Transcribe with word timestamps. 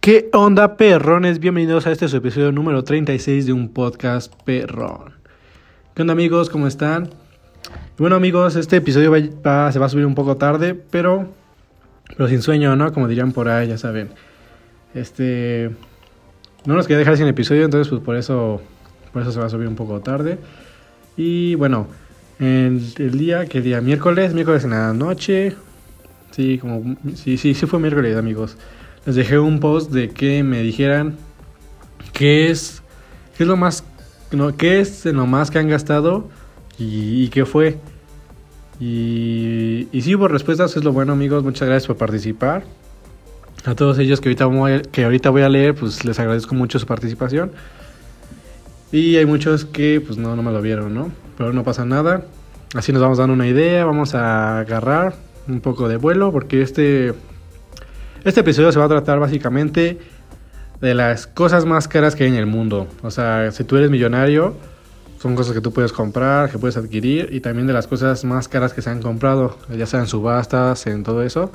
¿Qué 0.00 0.28
onda, 0.32 0.76
perrones? 0.76 1.40
Bienvenidos 1.40 1.86
a 1.86 1.92
este 1.92 2.06
su 2.08 2.18
episodio 2.18 2.52
número 2.52 2.84
36 2.84 3.46
de 3.46 3.52
un 3.52 3.70
podcast 3.70 4.32
perrón. 4.44 5.14
¿Qué 5.94 6.02
onda, 6.02 6.12
amigos? 6.12 6.50
¿Cómo 6.50 6.66
están? 6.66 7.10
Bueno, 7.98 8.16
amigos, 8.16 8.56
este 8.56 8.76
episodio 8.76 9.12
se 9.14 9.30
va 9.42 9.68
a 9.68 9.88
subir 9.88 10.06
un 10.06 10.14
poco 10.14 10.36
tarde, 10.36 10.74
pero, 10.74 11.28
pero 12.16 12.28
sin 12.28 12.42
sueño, 12.42 12.76
¿no? 12.76 12.92
Como 12.92 13.08
dirían 13.08 13.32
por 13.32 13.48
ahí, 13.48 13.68
ya 13.68 13.78
saben. 13.78 14.10
Este. 14.94 15.70
No 16.66 16.74
nos 16.74 16.86
quería 16.86 16.98
dejar 16.98 17.16
sin 17.16 17.26
episodio, 17.26 17.64
entonces, 17.64 17.88
pues 17.88 18.02
por 18.02 18.16
eso, 18.16 18.60
por 19.12 19.22
eso 19.22 19.32
se 19.32 19.40
va 19.40 19.46
a 19.46 19.50
subir 19.50 19.66
un 19.66 19.76
poco 19.76 20.00
tarde. 20.00 20.38
Y 21.16 21.54
bueno, 21.54 21.88
el, 22.38 22.82
el 22.98 23.18
día, 23.18 23.46
¿qué 23.46 23.60
día? 23.60 23.80
Miércoles, 23.80 24.34
miércoles 24.34 24.64
en 24.64 24.70
la 24.70 24.92
noche. 24.92 25.54
Sí, 26.30 26.58
como. 26.58 26.96
Sí, 27.14 27.36
sí, 27.38 27.54
sí 27.54 27.66
fue 27.66 27.78
miércoles, 27.78 28.16
amigos. 28.16 28.56
Les 29.06 29.14
dejé 29.14 29.38
un 29.38 29.60
post 29.60 29.90
de 29.92 30.10
que 30.10 30.42
me 30.42 30.62
dijeran 30.62 31.16
qué 32.12 32.50
es, 32.50 32.82
qué 33.36 33.44
es 33.44 33.48
lo 33.48 33.56
más, 33.56 33.84
no, 34.32 34.56
qué 34.56 34.80
es 34.80 35.06
en 35.06 35.16
lo 35.16 35.26
más 35.26 35.50
que 35.50 35.58
han 35.58 35.68
gastado 35.68 36.28
y, 36.78 37.24
y 37.24 37.28
qué 37.28 37.46
fue. 37.46 37.78
Y, 38.78 39.88
sí 40.02 40.14
hubo 40.14 40.28
respuestas, 40.28 40.76
es 40.76 40.84
lo 40.84 40.92
bueno 40.92 41.12
amigos, 41.12 41.42
muchas 41.42 41.68
gracias 41.68 41.86
por 41.86 41.96
participar. 41.96 42.64
A 43.64 43.74
todos 43.74 43.98
ellos 43.98 44.20
que 44.20 44.28
ahorita, 44.28 44.46
voy 44.46 44.72
a, 44.72 44.82
que 44.82 45.04
ahorita 45.04 45.30
voy 45.30 45.42
a 45.42 45.48
leer, 45.48 45.74
pues 45.74 46.04
les 46.04 46.18
agradezco 46.18 46.54
mucho 46.54 46.78
su 46.78 46.86
participación. 46.86 47.52
Y 48.92 49.16
hay 49.16 49.26
muchos 49.26 49.64
que 49.64 50.00
pues 50.00 50.18
no, 50.18 50.36
no 50.36 50.42
me 50.42 50.52
lo 50.52 50.60
vieron, 50.60 50.94
¿no? 50.94 51.10
Pero 51.36 51.52
no 51.52 51.64
pasa 51.64 51.84
nada. 51.84 52.22
Así 52.74 52.92
nos 52.92 53.02
vamos 53.02 53.18
dando 53.18 53.34
una 53.34 53.46
idea, 53.46 53.84
vamos 53.84 54.14
a 54.14 54.60
agarrar 54.60 55.14
un 55.48 55.60
poco 55.60 55.88
de 55.88 55.96
vuelo 55.96 56.32
porque 56.32 56.62
este 56.62 57.14
este 58.24 58.40
episodio 58.40 58.72
se 58.72 58.78
va 58.80 58.86
a 58.86 58.88
tratar 58.88 59.20
básicamente 59.20 59.98
de 60.80 60.94
las 60.94 61.28
cosas 61.28 61.64
más 61.64 61.86
caras 61.86 62.16
que 62.16 62.24
hay 62.24 62.30
en 62.30 62.36
el 62.36 62.46
mundo. 62.46 62.88
O 63.02 63.10
sea, 63.12 63.52
si 63.52 63.62
tú 63.62 63.76
eres 63.76 63.88
millonario, 63.88 64.54
son 65.22 65.36
cosas 65.36 65.54
que 65.54 65.60
tú 65.60 65.72
puedes 65.72 65.92
comprar, 65.92 66.50
que 66.50 66.58
puedes 66.58 66.76
adquirir, 66.76 67.28
y 67.30 67.40
también 67.40 67.68
de 67.68 67.72
las 67.72 67.86
cosas 67.86 68.24
más 68.24 68.48
caras 68.48 68.72
que 68.72 68.82
se 68.82 68.90
han 68.90 69.00
comprado, 69.00 69.56
ya 69.76 69.86
sea 69.86 70.00
en 70.00 70.06
subastas, 70.06 70.88
en 70.88 71.04
todo 71.04 71.22
eso. 71.22 71.52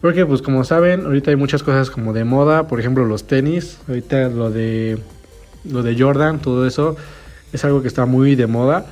Porque, 0.00 0.26
pues 0.26 0.42
como 0.42 0.64
saben, 0.64 1.06
ahorita 1.06 1.30
hay 1.30 1.36
muchas 1.36 1.62
cosas 1.62 1.90
como 1.90 2.12
de 2.12 2.24
moda, 2.24 2.68
por 2.68 2.80
ejemplo 2.80 3.04
los 3.04 3.28
tenis, 3.28 3.78
ahorita 3.88 4.28
lo 4.28 4.50
de, 4.50 4.98
lo 5.64 5.82
de 5.82 5.96
Jordan, 5.96 6.40
todo 6.40 6.66
eso, 6.66 6.96
es 7.52 7.64
algo 7.64 7.82
que 7.82 7.88
está 7.88 8.06
muy 8.06 8.34
de 8.34 8.46
moda. 8.46 8.86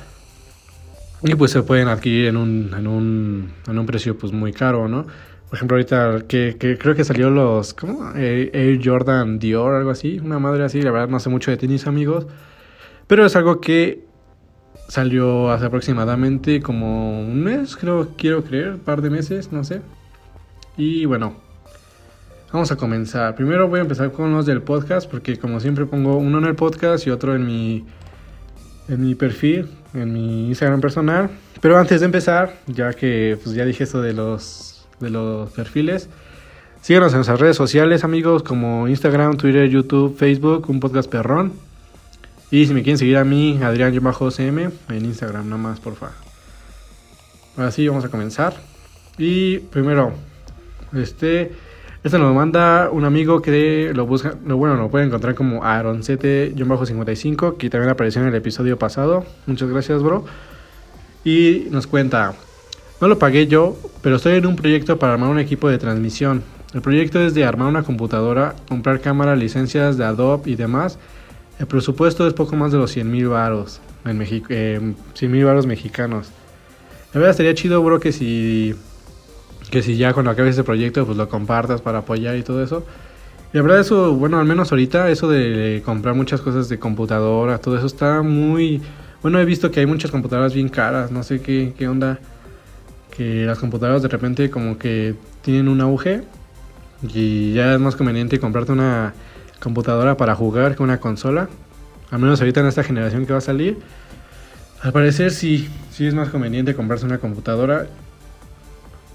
Y 1.23 1.33
pues 1.35 1.51
se 1.51 1.63
pueden 1.63 1.87
adquirir 1.87 2.27
en 2.27 2.37
un, 2.37 2.73
en 2.77 2.87
un, 2.87 3.53
en 3.67 3.79
un 3.79 3.85
precio 3.85 4.17
pues 4.17 4.31
muy 4.31 4.53
caro, 4.53 4.87
¿no? 4.87 5.07
Por 5.49 5.55
ejemplo, 5.55 5.77
ahorita 5.77 6.27
que, 6.27 6.77
creo 6.79 6.93
que 6.93 7.03
salió 7.03 7.29
los, 7.29 7.73
¿cómo? 7.73 8.11
Air, 8.15 8.51
Air 8.53 8.79
Jordan 8.83 9.39
Dior, 9.39 9.75
algo 9.75 9.91
así, 9.91 10.19
una 10.19 10.39
madre 10.39 10.65
así, 10.65 10.81
la 10.81 10.91
verdad 10.91 11.07
no 11.07 11.19
sé 11.19 11.29
mucho 11.29 11.51
de 11.51 11.57
tenis, 11.57 11.87
amigos. 11.87 12.27
Pero 13.07 13.25
es 13.25 13.35
algo 13.35 13.61
que 13.61 14.05
salió 14.89 15.49
hace 15.49 15.65
aproximadamente 15.65 16.61
como 16.61 17.21
un 17.21 17.43
mes, 17.43 17.77
creo, 17.77 18.09
quiero 18.17 18.43
creer, 18.43 18.73
un 18.73 18.79
par 18.79 19.01
de 19.01 19.09
meses, 19.09 19.51
no 19.51 19.63
sé. 19.63 19.81
Y 20.75 21.05
bueno, 21.05 21.35
vamos 22.51 22.71
a 22.71 22.75
comenzar. 22.75 23.35
Primero 23.35 23.67
voy 23.67 23.79
a 23.79 23.83
empezar 23.83 24.11
con 24.11 24.33
los 24.33 24.45
del 24.45 24.61
podcast, 24.61 25.09
porque 25.09 25.37
como 25.37 25.59
siempre 25.61 25.85
pongo 25.85 26.17
uno 26.17 26.37
en 26.39 26.45
el 26.45 26.55
podcast 26.55 27.07
y 27.07 27.09
otro 27.09 27.35
en 27.35 27.45
mi, 27.45 27.85
en 28.87 29.05
mi 29.05 29.15
perfil, 29.15 29.69
en 29.93 30.13
mi 30.13 30.47
Instagram 30.47 30.81
personal. 30.81 31.29
Pero 31.61 31.77
antes 31.77 31.99
de 32.01 32.05
empezar, 32.05 32.55
ya 32.67 32.93
que 32.93 33.37
pues 33.43 33.55
ya 33.55 33.65
dije 33.65 33.83
esto 33.83 34.01
de 34.01 34.13
los 34.13 34.87
de 34.99 35.09
los 35.09 35.51
perfiles. 35.51 36.09
Síganos 36.81 37.11
en 37.11 37.17
nuestras 37.17 37.39
redes 37.39 37.57
sociales, 37.57 38.03
amigos, 38.03 38.43
como 38.43 38.87
Instagram, 38.87 39.37
Twitter, 39.37 39.67
YouTube, 39.69 40.15
Facebook, 40.17 40.69
un 40.69 40.79
podcast 40.79 41.09
perrón. 41.09 41.53
Y 42.49 42.65
si 42.65 42.73
me 42.73 42.81
quieren 42.81 42.97
seguir 42.97 43.17
a 43.17 43.25
mí, 43.25 43.59
Adrián-CM, 43.61 44.69
en 44.89 45.05
Instagram 45.05 45.49
nomás, 45.49 45.79
porfa. 45.79 46.11
Ahora 47.57 47.71
sí, 47.71 47.87
vamos 47.87 48.05
a 48.05 48.09
comenzar. 48.09 48.55
Y 49.17 49.57
primero, 49.57 50.13
este, 50.93 51.51
este 52.03 52.19
nos 52.19 52.33
manda 52.33 52.89
un 52.91 53.05
amigo 53.05 53.41
que 53.41 53.91
lo 53.93 54.05
busca, 54.05 54.35
lo, 54.45 54.57
bueno, 54.57 54.75
lo 54.75 54.89
puede 54.89 55.05
encontrar 55.05 55.35
como 55.35 55.63
Aaron7-55, 55.63 57.57
que 57.57 57.69
también 57.69 57.89
apareció 57.89 58.21
en 58.21 58.27
el 58.27 58.35
episodio 58.35 58.77
pasado. 58.77 59.25
Muchas 59.45 59.69
gracias, 59.69 60.03
bro. 60.03 60.25
Y 61.23 61.67
nos 61.71 61.87
cuenta, 61.87 62.33
no 63.01 63.07
lo 63.07 63.19
pagué 63.19 63.47
yo, 63.47 63.77
pero 64.01 64.15
estoy 64.17 64.35
en 64.35 64.45
un 64.45 64.55
proyecto 64.55 64.97
para 64.99 65.13
armar 65.13 65.29
un 65.29 65.39
equipo 65.39 65.69
de 65.69 65.77
transmisión. 65.77 66.43
El 66.73 66.81
proyecto 66.81 67.19
es 67.19 67.33
de 67.33 67.45
armar 67.45 67.67
una 67.67 67.83
computadora, 67.83 68.55
comprar 68.67 69.01
cámara, 69.01 69.35
licencias 69.35 69.97
de 69.97 70.05
Adobe 70.05 70.51
y 70.51 70.55
demás. 70.55 70.99
El 71.59 71.65
presupuesto 71.65 72.27
es 72.27 72.33
poco 72.33 72.55
más 72.55 72.71
de 72.71 72.77
los 72.77 72.91
100 72.91 73.09
mil 73.09 73.29
varos, 73.29 73.81
en 74.05 74.17
México, 74.17 74.47
eh, 74.49 74.93
100 75.13 75.31
mil 75.31 75.45
varos 75.45 75.65
mexicanos. 75.65 76.29
La 77.13 77.19
verdad 77.19 77.31
estaría 77.31 77.55
chido, 77.55 77.81
bro, 77.81 77.99
que 77.99 78.11
si, 78.11 78.75
que 79.69 79.81
si 79.81 79.97
ya 79.97 80.13
cuando 80.13 80.31
acabes 80.31 80.51
este 80.51 80.63
proyecto, 80.63 81.05
pues 81.05 81.17
lo 81.17 81.27
compartas 81.29 81.81
para 81.81 81.99
apoyar 81.99 82.35
y 82.37 82.43
todo 82.43 82.63
eso. 82.63 82.85
Y 83.53 83.57
la 83.57 83.63
verdad 83.63 83.79
eso, 83.79 84.13
bueno, 84.13 84.39
al 84.39 84.45
menos 84.45 84.71
ahorita, 84.71 85.09
eso 85.09 85.29
de 85.29 85.81
comprar 85.85 86.15
muchas 86.15 86.41
cosas 86.41 86.69
de 86.69 86.79
computadora, 86.79 87.59
todo 87.59 87.77
eso 87.77 87.87
está 87.87 88.21
muy... 88.21 88.81
Bueno, 89.21 89.39
he 89.39 89.45
visto 89.45 89.71
que 89.71 89.79
hay 89.79 89.85
muchas 89.85 90.11
computadoras 90.11 90.53
bien 90.53 90.69
caras, 90.69 91.11
no 91.11 91.23
sé 91.23 91.41
qué, 91.41 91.73
qué 91.77 91.87
onda 91.87 92.19
que 93.17 93.45
las 93.45 93.57
computadoras 93.57 94.03
de 94.03 94.09
repente 94.09 94.51
como 94.51 94.77
que 94.77 95.15
tienen 95.41 95.67
un 95.67 95.81
auge 95.81 96.21
y 97.01 97.53
ya 97.53 97.73
es 97.73 97.79
más 97.79 97.95
conveniente 97.95 98.39
comprarte 98.39 98.71
una 98.71 99.15
computadora 99.59 100.17
para 100.17 100.35
jugar 100.35 100.75
que 100.75 100.83
una 100.83 100.99
consola. 100.99 101.49
Al 102.11 102.19
menos 102.19 102.39
ahorita 102.39 102.59
en 102.59 102.67
esta 102.67 102.83
generación 102.83 103.25
que 103.25 103.33
va 103.33 103.39
a 103.39 103.41
salir. 103.41 103.79
Al 104.81 104.93
parecer 104.93 105.31
sí, 105.31 105.67
sí 105.91 106.05
es 106.05 106.13
más 106.13 106.29
conveniente 106.29 106.75
comprarse 106.75 107.05
una 107.05 107.17
computadora. 107.17 107.87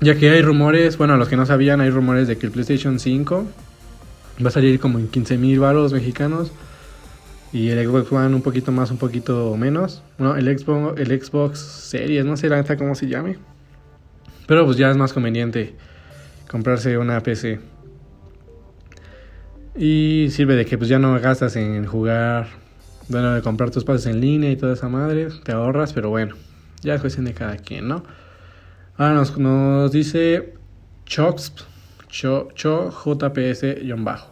Ya 0.03 0.17
que 0.17 0.31
hay 0.31 0.43
rumores, 0.43 0.99
bueno, 0.99 1.17
los 1.17 1.29
que 1.29 1.37
no 1.37 1.47
sabían, 1.47 1.81
hay 1.81 1.89
rumores 1.91 2.27
de 2.27 2.37
que 2.37 2.47
el 2.47 2.51
PlayStation 2.51 2.99
5 2.99 3.47
va 4.45 4.49
a 4.49 4.51
salir 4.51 4.81
como 4.81 4.99
en 4.99 5.07
15 5.07 5.39
mil 5.39 5.61
baros 5.61 5.93
mexicanos. 5.93 6.51
Y 7.53 7.69
el 7.69 7.87
Xbox 7.87 8.11
One 8.11 8.35
un 8.35 8.43
poquito 8.43 8.73
más, 8.73 8.91
un 8.91 8.97
poquito 8.97 9.57
menos. 9.57 10.03
Bueno, 10.19 10.35
el 10.35 10.59
Xbox, 10.59 10.99
el 10.99 11.23
Xbox 11.23 11.61
Series, 11.61 12.25
no 12.25 12.37
sé 12.37 12.49
la 12.49 12.57
neta 12.57 12.77
cómo 12.77 12.97
se 12.97 13.07
llame. 13.07 13.39
Pero 14.49 14.65
pues 14.65 14.77
ya 14.77 14.91
es 14.91 14.97
más 14.97 15.13
conveniente 15.13 15.77
comprarse 16.51 16.99
una 16.99 17.21
PC. 17.21 17.61
Y 19.77 20.31
sirve 20.31 20.57
de 20.57 20.67
que 20.67 20.79
pues 20.79 20.91
ya 20.91 20.99
no 20.99 21.17
gastas 21.21 21.55
en 21.55 21.87
jugar, 21.87 22.49
bueno, 23.09 23.35
de 23.35 23.43
comprar 23.43 23.71
tus 23.71 23.85
pases 23.85 24.07
en 24.07 24.21
línea 24.21 24.51
y 24.51 24.57
toda 24.57 24.73
esa 24.73 24.89
madre, 24.89 25.29
te 25.45 25.53
ahorras, 25.53 25.93
pero 25.93 26.11
bueno, 26.11 26.35
ya 26.83 26.95
es 26.97 27.01
cuestión 27.01 27.25
de 27.25 27.35
cada 27.35 27.57
quien, 27.57 27.87
¿no? 27.87 28.03
Ahora 29.03 29.25
nos, 29.37 29.91
dice 29.91 30.55
Chox, 31.07 31.53
Cho, 32.09 32.47
Cho 32.55 32.89
JPS-bajo. 32.93 34.31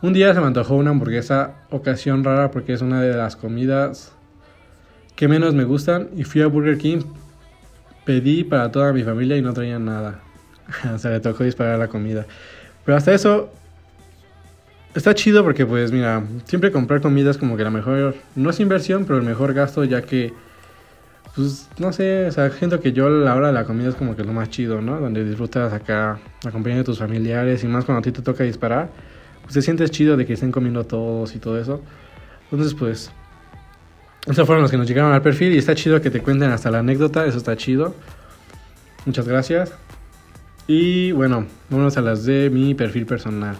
Un 0.00 0.14
día 0.14 0.32
se 0.32 0.40
me 0.40 0.46
antojó 0.46 0.76
una 0.76 0.88
hamburguesa, 0.88 1.56
ocasión 1.68 2.24
rara 2.24 2.50
porque 2.50 2.72
es 2.72 2.80
una 2.80 3.02
de 3.02 3.14
las 3.14 3.36
comidas 3.36 4.14
que 5.16 5.28
menos 5.28 5.52
me 5.52 5.64
gustan 5.64 6.08
y 6.16 6.24
fui 6.24 6.40
a 6.40 6.46
Burger 6.46 6.78
King 6.78 7.00
pedí 8.06 8.42
para 8.42 8.72
toda 8.72 8.94
mi 8.94 9.02
familia 9.02 9.36
y 9.36 9.42
no 9.42 9.52
traían 9.52 9.84
nada. 9.84 10.20
o 10.94 10.96
sea, 10.96 11.10
le 11.10 11.20
tocó 11.20 11.44
disparar 11.44 11.78
la 11.78 11.88
comida. 11.88 12.24
Pero 12.86 12.96
hasta 12.96 13.12
eso 13.12 13.52
está 14.94 15.14
chido 15.14 15.44
porque 15.44 15.66
pues 15.66 15.92
mira, 15.92 16.24
siempre 16.44 16.72
comprar 16.72 17.02
comida 17.02 17.30
es 17.32 17.36
como 17.36 17.54
que 17.54 17.64
la 17.64 17.70
mejor, 17.70 18.14
no 18.34 18.48
es 18.48 18.60
inversión, 18.60 19.04
pero 19.04 19.18
el 19.18 19.26
mejor 19.26 19.52
gasto 19.52 19.84
ya 19.84 20.00
que, 20.00 20.32
pues 21.34 21.68
no 21.78 21.92
sé, 21.92 22.26
o 22.26 22.32
sea, 22.32 22.50
siento 22.50 22.80
que 22.80 22.92
yo 22.92 23.08
la 23.08 23.34
hora 23.34 23.48
de 23.48 23.52
la 23.52 23.64
comida 23.64 23.88
es 23.88 23.94
como 23.94 24.16
que 24.16 24.24
lo 24.24 24.32
más 24.32 24.50
chido, 24.50 24.80
¿no? 24.80 25.00
Donde 25.00 25.24
disfrutas 25.24 25.72
acá 25.72 26.18
la 26.42 26.50
compañía 26.50 26.78
de 26.78 26.84
tus 26.84 26.98
familiares 26.98 27.62
y 27.62 27.66
más 27.66 27.84
cuando 27.84 28.00
a 28.00 28.02
ti 28.02 28.12
te 28.12 28.22
toca 28.22 28.44
disparar, 28.44 28.90
pues 29.42 29.54
te 29.54 29.62
sientes 29.62 29.90
chido 29.90 30.16
de 30.16 30.26
que 30.26 30.32
estén 30.32 30.52
comiendo 30.52 30.84
todos 30.84 31.34
y 31.34 31.38
todo 31.38 31.58
eso. 31.58 31.80
Entonces 32.50 32.74
pues 32.74 33.12
esos 34.26 34.46
fueron 34.46 34.62
los 34.62 34.70
que 34.70 34.76
nos 34.76 34.86
llegaron 34.86 35.12
al 35.12 35.22
perfil 35.22 35.54
y 35.54 35.58
está 35.58 35.74
chido 35.74 36.00
que 36.00 36.10
te 36.10 36.20
cuenten 36.20 36.50
hasta 36.50 36.70
la 36.70 36.80
anécdota, 36.80 37.24
eso 37.26 37.38
está 37.38 37.56
chido. 37.56 37.94
Muchas 39.06 39.26
gracias. 39.26 39.72
Y 40.66 41.12
bueno, 41.12 41.46
vámonos 41.70 41.96
a 41.96 42.02
las 42.02 42.24
de 42.24 42.50
mi 42.50 42.74
perfil 42.74 43.06
personal. 43.06 43.56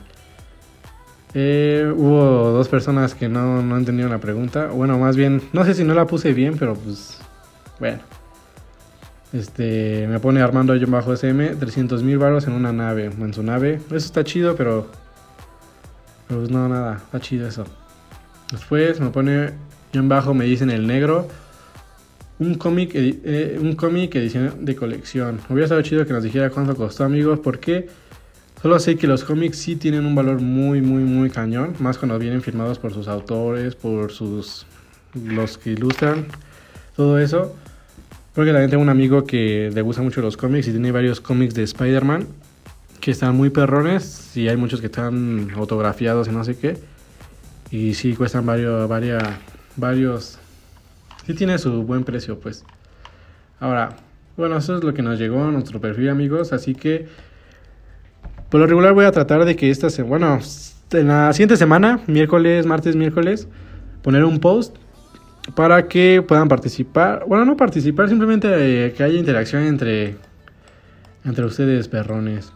Eh, 1.32 1.90
hubo 1.96 2.50
dos 2.50 2.68
personas 2.68 3.14
que 3.14 3.28
no, 3.28 3.62
no 3.62 3.76
entendieron 3.76 4.12
la 4.12 4.18
pregunta. 4.18 4.66
Bueno, 4.66 4.98
más 4.98 5.16
bien, 5.16 5.42
no 5.52 5.64
sé 5.64 5.74
si 5.74 5.84
no 5.84 5.94
la 5.94 6.06
puse 6.06 6.32
bien, 6.34 6.56
pero 6.58 6.74
pues, 6.74 7.19
bueno. 7.80 7.98
Este, 9.32 10.06
me 10.08 10.18
pone 10.18 10.40
Armando 10.40 10.74
yo 10.74 10.86
bajo 10.88 11.12
SM, 11.12 11.54
300 11.54 12.02
mil 12.02 12.18
baros 12.18 12.46
en 12.46 12.52
una 12.52 12.72
nave, 12.72 13.06
en 13.06 13.34
su 13.34 13.42
nave. 13.42 13.80
Eso 13.86 13.96
está 13.96 14.24
chido, 14.24 14.56
pero, 14.56 14.88
pues 16.28 16.50
no, 16.50 16.68
nada, 16.68 16.96
está 16.96 17.20
chido 17.20 17.46
eso. 17.46 17.64
Después 18.50 19.00
me 19.00 19.10
pone 19.10 19.52
yo 19.92 20.02
bajo, 20.04 20.34
me 20.34 20.44
dicen 20.44 20.70
el 20.70 20.86
negro. 20.86 21.28
un 22.40 22.54
cómic 22.54 22.92
eh, 22.94 23.58
un 23.60 23.76
cómic 23.76 24.14
edición 24.16 24.64
de 24.64 24.74
colección. 24.74 25.40
Hubiera 25.48 25.66
estado 25.66 25.82
chido 25.82 26.06
que 26.06 26.12
nos 26.12 26.24
dijera 26.24 26.50
cuánto 26.50 26.74
costó, 26.74 27.04
amigos, 27.04 27.38
porque 27.38 27.88
solo 28.60 28.80
sé 28.80 28.96
que 28.96 29.06
los 29.06 29.22
cómics 29.22 29.58
sí 29.58 29.76
tienen 29.76 30.06
un 30.06 30.16
valor 30.16 30.40
muy, 30.40 30.80
muy, 30.82 31.04
muy 31.04 31.30
cañón, 31.30 31.74
más 31.78 31.98
cuando 31.98 32.18
vienen 32.18 32.42
firmados 32.42 32.80
por 32.80 32.92
sus 32.92 33.06
autores, 33.06 33.76
por 33.76 34.10
sus 34.10 34.66
los 35.14 35.56
que 35.58 35.70
ilustran, 35.70 36.26
todo 36.96 37.18
eso. 37.20 37.54
Porque 38.40 38.52
también 38.52 38.70
tengo 38.70 38.82
un 38.82 38.88
amigo 38.88 39.24
que 39.24 39.70
le 39.70 39.82
gusta 39.82 40.00
mucho 40.00 40.22
los 40.22 40.38
cómics 40.38 40.66
y 40.66 40.70
tiene 40.70 40.90
varios 40.92 41.20
cómics 41.20 41.52
de 41.52 41.62
Spider-Man 41.62 42.26
que 42.98 43.10
están 43.10 43.36
muy 43.36 43.50
perrones 43.50 44.34
y 44.34 44.48
hay 44.48 44.56
muchos 44.56 44.80
que 44.80 44.86
están 44.86 45.50
autografiados 45.54 46.26
y 46.26 46.30
no 46.30 46.42
sé 46.42 46.56
qué. 46.56 46.78
Y 47.70 47.92
sí 47.92 48.14
cuestan 48.14 48.46
varios, 48.46 48.88
varios, 48.88 49.22
varios. 49.76 50.38
Sí 51.26 51.34
tiene 51.34 51.58
su 51.58 51.82
buen 51.82 52.02
precio, 52.04 52.40
pues. 52.40 52.64
Ahora, 53.58 53.98
bueno, 54.38 54.56
eso 54.56 54.78
es 54.78 54.84
lo 54.84 54.94
que 54.94 55.02
nos 55.02 55.18
llegó 55.18 55.44
a 55.44 55.50
nuestro 55.50 55.78
perfil, 55.78 56.08
amigos. 56.08 56.54
Así 56.54 56.74
que, 56.74 57.08
por 58.48 58.58
lo 58.58 58.66
regular, 58.66 58.94
voy 58.94 59.04
a 59.04 59.12
tratar 59.12 59.44
de 59.44 59.54
que 59.54 59.68
esta 59.68 59.90
semana, 59.90 60.08
bueno, 60.08 60.44
en 60.92 61.08
la 61.08 61.30
siguiente 61.34 61.58
semana, 61.58 62.00
miércoles, 62.06 62.64
martes, 62.64 62.96
miércoles, 62.96 63.48
poner 64.00 64.24
un 64.24 64.40
post 64.40 64.78
para 65.54 65.88
que 65.88 66.22
puedan 66.26 66.48
participar. 66.48 67.24
Bueno, 67.26 67.44
no 67.44 67.56
participar, 67.56 68.08
simplemente 68.08 68.48
eh, 68.86 68.92
que 68.92 69.02
haya 69.02 69.18
interacción 69.18 69.62
entre, 69.62 70.16
entre 71.24 71.44
ustedes, 71.44 71.88
perrones. 71.88 72.52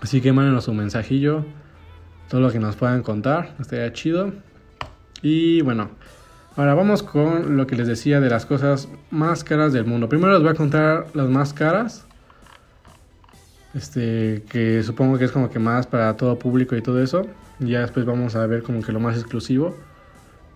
Así 0.00 0.20
que 0.20 0.32
mándenos 0.32 0.68
un 0.68 0.76
mensajillo, 0.76 1.44
todo 2.28 2.40
lo 2.40 2.52
que 2.52 2.58
nos 2.58 2.76
puedan 2.76 3.02
contar, 3.02 3.54
estaría 3.58 3.92
chido. 3.92 4.32
Y 5.22 5.60
bueno, 5.62 5.90
ahora 6.56 6.74
vamos 6.74 7.02
con 7.02 7.56
lo 7.56 7.66
que 7.66 7.76
les 7.76 7.88
decía 7.88 8.20
de 8.20 8.30
las 8.30 8.46
cosas 8.46 8.88
más 9.10 9.42
caras 9.42 9.72
del 9.72 9.84
mundo. 9.84 10.08
Primero 10.08 10.32
les 10.32 10.42
voy 10.42 10.50
a 10.50 10.54
contar 10.54 11.06
las 11.14 11.28
más 11.28 11.52
caras. 11.52 12.04
Este, 13.74 14.42
que 14.48 14.82
supongo 14.82 15.18
que 15.18 15.24
es 15.24 15.32
como 15.32 15.50
que 15.50 15.58
más 15.58 15.86
para 15.86 16.16
todo 16.16 16.38
público 16.38 16.76
y 16.76 16.82
todo 16.82 17.02
eso. 17.02 17.26
Y 17.60 17.70
ya 17.70 17.80
después 17.80 18.06
vamos 18.06 18.36
a 18.36 18.46
ver 18.46 18.62
como 18.62 18.82
que 18.82 18.92
lo 18.92 19.00
más 19.00 19.16
exclusivo. 19.16 19.76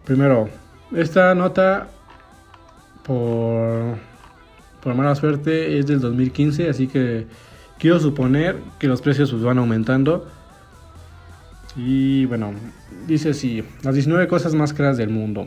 Primero, 0.04 0.48
esta 0.94 1.34
nota 1.34 1.88
por, 3.04 3.96
por 4.82 4.94
mala 4.94 5.14
suerte 5.14 5.78
es 5.78 5.86
del 5.86 6.00
2015, 6.00 6.68
así 6.68 6.86
que 6.86 7.26
quiero 7.78 7.98
suponer 8.00 8.56
que 8.78 8.88
los 8.88 9.02
precios 9.02 9.30
pues, 9.30 9.42
van 9.42 9.58
aumentando. 9.58 10.26
Y 11.76 12.26
bueno, 12.26 12.52
dice 13.06 13.30
así, 13.30 13.64
las 13.82 13.94
19 13.94 14.28
cosas 14.28 14.54
más 14.54 14.72
caras 14.72 14.96
del 14.96 15.08
mundo. 15.08 15.46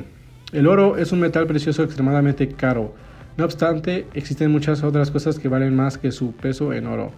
El 0.51 0.67
oro 0.67 0.97
es 0.97 1.11
un 1.11 1.19
metal 1.19 1.45
precioso 1.47 1.83
extremadamente 1.83 2.47
caro. 2.49 2.93
No 3.37 3.45
obstante, 3.45 4.07
existen 4.13 4.51
muchas 4.51 4.83
otras 4.83 5.11
cosas 5.11 5.37
que 5.37 5.49
valen 5.49 5.75
más 5.75 5.97
que 5.97 6.11
su 6.11 6.31
peso 6.31 6.73
en 6.73 6.87
oro. 6.87 7.11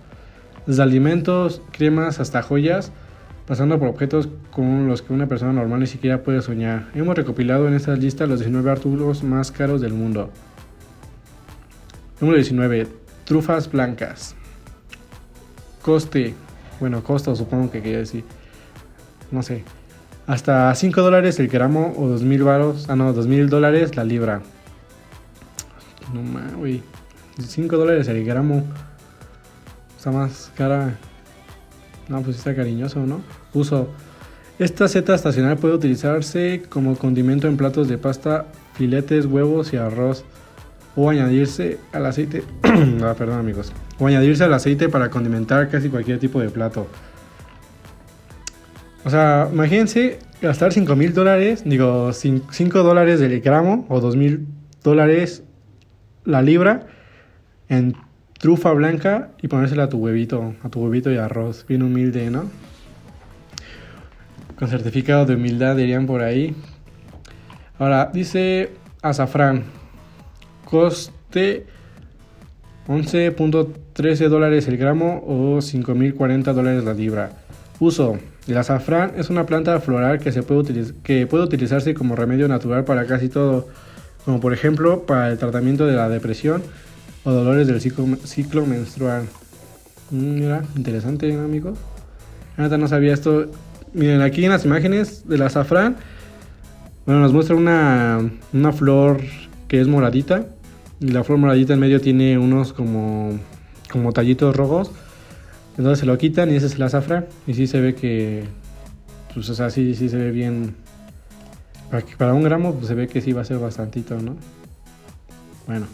Desde 0.65 0.83
alimentos, 0.83 1.61
cremas 1.71 2.19
hasta 2.19 2.41
joyas 2.41 2.91
pasando 3.47 3.79
por 3.79 3.87
objetos 3.87 4.27
con 4.51 4.87
los 4.87 5.01
que 5.01 5.13
una 5.13 5.25
persona 5.25 5.53
normal 5.53 5.79
ni 5.79 5.87
siquiera 5.87 6.21
puede 6.21 6.41
soñar. 6.41 6.89
Hemos 6.93 7.15
recopilado 7.15 7.67
en 7.67 7.73
esta 7.73 7.95
lista 7.95 8.27
los 8.27 8.39
19 8.39 8.69
artículos 8.69 9.23
más 9.23 9.51
caros 9.51 9.79
del 9.79 9.93
mundo. 9.93 10.29
Número 12.19 12.35
19. 12.37 12.87
Trufas 13.23 13.71
blancas. 13.71 14.35
Coste. 15.81 16.33
Bueno, 16.81 17.01
costo 17.03 17.35
supongo 17.35 17.71
que 17.71 17.81
quería 17.81 17.99
decir. 17.99 18.25
No 19.31 19.41
sé. 19.41 19.63
Hasta 20.27 20.75
5 20.75 21.01
dólares 21.01 21.39
el 21.39 21.47
gramo 21.47 21.93
o 21.97 22.07
2000 22.07 22.43
varos. 22.43 22.89
Ah, 22.89 22.97
no, 22.97 23.13
2000 23.13 23.49
dólares 23.49 23.95
la 23.95 24.03
libra. 24.03 24.41
No 26.13 26.21
mames, 26.21 26.81
5 27.39 27.77
dólares 27.77 28.09
el 28.09 28.25
gramo. 28.25 28.65
Está 29.97 30.11
más 30.11 30.51
cara 30.55 30.97
no, 32.09 32.21
pues 32.21 32.37
está 32.37 32.55
cariñoso, 32.55 33.05
¿no? 33.05 33.21
Uso. 33.53 33.89
Esta 34.59 34.87
seta 34.87 35.13
estacional 35.13 35.57
puede 35.57 35.75
utilizarse 35.75 36.63
como 36.69 36.97
condimento 36.97 37.47
en 37.47 37.57
platos 37.57 37.87
de 37.87 37.97
pasta, 37.97 38.47
filetes, 38.73 39.25
huevos 39.25 39.73
y 39.73 39.77
arroz. 39.77 40.25
O 40.95 41.11
añadirse 41.11 41.77
al 41.93 42.07
aceite. 42.07 42.43
ah, 43.03 43.13
perdón, 43.15 43.39
amigos. 43.39 43.71
O 43.99 44.07
añadirse 44.07 44.43
al 44.43 44.53
aceite 44.53 44.89
para 44.89 45.11
condimentar 45.11 45.69
casi 45.69 45.89
cualquier 45.89 46.17
tipo 46.17 46.39
de 46.39 46.49
plato. 46.49 46.87
O 49.05 49.09
sea, 49.09 49.47
imagínense 49.53 50.19
gastar 50.41 50.73
5 50.73 50.95
mil 50.95 51.13
dólares, 51.13 51.63
digo, 51.65 52.11
5 52.13 52.83
dólares 52.83 53.19
del 53.19 53.39
gramo 53.41 53.85
o 53.89 54.01
2 54.01 54.15
mil 54.15 54.47
dólares 54.83 55.43
la 56.25 56.41
libra 56.41 56.87
en 57.69 57.95
trufa 58.37 58.71
blanca 58.73 59.29
y 59.41 59.47
ponérsela 59.47 59.83
a 59.83 59.89
tu 59.89 59.97
huevito, 59.97 60.55
a 60.63 60.69
tu 60.69 60.81
huevito 60.81 61.11
y 61.11 61.17
arroz. 61.17 61.65
Bien 61.67 61.81
humilde, 61.83 62.29
¿no? 62.29 62.45
Con 64.57 64.67
certificado 64.67 65.25
de 65.25 65.35
humildad 65.35 65.75
dirían 65.75 66.07
por 66.07 66.21
ahí. 66.21 66.55
Ahora, 67.77 68.09
dice 68.13 68.71
azafrán. 69.01 69.63
Coste 70.65 71.65
11.13 72.87 74.29
dólares 74.29 74.67
el 74.67 74.77
gramo 74.77 75.23
o 75.25 75.57
5.040 75.57 76.53
dólares 76.53 76.83
la 76.83 76.93
libra. 76.93 77.31
Uso. 77.79 78.17
El 78.47 78.57
azafrán 78.57 79.13
es 79.17 79.29
una 79.29 79.45
planta 79.45 79.79
floral 79.81 80.19
que, 80.19 80.31
se 80.31 80.41
puede, 80.41 80.93
que 81.03 81.27
puede 81.27 81.43
utilizarse 81.43 81.93
como 81.93 82.15
remedio 82.15 82.47
natural 82.47 82.85
para 82.85 83.05
casi 83.05 83.27
todo, 83.27 83.67
como 84.23 84.39
por 84.39 84.53
ejemplo 84.53 85.05
para 85.05 85.29
el 85.29 85.37
tratamiento 85.37 85.85
de 85.85 85.95
la 85.95 86.07
depresión, 86.07 86.63
o 87.27 87.31
dolores 87.33 87.67
del 87.67 87.81
ciclo, 87.81 88.65
menstrual. 88.65 89.27
Mm, 90.11 90.35
mira, 90.35 90.63
interesante, 90.77 91.33
amigos. 91.33 91.77
Nada, 92.55 92.77
no 92.77 92.87
sabía 92.87 93.13
esto. 93.13 93.51
Miren, 93.93 94.21
aquí 94.21 94.45
en 94.45 94.51
las 94.51 94.63
imágenes 94.63 95.27
del 95.27 95.41
azafrán, 95.41 95.97
bueno, 97.05 97.19
nos 97.19 97.33
muestra 97.33 97.57
una, 97.57 98.31
una 98.53 98.71
flor 98.71 99.19
que 99.67 99.81
es 99.81 99.89
moradita. 99.89 100.45
Y 101.01 101.09
la 101.09 101.25
flor 101.25 101.37
moradita 101.37 101.73
en 101.73 101.81
medio 101.81 101.99
tiene 101.99 102.37
unos 102.37 102.71
como, 102.71 103.37
como 103.91 104.13
tallitos 104.13 104.55
rojos. 104.55 104.91
Entonces 105.77 105.99
se 105.99 106.05
lo 106.05 106.17
quitan 106.17 106.49
y 106.49 106.55
ese 106.55 106.67
es 106.67 106.75
el 106.75 106.83
azafrán. 106.83 107.25
Y 107.45 107.55
sí 107.55 107.67
se 107.67 107.81
ve 107.81 107.93
que, 107.93 108.45
pues, 109.33 109.49
o 109.49 109.53
sea, 109.53 109.69
sí, 109.69 109.93
se 109.95 110.15
ve 110.15 110.31
bien. 110.31 110.75
Para, 111.91 112.05
para 112.17 112.33
un 112.33 112.43
gramo, 112.43 112.73
pues 112.75 112.87
se 112.87 112.95
ve 112.95 113.09
que 113.09 113.19
sí 113.19 113.33
va 113.33 113.41
a 113.41 113.45
ser 113.45 113.59
bastantito, 113.59 114.17
¿no? 114.17 114.37
Bueno. 115.67 115.87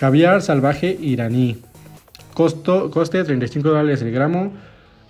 Caviar 0.00 0.40
salvaje 0.40 0.96
iraní. 0.98 1.58
Costo, 2.32 2.90
coste 2.90 3.22
35 3.22 3.68
dólares 3.68 4.00
el 4.00 4.10
gramo 4.10 4.50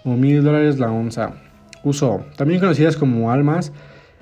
o 0.05 0.17
1000 0.17 0.43
dólares 0.43 0.81
la 0.81 0.91
onza. 0.91 1.35
Uso. 1.85 2.25
También 2.37 2.59
conocidas 2.59 2.97
como 2.97 3.31
almas. 3.31 3.71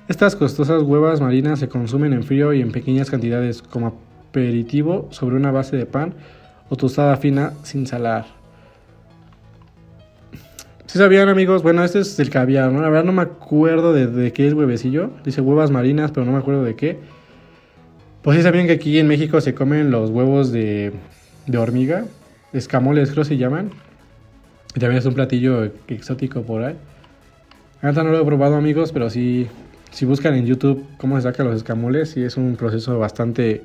Estas 0.07 0.35
costosas 0.35 0.83
huevas 0.83 1.21
marinas 1.21 1.57
se 1.57 1.69
consumen 1.69 2.13
en 2.13 2.21
frío 2.21 2.53
y 2.53 2.61
en 2.61 2.71
pequeñas 2.71 3.09
cantidades 3.09 3.63
como 3.63 3.97
aperitivo 4.29 5.07
sobre 5.09 5.37
una 5.37 5.49
base 5.49 5.75
de 5.75 5.87
pan 5.87 6.13
o 6.69 6.75
tostada 6.75 7.17
fina 7.17 7.53
sin 7.63 7.87
salar. 7.87 8.27
Si 10.85 10.99
sabían 10.99 11.29
amigos, 11.29 11.63
bueno, 11.63 11.83
este 11.83 12.01
es 12.01 12.19
el 12.19 12.29
caviar, 12.29 12.71
¿no? 12.71 12.83
La 12.83 12.89
verdad 12.89 13.05
no 13.05 13.13
me 13.13 13.23
acuerdo 13.23 13.91
de, 13.91 14.05
de 14.05 14.33
qué 14.33 14.47
es 14.47 14.53
huevecillo. 14.53 15.09
Dice 15.25 15.41
huevas 15.41 15.71
marinas, 15.71 16.11
pero 16.11 16.27
no 16.27 16.33
me 16.33 16.37
acuerdo 16.37 16.63
de 16.63 16.75
qué. 16.75 16.99
Pues 18.21 18.37
sí 18.37 18.43
sabían 18.43 18.67
que 18.67 18.73
aquí 18.73 18.99
en 18.99 19.07
México 19.07 19.39
se 19.39 19.53
comen 19.53 19.91
los 19.91 20.09
huevos 20.09 20.51
de, 20.51 20.91
de 21.47 21.57
hormiga, 21.57 22.05
escamoles 22.53 23.11
creo 23.11 23.23
se 23.23 23.37
llaman. 23.37 23.71
Y 24.75 24.79
también 24.79 24.99
es 24.99 25.05
un 25.05 25.13
platillo 25.13 25.71
exótico 25.87 26.43
por 26.43 26.63
ahí. 26.63 26.75
Ahorita 27.81 28.03
no 28.03 28.11
lo 28.11 28.21
he 28.21 28.25
probado 28.25 28.55
amigos, 28.55 28.91
pero 28.91 29.09
sí, 29.09 29.47
si 29.91 30.05
buscan 30.05 30.35
en 30.35 30.45
YouTube 30.45 30.85
cómo 30.97 31.15
se 31.15 31.23
sacan 31.23 31.47
los 31.47 31.55
escamoles, 31.55 32.11
sí 32.11 32.23
es 32.23 32.37
un 32.37 32.55
proceso 32.55 32.99
bastante... 32.99 33.63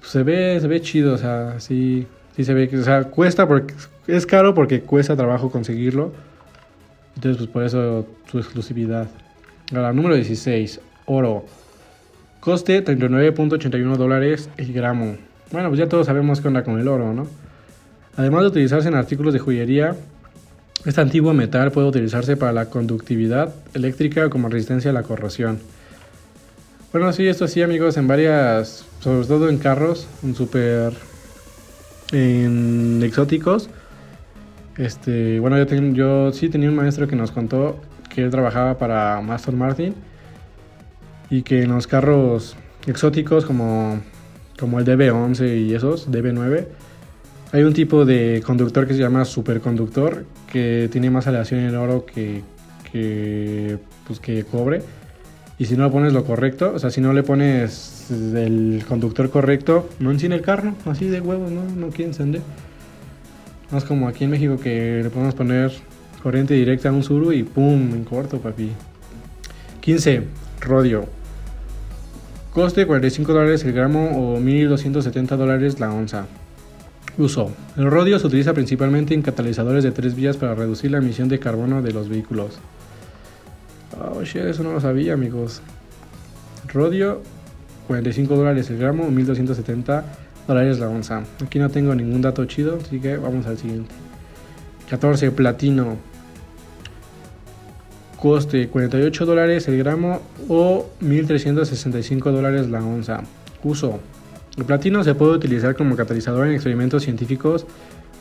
Pues 0.00 0.10
se 0.10 0.24
ve, 0.24 0.58
se 0.60 0.66
ve 0.66 0.80
chido, 0.80 1.14
o 1.14 1.18
sea, 1.18 1.60
sí, 1.60 2.06
sí 2.34 2.42
se 2.42 2.54
ve 2.54 2.68
que, 2.68 2.78
o 2.78 2.82
sea, 2.82 3.04
cuesta 3.04 3.46
porque 3.46 3.72
es 4.08 4.26
caro 4.26 4.52
porque 4.52 4.80
cuesta 4.80 5.16
trabajo 5.16 5.50
conseguirlo. 5.50 6.12
Entonces, 7.14 7.36
pues 7.38 7.50
por 7.50 7.62
eso 7.62 8.06
su 8.30 8.38
exclusividad. 8.38 9.06
Ahora, 9.72 9.92
número 9.92 10.16
16, 10.16 10.80
oro. 11.06 11.44
Coste 12.42 12.84
39.81 12.84 13.96
dólares 13.96 14.50
el 14.56 14.72
gramo. 14.72 15.16
Bueno, 15.52 15.68
pues 15.68 15.78
ya 15.78 15.88
todos 15.88 16.06
sabemos 16.06 16.40
qué 16.40 16.48
onda 16.48 16.64
con 16.64 16.80
el 16.80 16.88
oro, 16.88 17.14
¿no? 17.14 17.28
Además 18.16 18.40
de 18.40 18.48
utilizarse 18.48 18.88
en 18.88 18.96
artículos 18.96 19.32
de 19.32 19.38
joyería, 19.38 19.94
este 20.84 21.00
antiguo 21.00 21.32
metal 21.34 21.70
puede 21.70 21.86
utilizarse 21.86 22.36
para 22.36 22.52
la 22.52 22.64
conductividad 22.68 23.54
eléctrica 23.74 24.28
como 24.28 24.48
resistencia 24.48 24.90
a 24.90 24.92
la 24.92 25.04
corrosión. 25.04 25.60
Bueno, 26.90 27.12
sí, 27.12 27.28
esto 27.28 27.46
sí, 27.46 27.62
amigos, 27.62 27.96
en 27.96 28.08
varias, 28.08 28.86
sobre 28.98 29.24
todo 29.28 29.48
en 29.48 29.58
carros, 29.58 30.08
en 30.24 30.34
super 30.34 30.94
en 32.10 33.02
exóticos. 33.04 33.70
Este, 34.78 35.38
bueno, 35.38 35.62
yo, 35.62 35.76
yo 35.92 36.32
sí 36.32 36.48
tenía 36.48 36.70
un 36.70 36.74
maestro 36.74 37.06
que 37.06 37.14
nos 37.14 37.30
contó 37.30 37.80
que 38.12 38.24
él 38.24 38.30
trabajaba 38.30 38.78
para 38.78 39.20
Master 39.20 39.54
Martin 39.54 39.94
y 41.32 41.42
que 41.42 41.62
en 41.62 41.70
los 41.70 41.86
carros 41.86 42.56
exóticos 42.86 43.46
como, 43.46 43.98
como 44.60 44.78
el 44.78 44.84
DB11 44.84 45.66
y 45.66 45.74
esos, 45.74 46.10
DB9, 46.10 46.66
hay 47.52 47.62
un 47.62 47.72
tipo 47.72 48.04
de 48.04 48.42
conductor 48.44 48.86
que 48.86 48.92
se 48.92 49.00
llama 49.00 49.24
superconductor, 49.24 50.26
que 50.52 50.90
tiene 50.92 51.08
más 51.08 51.26
aleación 51.26 51.60
en 51.60 51.74
oro 51.74 52.04
que, 52.04 52.42
que, 52.92 53.78
pues, 54.06 54.20
que 54.20 54.44
cobre. 54.44 54.82
Y 55.58 55.64
si 55.64 55.74
no 55.74 55.84
le 55.84 55.90
pones 55.90 56.12
lo 56.12 56.22
correcto, 56.24 56.72
o 56.74 56.78
sea, 56.78 56.90
si 56.90 57.00
no 57.00 57.14
le 57.14 57.22
pones 57.22 58.10
el 58.10 58.84
conductor 58.86 59.30
correcto, 59.30 59.88
no 60.00 60.10
enciende 60.10 60.36
el 60.36 60.42
carro, 60.42 60.74
así 60.84 61.06
de 61.06 61.22
huevo, 61.22 61.48
no, 61.48 61.64
no 61.64 61.88
quiere 61.88 62.10
encender. 62.10 62.42
Es 63.74 63.84
como 63.84 64.06
aquí 64.06 64.24
en 64.24 64.30
México 64.30 64.58
que 64.62 65.00
le 65.02 65.08
podemos 65.08 65.34
poner 65.34 65.72
corriente 66.22 66.52
directa 66.52 66.90
a 66.90 66.92
un 66.92 67.02
suru 67.02 67.32
y 67.32 67.42
pum, 67.42 67.94
en 67.94 68.04
corto, 68.04 68.38
papi. 68.38 68.70
15. 69.80 70.24
Rodio. 70.60 71.21
Coste 72.52 72.86
45 72.86 73.32
dólares 73.32 73.64
el 73.64 73.72
gramo 73.72 74.34
o 74.34 74.38
1270 74.38 75.36
dólares 75.38 75.80
la 75.80 75.90
onza. 75.90 76.26
Uso. 77.16 77.50
El 77.78 77.90
rodio 77.90 78.18
se 78.18 78.26
utiliza 78.26 78.52
principalmente 78.52 79.14
en 79.14 79.22
catalizadores 79.22 79.82
de 79.84 79.90
tres 79.90 80.14
vías 80.14 80.36
para 80.36 80.54
reducir 80.54 80.90
la 80.90 80.98
emisión 80.98 81.30
de 81.30 81.38
carbono 81.38 81.80
de 81.80 81.92
los 81.92 82.10
vehículos. 82.10 82.58
Oh 83.98 84.22
shit, 84.22 84.42
eso 84.42 84.62
no 84.62 84.74
lo 84.74 84.82
sabía, 84.82 85.14
amigos. 85.14 85.62
Rodio, 86.68 87.22
45 87.86 88.36
dólares 88.36 88.68
el 88.68 88.76
gramo 88.76 89.06
o 89.06 89.10
1270 89.10 90.04
dólares 90.46 90.78
la 90.78 90.90
onza. 90.90 91.22
Aquí 91.42 91.58
no 91.58 91.70
tengo 91.70 91.94
ningún 91.94 92.20
dato 92.20 92.44
chido, 92.44 92.78
así 92.84 93.00
que 93.00 93.16
vamos 93.16 93.46
al 93.46 93.56
siguiente. 93.56 93.94
14. 94.90 95.30
Platino. 95.30 95.96
Coste 98.22 98.68
48 98.68 99.26
dólares 99.26 99.66
el 99.66 99.78
gramo 99.78 100.22
o 100.48 100.88
1365 101.00 102.30
dólares 102.30 102.70
la 102.70 102.78
onza. 102.78 103.24
Uso. 103.64 103.98
El 104.56 104.64
platino 104.64 105.02
se 105.02 105.16
puede 105.16 105.32
utilizar 105.32 105.74
como 105.74 105.96
catalizador 105.96 106.46
en 106.46 106.52
experimentos 106.52 107.02
científicos 107.02 107.66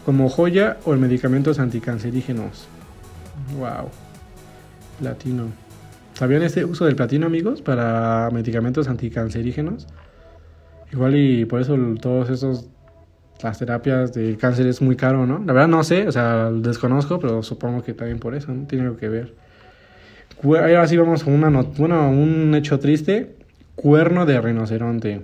como 0.03 0.27
joya 0.27 0.77
o 0.85 0.95
en 0.95 1.01
medicamentos 1.01 1.59
anticancerígenos. 1.59 2.67
Wow. 3.59 3.89
Platino. 4.99 5.49
¿Sabían 6.15 6.41
este 6.41 6.65
uso 6.65 6.85
del 6.85 6.95
platino, 6.95 7.27
amigos? 7.27 7.61
Para 7.61 8.31
medicamentos 8.33 8.87
anticancerígenos. 8.87 9.85
Igual 10.91 11.15
y 11.15 11.45
por 11.45 11.61
eso 11.61 11.77
todos 12.01 12.31
esos 12.31 12.65
las 13.43 13.59
terapias 13.59 14.13
de 14.13 14.35
cáncer 14.35 14.65
es 14.65 14.81
muy 14.81 14.95
caro, 14.95 15.27
¿no? 15.27 15.43
La 15.45 15.53
verdad 15.53 15.67
no 15.67 15.83
sé, 15.83 16.07
o 16.07 16.11
sea, 16.11 16.49
desconozco, 16.49 17.19
pero 17.19 17.43
supongo 17.43 17.83
que 17.83 17.93
también 17.93 18.17
por 18.17 18.33
eso, 18.33 18.51
¿no? 18.51 18.65
Tiene 18.65 18.85
algo 18.85 18.97
que 18.97 19.07
ver. 19.07 19.50
Ahora 20.43 20.87
sí 20.87 20.97
vamos 20.97 21.23
a 21.23 21.29
una 21.29 21.49
bueno, 21.49 22.09
un 22.09 22.55
hecho 22.55 22.79
triste. 22.79 23.35
Cuerno 23.75 24.25
de 24.25 24.41
rinoceronte. 24.41 25.21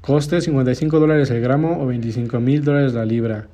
Coste 0.00 0.40
55 0.40 0.98
dólares 0.98 1.30
el 1.30 1.40
gramo 1.40 1.80
o 1.80 1.86
25 1.86 2.40
mil 2.40 2.64
dólares 2.64 2.94
la 2.94 3.04
libra. 3.04 3.46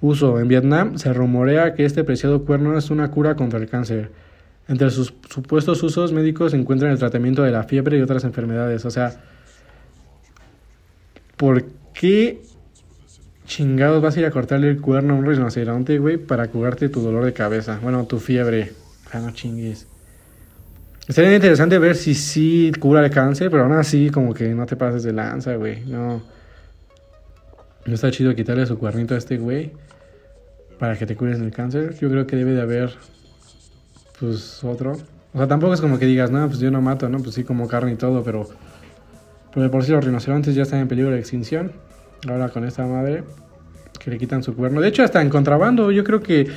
Uso. 0.00 0.38
En 0.38 0.48
Vietnam 0.48 0.98
se 0.98 1.12
rumorea 1.12 1.74
que 1.74 1.84
este 1.84 2.04
preciado 2.04 2.44
cuerno 2.44 2.78
es 2.78 2.90
una 2.90 3.10
cura 3.10 3.34
contra 3.34 3.58
el 3.58 3.68
cáncer. 3.68 4.12
Entre 4.68 4.90
sus 4.90 5.12
supuestos 5.28 5.82
usos 5.82 6.12
médicos 6.12 6.52
se 6.52 6.56
encuentran 6.56 6.92
el 6.92 6.98
tratamiento 6.98 7.42
de 7.42 7.50
la 7.50 7.64
fiebre 7.64 7.98
y 7.98 8.02
otras 8.02 8.24
enfermedades. 8.24 8.84
O 8.84 8.90
sea, 8.90 9.20
¿por 11.36 11.64
qué 11.92 12.40
chingados 13.46 14.00
vas 14.00 14.16
a 14.16 14.20
ir 14.20 14.26
a 14.26 14.30
cortarle 14.30 14.70
el 14.70 14.80
cuerno 14.80 15.14
a 15.14 15.16
un 15.16 15.26
rinoceronte, 15.26 15.98
güey, 15.98 16.16
para 16.16 16.48
curarte 16.48 16.88
tu 16.88 17.00
dolor 17.00 17.24
de 17.24 17.32
cabeza? 17.32 17.80
Bueno, 17.82 18.04
tu 18.04 18.18
fiebre. 18.18 18.83
Ah, 19.14 19.20
no 19.20 19.30
chingues. 19.30 19.86
Sería 21.08 21.34
interesante 21.34 21.78
ver 21.78 21.94
si 21.94 22.14
sí 22.14 22.72
cura 22.80 23.04
el 23.04 23.10
cáncer, 23.10 23.48
pero 23.48 23.62
aún 23.62 23.72
así 23.74 24.10
como 24.10 24.34
que 24.34 24.48
no 24.48 24.66
te 24.66 24.74
pases 24.74 25.04
de 25.04 25.12
lanza, 25.12 25.54
güey. 25.54 25.84
No. 25.84 26.22
No 27.86 27.94
está 27.94 28.10
chido 28.10 28.34
quitarle 28.34 28.66
su 28.66 28.76
cuernito 28.76 29.14
a 29.14 29.18
este 29.18 29.36
güey 29.36 29.72
para 30.80 30.98
que 30.98 31.06
te 31.06 31.14
cures 31.14 31.38
el 31.38 31.52
cáncer. 31.52 31.96
Yo 32.00 32.10
creo 32.10 32.26
que 32.26 32.34
debe 32.34 32.52
de 32.52 32.62
haber, 32.62 32.96
pues, 34.18 34.64
otro. 34.64 34.96
O 35.32 35.38
sea, 35.38 35.46
tampoco 35.46 35.74
es 35.74 35.80
como 35.80 35.98
que 35.98 36.06
digas, 36.06 36.30
no, 36.32 36.48
pues 36.48 36.58
yo 36.58 36.70
no 36.72 36.80
mato, 36.80 37.08
¿no? 37.08 37.18
Pues 37.18 37.34
sí, 37.36 37.44
como 37.44 37.68
carne 37.68 37.92
y 37.92 37.96
todo, 37.96 38.24
pero... 38.24 38.48
Pero 39.54 39.70
por 39.70 39.84
si 39.84 39.92
los 39.92 40.04
rinocerontes 40.04 40.56
ya 40.56 40.62
están 40.62 40.80
en 40.80 40.88
peligro 40.88 41.12
de 41.12 41.20
extinción. 41.20 41.70
Ahora 42.28 42.48
con 42.48 42.64
esta 42.64 42.84
madre 42.86 43.22
que 44.00 44.10
le 44.10 44.18
quitan 44.18 44.42
su 44.42 44.56
cuerno. 44.56 44.80
De 44.80 44.88
hecho, 44.88 45.04
hasta 45.04 45.22
en 45.22 45.30
contrabando, 45.30 45.92
yo 45.92 46.02
creo 46.02 46.20
que 46.20 46.48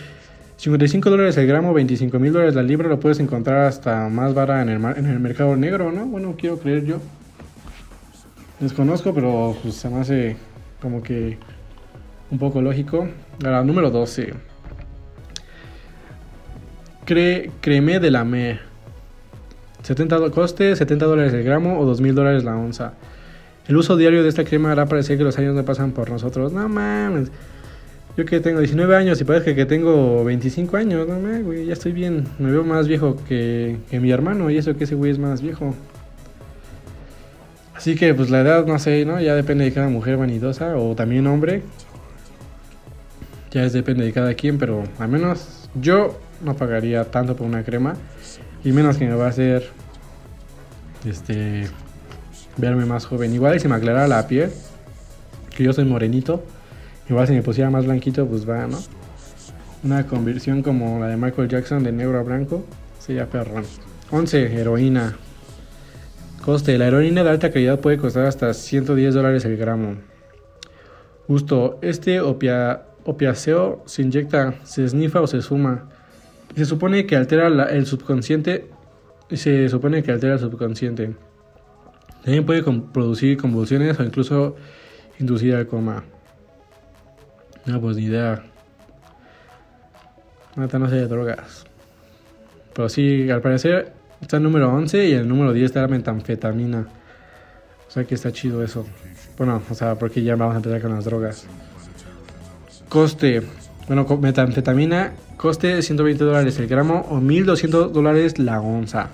55 0.57 1.09
dólares 1.09 1.37
el 1.37 1.47
gramo, 1.47 1.73
25 1.73 2.17
mil 2.19 2.33
dólares 2.33 2.55
la 2.55 2.63
libra, 2.63 2.89
lo 2.89 2.99
puedes 2.99 3.19
encontrar 3.19 3.65
hasta 3.65 4.09
más 4.09 4.33
vara 4.33 4.61
en 4.61 4.69
el, 4.69 4.83
en 4.83 5.05
el 5.05 5.19
mercado 5.19 5.55
negro, 5.55 5.91
¿no? 5.91 6.05
Bueno, 6.07 6.35
quiero 6.37 6.57
creer 6.57 6.83
yo. 6.83 6.99
Desconozco, 8.59 9.13
pero 9.13 9.55
pues, 9.61 9.75
se 9.75 9.87
me 9.87 9.99
hace 9.99 10.35
como 10.81 11.03
que 11.03 11.37
un 12.31 12.39
poco 12.39 12.61
lógico. 12.61 13.07
Número 13.39 13.91
12. 13.91 14.33
Cre 17.05 17.51
creme 17.61 17.99
de 17.99 18.11
la 18.11 18.23
me. 18.23 18.59
70 19.83 20.31
coste, 20.31 20.75
70 20.75 21.05
dólares 21.05 21.33
el 21.33 21.43
gramo 21.43 21.79
o 21.79 21.85
2 21.85 22.01
mil 22.01 22.15
dólares 22.15 22.43
la 22.43 22.57
onza. 22.57 22.93
El 23.67 23.77
uso 23.77 23.95
diario 23.95 24.23
de 24.23 24.29
esta 24.29 24.43
crema 24.43 24.71
hará 24.71 24.87
parecer 24.87 25.17
que 25.17 25.23
los 25.23 25.37
años 25.37 25.53
no 25.53 25.63
pasan 25.63 25.91
por 25.91 26.09
nosotros. 26.09 26.51
No 26.51 26.67
mames. 26.67 27.31
Yo 28.17 28.25
que 28.25 28.39
tengo 28.39 28.57
19 28.59 28.95
años 28.95 29.21
y 29.21 29.23
parece 29.25 29.53
que 29.53 29.67
tengo 29.67 30.23
25 30.25 30.75
años, 30.75 31.07
no 31.07 31.19
me, 31.19 31.43
güey, 31.43 31.67
ya 31.67 31.73
estoy 31.73 31.91
bien. 31.91 32.27
Me 32.39 32.49
veo 32.49 32.63
más 32.63 32.87
viejo 32.87 33.15
que, 33.27 33.77
que 33.91 33.99
mi 33.99 34.09
hermano 34.09 34.49
y 34.49 34.57
eso 34.57 34.75
que 34.75 34.85
ese 34.85 34.95
güey 34.95 35.11
es 35.11 35.19
más 35.19 35.43
viejo. 35.43 35.75
Así 37.75 37.93
que 37.93 38.15
pues 38.15 38.31
la 38.31 38.41
edad, 38.41 38.65
no 38.65 38.79
sé, 38.79 39.05
¿no? 39.05 39.21
Ya 39.21 39.35
depende 39.35 39.65
de 39.65 39.71
cada 39.71 39.87
mujer 39.87 40.17
vanidosa 40.17 40.77
o 40.77 40.95
también 40.95 41.27
hombre. 41.27 41.61
Ya 43.51 43.63
es 43.63 43.73
depende 43.73 44.03
de 44.03 44.11
cada 44.11 44.33
quien, 44.33 44.57
pero 44.57 44.83
al 44.97 45.09
menos 45.09 45.69
yo 45.79 46.19
no 46.43 46.55
pagaría 46.55 47.05
tanto 47.05 47.35
por 47.35 47.45
una 47.45 47.63
crema. 47.63 47.97
Y 48.63 48.71
menos 48.71 48.97
que 48.97 49.05
me 49.05 49.13
va 49.13 49.27
a 49.27 49.29
hacer 49.29 49.69
este 51.07 51.67
verme 52.57 52.85
más 52.85 53.05
joven. 53.05 53.31
Igual 53.31 53.59
si 53.59 53.67
me 53.67 53.75
aclarara 53.75 54.07
la 54.07 54.27
piel, 54.27 54.49
que 55.55 55.63
yo 55.63 55.71
soy 55.71 55.85
morenito 55.85 56.43
Igual 57.09 57.27
si 57.27 57.33
me 57.33 57.41
pusiera 57.41 57.69
más 57.69 57.85
blanquito, 57.85 58.25
pues 58.27 58.47
va, 58.47 58.67
¿no? 58.67 58.77
Una 59.83 60.05
conversión 60.07 60.61
como 60.61 60.99
la 60.99 61.07
de 61.07 61.17
Michael 61.17 61.47
Jackson 61.47 61.83
de 61.83 61.91
negro 61.91 62.19
a 62.19 62.23
blanco 62.23 62.65
sería 62.99 63.29
perrón. 63.29 63.63
11. 64.11 64.59
Heroína. 64.59 65.15
Coste. 66.43 66.77
La 66.77 66.87
heroína 66.87 67.23
de 67.23 67.29
alta 67.29 67.51
calidad 67.51 67.79
puede 67.79 67.97
costar 67.97 68.25
hasta 68.25 68.53
110 68.53 69.13
dólares 69.13 69.45
el 69.45 69.55
gramo. 69.57 69.95
Gusto. 71.27 71.77
Este 71.81 72.19
opia, 72.21 72.83
opiaceo 73.05 73.83
se 73.85 74.01
inyecta, 74.01 74.55
se 74.63 74.83
esnifa 74.83 75.21
o 75.21 75.27
se 75.27 75.41
suma. 75.41 75.89
Se 76.55 76.65
supone 76.65 77.05
que 77.05 77.15
altera 77.15 77.47
el 77.69 77.85
subconsciente. 77.85 78.67
Se 79.31 79.69
supone 79.69 80.03
que 80.03 80.11
altera 80.11 80.33
el 80.33 80.39
subconsciente. 80.39 81.15
También 82.23 82.45
puede 82.45 82.63
producir 82.63 83.37
convulsiones 83.37 83.99
o 83.99 84.03
incluso 84.03 84.55
inducir 85.19 85.55
al 85.55 85.67
coma. 85.67 86.03
No, 87.67 87.81
pues 87.81 87.97
ni 87.97 88.05
idea. 88.05 88.41
Nada, 90.55 90.79
no 90.79 90.89
sé 90.89 90.95
de 90.95 91.07
drogas. 91.07 91.65
Pero 92.73 92.87
sí, 92.87 93.29
al 93.29 93.41
parecer 93.41 93.91
está 94.21 94.37
el 94.37 94.43
número 94.43 94.73
11 94.73 95.05
y 95.05 95.11
el 95.11 95.27
número 95.27 95.51
10 95.51 95.65
está 95.65 95.81
la 95.81 95.89
metanfetamina. 95.89 96.87
O 97.87 97.91
sea 97.91 98.05
que 98.05 98.15
está 98.15 98.31
chido 98.31 98.63
eso. 98.63 98.85
Bueno, 99.37 99.61
o 99.69 99.75
sea, 99.75 99.95
porque 99.95 100.23
ya 100.23 100.35
vamos 100.35 100.55
a 100.55 100.57
empezar 100.57 100.81
con 100.81 100.95
las 100.95 101.03
drogas. 101.03 101.45
Coste. 102.87 103.43
Bueno, 103.87 104.05
metanfetamina, 104.21 105.13
coste 105.35 105.81
120 105.81 106.23
dólares 106.23 106.57
el 106.59 106.67
gramo 106.67 107.05
o 107.09 107.19
1200 107.19 107.91
dólares 107.91 108.39
la 108.39 108.61
onza. 108.61 109.09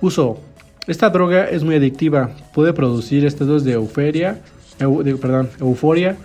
Uso. 0.00 0.40
Esta 0.86 1.10
droga 1.10 1.48
es 1.50 1.64
muy 1.64 1.74
adictiva. 1.74 2.30
Puede 2.54 2.72
producir 2.72 3.26
estados 3.26 3.64
de 3.64 3.72
euforia, 3.72 4.40
perdón, 4.78 5.50
euforia 5.60 6.16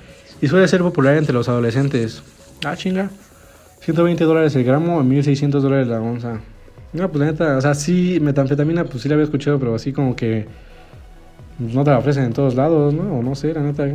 y 0.42 0.48
suele 0.48 0.68
ser 0.68 0.82
popular 0.82 1.18
entre 1.18 1.34
los 1.34 1.50
adolescentes. 1.50 2.24
Ah, 2.66 2.76
chinga. 2.76 3.10
120 3.82 4.24
dólares 4.24 4.56
el 4.56 4.64
gramo 4.64 4.98
o 4.98 5.04
1600 5.04 5.62
dólares 5.62 5.88
la 5.88 6.00
onza. 6.00 6.40
No, 6.94 7.10
pues 7.10 7.20
la 7.20 7.32
neta, 7.32 7.58
o 7.58 7.62
sea, 7.62 7.74
sí, 7.74 8.20
metanfetamina, 8.22 8.86
pues 8.86 9.04
sí 9.04 9.10
la 9.10 9.16
había 9.16 9.26
escuchado, 9.26 9.60
pero 9.60 9.76
así 9.76 9.92
como 9.92 10.16
que 10.16 10.46
no 11.60 11.84
te 11.84 11.92
la 11.92 11.98
ofrecen 11.98 12.26
en 12.26 12.34
todos 12.34 12.56
lados, 12.56 12.94
¿no? 12.94 13.20
O 13.20 13.24
no 13.24 13.36
sé, 13.36 13.54
la 13.54 13.62
neta. 13.62 13.88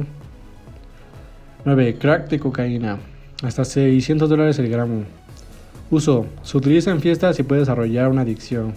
9. 1.65 1.97
Crack 1.99 2.29
de 2.29 2.39
cocaína. 2.39 2.99
Hasta 3.43 3.65
600 3.65 4.29
dólares 4.29 4.59
el 4.59 4.69
gramo. 4.69 5.05
Uso. 5.91 6.27
Se 6.43 6.57
utiliza 6.57 6.91
en 6.91 7.01
fiestas 7.01 7.39
y 7.39 7.43
puede 7.43 7.61
desarrollar 7.61 8.09
una 8.09 8.23
adicción. 8.23 8.75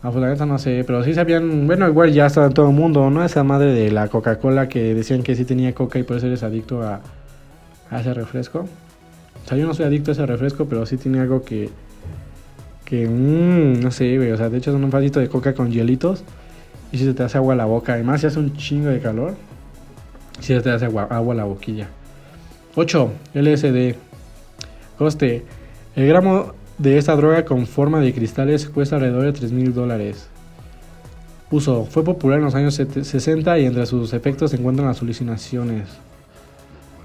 Ah, 0.00 0.10
pues 0.12 0.22
la 0.22 0.28
neta 0.28 0.46
no 0.46 0.58
sé, 0.58 0.84
pero 0.86 1.02
sí 1.02 1.12
sabían, 1.12 1.66
bueno, 1.66 1.88
igual 1.88 2.12
ya 2.12 2.26
está 2.26 2.46
en 2.46 2.52
todo 2.52 2.68
el 2.68 2.74
mundo, 2.74 3.10
¿no? 3.10 3.24
Esa 3.24 3.42
madre 3.42 3.72
de 3.72 3.90
la 3.90 4.06
Coca-Cola 4.06 4.68
que 4.68 4.94
decían 4.94 5.24
que 5.24 5.34
sí 5.34 5.44
tenía 5.44 5.74
coca 5.74 5.98
y 5.98 6.04
por 6.04 6.16
eso 6.16 6.28
eres 6.28 6.44
adicto 6.44 6.82
a, 6.82 7.00
ese 7.90 8.14
refresco. 8.14 8.60
O 9.44 9.48
sea, 9.48 9.58
yo 9.58 9.66
no 9.66 9.74
soy 9.74 9.86
adicto 9.86 10.12
a 10.12 10.12
ese 10.12 10.24
refresco, 10.24 10.66
pero 10.66 10.86
sí 10.86 10.98
tiene 10.98 11.18
algo 11.18 11.42
que, 11.42 11.70
que, 12.84 13.08
mmm, 13.08 13.80
no 13.80 13.90
sé, 13.90 14.16
güey, 14.16 14.30
o 14.30 14.36
sea, 14.36 14.48
de 14.48 14.58
hecho 14.58 14.70
es 14.70 14.76
un 14.76 14.88
vasito 14.88 15.18
de 15.18 15.28
coca 15.28 15.52
con 15.52 15.72
hielitos 15.72 16.22
y 16.92 16.98
si 16.98 17.04
se 17.04 17.12
te 17.12 17.24
hace 17.24 17.38
agua 17.38 17.54
a 17.54 17.56
la 17.56 17.64
boca. 17.64 17.94
Además, 17.94 18.20
si 18.20 18.28
hace 18.28 18.38
un 18.38 18.56
chingo 18.56 18.90
de 18.90 19.00
calor, 19.00 19.34
si 20.38 20.54
se 20.54 20.60
te 20.60 20.70
hace 20.70 20.84
agua, 20.84 21.08
agua 21.10 21.34
a 21.34 21.36
la 21.38 21.44
boquilla. 21.44 21.88
8. 22.76 23.12
LSD. 23.34 23.96
Coste. 24.96 25.44
El 25.96 26.06
gramo 26.06 26.52
de 26.78 26.96
esta 26.96 27.16
droga 27.16 27.44
con 27.44 27.66
forma 27.66 28.00
de 28.00 28.14
cristales 28.14 28.68
cuesta 28.68 28.96
alrededor 28.96 29.24
de 29.24 29.32
3 29.32 29.52
mil 29.52 29.74
dólares. 29.74 30.28
Uso. 31.50 31.86
Fue 31.86 32.04
popular 32.04 32.38
en 32.38 32.44
los 32.44 32.54
años 32.54 32.74
60 32.74 33.58
y 33.58 33.66
entre 33.66 33.86
sus 33.86 34.12
efectos 34.12 34.50
se 34.50 34.58
encuentran 34.58 34.88
las 34.88 35.02
alucinaciones. 35.02 35.88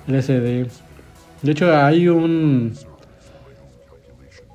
LSD. 0.08 0.68
De 1.42 1.52
hecho, 1.52 1.76
hay 1.76 2.10
un. 2.10 2.74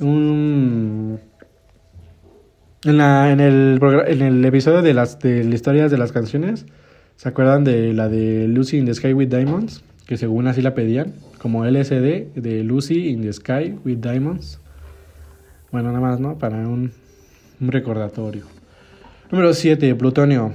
Un. 0.01 1.21
En, 2.85 2.97
la, 2.97 3.33
en, 3.33 3.41
el, 3.41 3.81
en 4.07 4.23
el 4.23 4.45
episodio 4.45 4.83
de 4.83 4.95
las 4.95 5.19
de 5.19 5.43
las 5.43 5.55
historias 5.55 5.91
de 5.91 5.99
las 5.99 6.13
canciones, 6.13 6.67
¿se 7.17 7.29
acuerdan 7.29 7.65
de 7.65 7.93
la 7.93 8.09
de 8.09 8.47
Lucy 8.47 8.79
in 8.79 8.85
the 8.85 8.95
Sky 8.95 9.15
with 9.15 9.29
Diamonds? 9.29 9.83
Que 10.07 10.17
según 10.17 10.47
así 10.47 10.63
la 10.63 10.75
pedían, 10.75 11.15
como 11.39 11.65
LSD 11.65 12.35
de 12.35 12.63
Lucy 12.63 13.09
in 13.09 13.23
the 13.23 13.33
Sky 13.33 13.75
with 13.85 13.99
Diamonds. 13.99 14.61
Bueno, 15.71 15.93
nada 15.93 16.01
más, 16.01 16.19
¿no? 16.19 16.39
Para 16.39 16.57
un, 16.67 16.93
recordatorio. 17.61 18.45
Número 19.31 19.53
7. 19.53 19.95
Plutonio. 19.97 20.53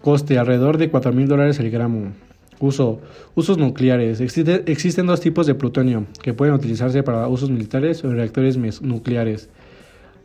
Coste 0.00 0.38
alrededor 0.38 0.78
de 0.78 0.90
4 0.90 1.12
mil 1.12 1.28
dólares 1.28 1.58
el 1.58 1.70
gramo. 1.70 2.12
Uso. 2.58 3.00
Usos 3.34 3.58
nucleares. 3.58 4.20
Existe, 4.20 4.62
existen 4.66 5.06
dos 5.06 5.20
tipos 5.20 5.46
de 5.46 5.54
plutonio 5.54 6.06
que 6.22 6.32
pueden 6.32 6.54
utilizarse 6.54 7.02
para 7.02 7.28
usos 7.28 7.50
militares 7.50 8.02
o 8.02 8.10
reactores 8.10 8.56
nucleares. 8.80 9.50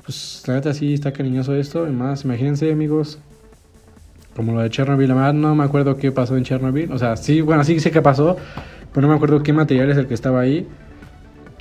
Pues 0.05 0.43
la 0.47 0.55
neta 0.55 0.73
sí 0.73 0.93
está 0.93 1.11
cariñoso 1.11 1.53
esto. 1.53 1.83
Además, 1.83 2.23
imagínense 2.23 2.71
amigos, 2.71 3.19
como 4.33 4.53
lo 4.53 4.61
de 4.61 4.69
Chernobyl. 4.69 5.09
La 5.09 5.15
verdad 5.15 5.33
no 5.33 5.55
me 5.55 5.65
acuerdo 5.65 5.97
qué 5.97 6.13
pasó 6.13 6.37
en 6.37 6.45
Chernobyl. 6.45 6.89
O 6.93 6.97
sea, 6.97 7.17
sí, 7.17 7.41
bueno, 7.41 7.65
sí 7.65 7.81
sé 7.81 7.91
qué 7.91 8.01
pasó, 8.01 8.37
pero 8.93 9.01
no 9.01 9.09
me 9.09 9.15
acuerdo 9.15 9.43
qué 9.43 9.51
material 9.51 9.89
es 9.89 9.97
el 9.97 10.07
que 10.07 10.13
estaba 10.13 10.39
ahí. 10.39 10.67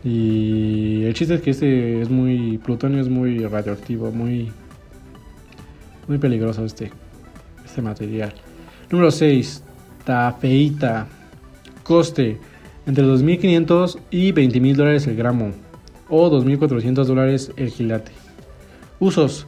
Y 0.03 1.05
el 1.05 1.15
chiste 1.15 1.35
es 1.35 1.43
que 1.43 1.51
este 1.51 2.01
es 2.01 2.09
muy, 2.09 2.59
plutonio 2.59 3.01
es 3.01 3.09
muy 3.09 3.39
radioactivo, 3.47 4.11
muy, 4.11 4.51
muy 6.09 6.19
peligroso 6.19 6.65
este, 6.65 6.91
este 7.65 7.83
material. 7.83 8.33
Número 8.91 9.11
6 9.11 9.65
tafeita. 10.05 11.07
Coste 11.83 12.39
entre 12.87 13.05
2.500 13.05 13.99
y 14.11 14.33
20.000 14.33 14.75
dólares 14.75 15.07
el 15.07 15.17
gramo 15.17 15.53
o 16.09 16.31
2.400 16.31 17.05
dólares 17.05 17.53
el 17.57 17.71
gilate. 17.71 18.13
Usos. 18.99 19.47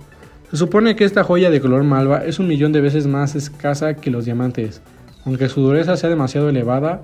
Se 0.50 0.56
supone 0.56 0.96
que 0.96 1.04
esta 1.04 1.24
joya 1.24 1.50
de 1.50 1.60
color 1.60 1.82
malva 1.82 2.24
es 2.24 2.38
un 2.38 2.46
millón 2.46 2.72
de 2.72 2.80
veces 2.80 3.06
más 3.06 3.34
escasa 3.34 3.94
que 3.94 4.10
los 4.10 4.24
diamantes. 4.24 4.82
Aunque 5.24 5.48
su 5.48 5.62
dureza 5.62 5.96
sea 5.96 6.10
demasiado 6.10 6.48
elevada 6.48 7.02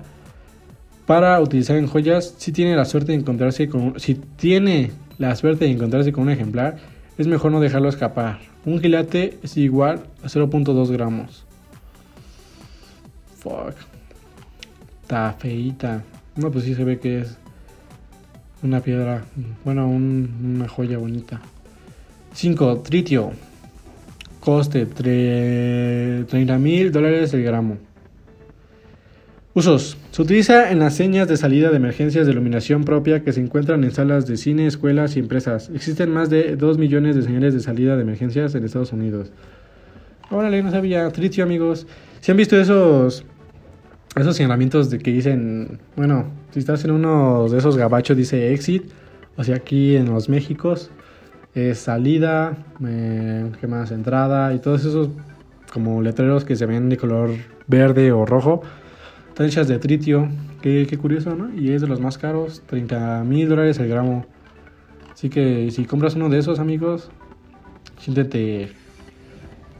para 1.09 1.41
utilizar 1.41 1.75
en 1.75 1.87
joyas, 1.87 2.35
si 2.37 2.51
tiene 2.51 2.75
la 2.75 2.85
suerte 2.85 3.13
de 3.13 3.17
encontrarse 3.17 3.67
con 3.67 3.99
si 3.99 4.13
tiene 4.13 4.91
la 5.17 5.35
suerte 5.35 5.65
de 5.65 5.71
encontrarse 5.71 6.11
con 6.11 6.25
un 6.25 6.29
ejemplar, 6.29 6.77
es 7.17 7.25
mejor 7.25 7.51
no 7.51 7.59
dejarlo 7.59 7.89
escapar. 7.89 8.41
Un 8.63 8.79
gilate 8.79 9.39
es 9.41 9.57
igual 9.57 10.03
a 10.21 10.27
0.2 10.27 10.91
gramos. 10.91 11.47
Fuck. 13.39 13.73
Está 15.01 15.33
feita. 15.33 16.03
No, 16.35 16.51
pues 16.51 16.65
sí 16.65 16.75
se 16.75 16.83
ve 16.83 16.99
que 16.99 17.21
es 17.21 17.37
una 18.61 18.79
piedra. 18.79 19.23
Bueno, 19.65 19.87
una 19.87 20.67
joya 20.67 20.99
bonita. 20.99 21.41
5. 22.33 22.81
Tritio. 22.81 23.31
Coste 24.39 24.85
30 24.85 26.59
mil 26.59 26.91
dólares 26.91 27.33
el 27.33 27.41
gramo. 27.41 27.88
Usos. 29.55 29.97
Se 30.11 30.21
utiliza 30.21 30.71
en 30.71 30.79
las 30.79 30.95
señas 30.95 31.27
de 31.27 31.35
salida 31.35 31.71
de 31.71 31.77
emergencias 31.77 32.25
de 32.25 32.31
iluminación 32.31 32.83
propia 32.83 33.23
que 33.23 33.33
se 33.33 33.41
encuentran 33.41 33.83
en 33.83 33.91
salas 33.91 34.27
de 34.27 34.37
cine, 34.37 34.67
escuelas 34.67 35.15
y 35.15 35.19
empresas. 35.19 35.71
Existen 35.73 36.11
más 36.11 36.29
de 36.29 36.55
2 36.55 36.77
millones 36.77 37.15
de 37.15 37.23
señales 37.23 37.55
de 37.55 37.59
salida 37.59 37.95
de 37.95 38.03
emergencias 38.03 38.53
en 38.53 38.63
Estados 38.63 38.93
Unidos. 38.93 39.31
Órale, 40.29 40.61
no 40.61 40.69
sabía. 40.69 41.09
Tritio, 41.09 41.43
amigos. 41.43 41.87
Si 42.19 42.31
han 42.31 42.37
visto 42.37 42.55
esos 42.59 43.25
esos 44.15 44.35
señalamientos 44.35 44.89
de 44.89 44.99
que 44.99 45.11
dicen, 45.11 45.79
bueno, 45.95 46.25
si 46.51 46.59
estás 46.59 46.83
en 46.85 46.91
uno 46.91 47.47
de 47.49 47.57
esos 47.57 47.77
gabachos 47.77 48.17
dice 48.17 48.53
exit, 48.53 48.83
o 49.37 49.43
sea, 49.43 49.55
aquí 49.55 49.95
en 49.95 50.05
los 50.05 50.29
Méxicos 50.29 50.91
es 51.53 51.79
salida, 51.79 52.57
eh, 52.85 53.49
¿qué 53.59 53.67
más? 53.67 53.91
Entrada 53.91 54.53
y 54.53 54.59
todos 54.59 54.85
esos 54.85 55.09
como 55.71 56.01
letreros 56.01 56.43
que 56.43 56.55
se 56.55 56.65
ven 56.65 56.89
de 56.89 56.97
color 56.97 57.31
verde 57.67 58.11
o 58.11 58.25
rojo, 58.25 58.61
hechas 59.47 59.67
de 59.67 59.79
tritio, 59.79 60.29
qué 60.61 60.97
curioso, 61.01 61.35
¿no? 61.35 61.53
Y 61.55 61.71
es 61.71 61.81
de 61.81 61.87
los 61.87 61.99
más 61.99 62.17
caros, 62.17 62.63
30 62.67 63.23
mil 63.23 63.47
dólares 63.47 63.79
el 63.79 63.87
gramo. 63.87 64.25
Así 65.13 65.29
que 65.29 65.69
si 65.71 65.85
compras 65.85 66.15
uno 66.15 66.29
de 66.29 66.37
esos 66.37 66.59
amigos, 66.59 67.11
siéntete, 67.99 68.71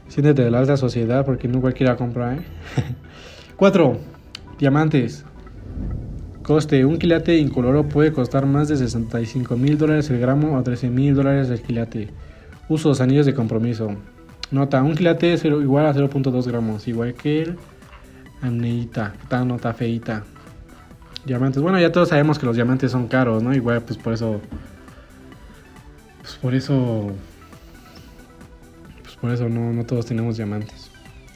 siéntete 0.08 0.42
de 0.44 0.50
la 0.50 0.58
alta 0.58 0.76
sociedad 0.76 1.24
porque 1.24 1.48
no 1.48 1.60
cualquiera 1.60 1.96
compra, 1.96 2.34
¿eh? 2.34 2.40
4. 3.56 3.98
Diamantes. 4.58 5.24
Coste. 6.42 6.84
Un 6.84 6.98
quilate 6.98 7.38
incoloro 7.38 7.88
puede 7.88 8.12
costar 8.12 8.44
más 8.44 8.68
de 8.68 8.76
65 8.76 9.56
mil 9.56 9.78
dólares 9.78 10.10
el 10.10 10.20
gramo 10.20 10.58
o 10.58 10.62
13 10.62 10.90
mil 10.90 11.14
dólares 11.14 11.48
el 11.48 11.62
quilate. 11.62 12.08
Usos. 12.68 13.00
Anillos 13.00 13.24
de 13.24 13.34
compromiso. 13.34 13.96
Nota. 14.50 14.82
Un 14.82 14.94
quilate 14.94 15.32
es 15.32 15.44
igual 15.44 15.86
a 15.86 15.94
0.2 15.94 16.46
gramos. 16.46 16.86
Igual 16.86 17.14
que 17.14 17.42
el 17.42 17.56
aneita. 18.42 19.14
Esta 19.22 19.44
nota 19.44 19.72
feita. 19.72 20.24
Diamantes. 21.24 21.62
Bueno, 21.62 21.78
ya 21.78 21.92
todos 21.92 22.08
sabemos 22.08 22.38
que 22.38 22.46
los 22.46 22.56
diamantes 22.56 22.92
son 22.92 23.06
caros, 23.08 23.42
¿no? 23.42 23.54
Igual 23.54 23.82
pues 23.82 23.98
por 23.98 24.12
eso... 24.12 24.40
Pues 26.22 26.34
por 26.36 26.54
eso... 26.54 27.12
Pues 29.02 29.16
por 29.16 29.30
eso 29.30 29.48
no, 29.48 29.72
no 29.72 29.84
todos 29.84 30.06
tenemos 30.06 30.36
diamantes. 30.36 30.90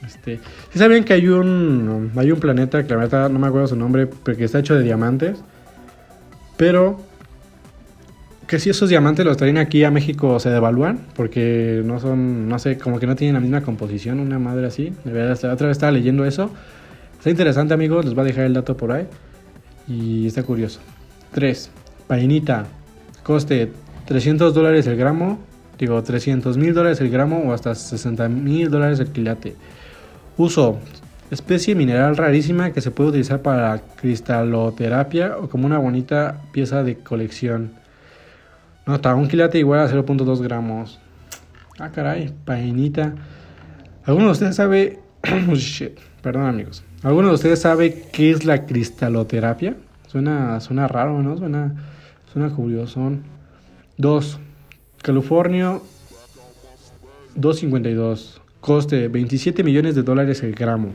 Este, 0.05 0.39
¿Sí 0.71 0.79
sabían 0.79 1.03
que 1.03 1.13
hay 1.13 1.27
un, 1.27 2.11
hay 2.15 2.31
un 2.31 2.39
planeta, 2.39 2.83
que 2.83 2.89
la 2.89 2.97
verdad 2.97 3.29
no 3.29 3.39
me 3.39 3.47
acuerdo 3.47 3.67
su 3.67 3.75
nombre, 3.75 4.07
pero 4.07 4.37
que 4.37 4.43
está 4.43 4.59
hecho 4.59 4.75
de 4.75 4.83
diamantes? 4.83 5.39
Pero 6.57 6.99
que 8.47 8.59
si 8.59 8.69
esos 8.69 8.89
diamantes 8.89 9.25
los 9.25 9.37
traen 9.37 9.57
aquí 9.57 9.83
a 9.83 9.91
México 9.91 10.39
se 10.39 10.49
devalúan, 10.49 10.99
porque 11.15 11.81
no 11.83 11.99
son, 11.99 12.47
no 12.47 12.59
sé, 12.59 12.77
como 12.77 12.99
que 12.99 13.07
no 13.07 13.15
tienen 13.15 13.33
la 13.33 13.39
misma 13.39 13.61
composición, 13.61 14.19
una 14.19 14.37
madre 14.37 14.67
así. 14.67 14.93
De 15.03 15.11
verdad, 15.11 15.51
otra 15.51 15.67
vez 15.67 15.77
estaba 15.77 15.91
leyendo 15.91 16.25
eso. 16.25 16.51
Está 17.25 17.31
interesante, 17.31 17.73
amigos, 17.73 18.05
les 18.05 18.13
voy 18.13 18.21
a 18.21 18.25
dejar 18.25 18.45
el 18.45 18.53
dato 18.53 18.77
por 18.77 18.91
ahí. 18.91 19.07
Y 19.87 20.27
está 20.27 20.43
curioso. 20.43 20.79
3. 21.31 21.71
Painita. 22.05 22.67
Coste 23.23 23.71
300 24.05 24.53
dólares 24.53 24.85
el 24.85 24.95
gramo. 24.95 25.39
Digo, 25.79 26.03
300 26.03 26.55
mil 26.55 26.75
dólares 26.75 27.01
el 27.01 27.09
gramo 27.09 27.39
o 27.39 27.51
hasta 27.51 27.73
60 27.73 28.29
mil 28.29 28.69
dólares 28.69 28.99
el 28.99 29.07
quilate. 29.07 29.55
Uso. 30.37 30.77
Especie 31.31 31.73
mineral 31.73 32.15
rarísima 32.15 32.71
que 32.73 32.81
se 32.81 32.91
puede 32.91 33.09
utilizar 33.09 33.41
para 33.41 33.79
cristaloterapia 33.95 35.39
o 35.39 35.49
como 35.49 35.65
una 35.65 35.79
bonita 35.79 36.43
pieza 36.51 36.83
de 36.83 36.97
colección. 36.99 37.71
Nota, 38.85 39.15
un 39.15 39.27
quilate 39.27 39.57
igual 39.57 39.79
a 39.79 39.89
0.2 39.89 40.43
gramos. 40.43 40.99
Ah, 41.79 41.89
caray, 41.89 42.31
painita. 42.45 43.15
¿Alguno 44.03 44.27
de 44.27 44.31
ustedes 44.33 44.55
sabe... 44.55 44.99
Oh, 45.27 46.21
perdón 46.21 46.45
amigos. 46.45 46.83
¿Alguno 47.05 47.27
de 47.27 47.35
ustedes 47.35 47.61
sabe 47.61 48.07
qué 48.11 48.31
es 48.31 48.45
la 48.45 48.65
cristaloterapia? 48.65 49.75
Suena, 50.07 50.59
suena 50.59 50.87
raro, 50.87 51.21
¿no? 51.21 51.37
Suena, 51.37 51.75
suena 52.33 52.49
curioso. 52.49 53.11
2. 53.97 54.39
California 55.03 55.77
252. 57.35 58.41
Coste 58.59 59.07
27 59.07 59.63
millones 59.63 59.93
de 59.93 60.01
dólares 60.01 60.41
el 60.41 60.55
gramo. 60.55 60.93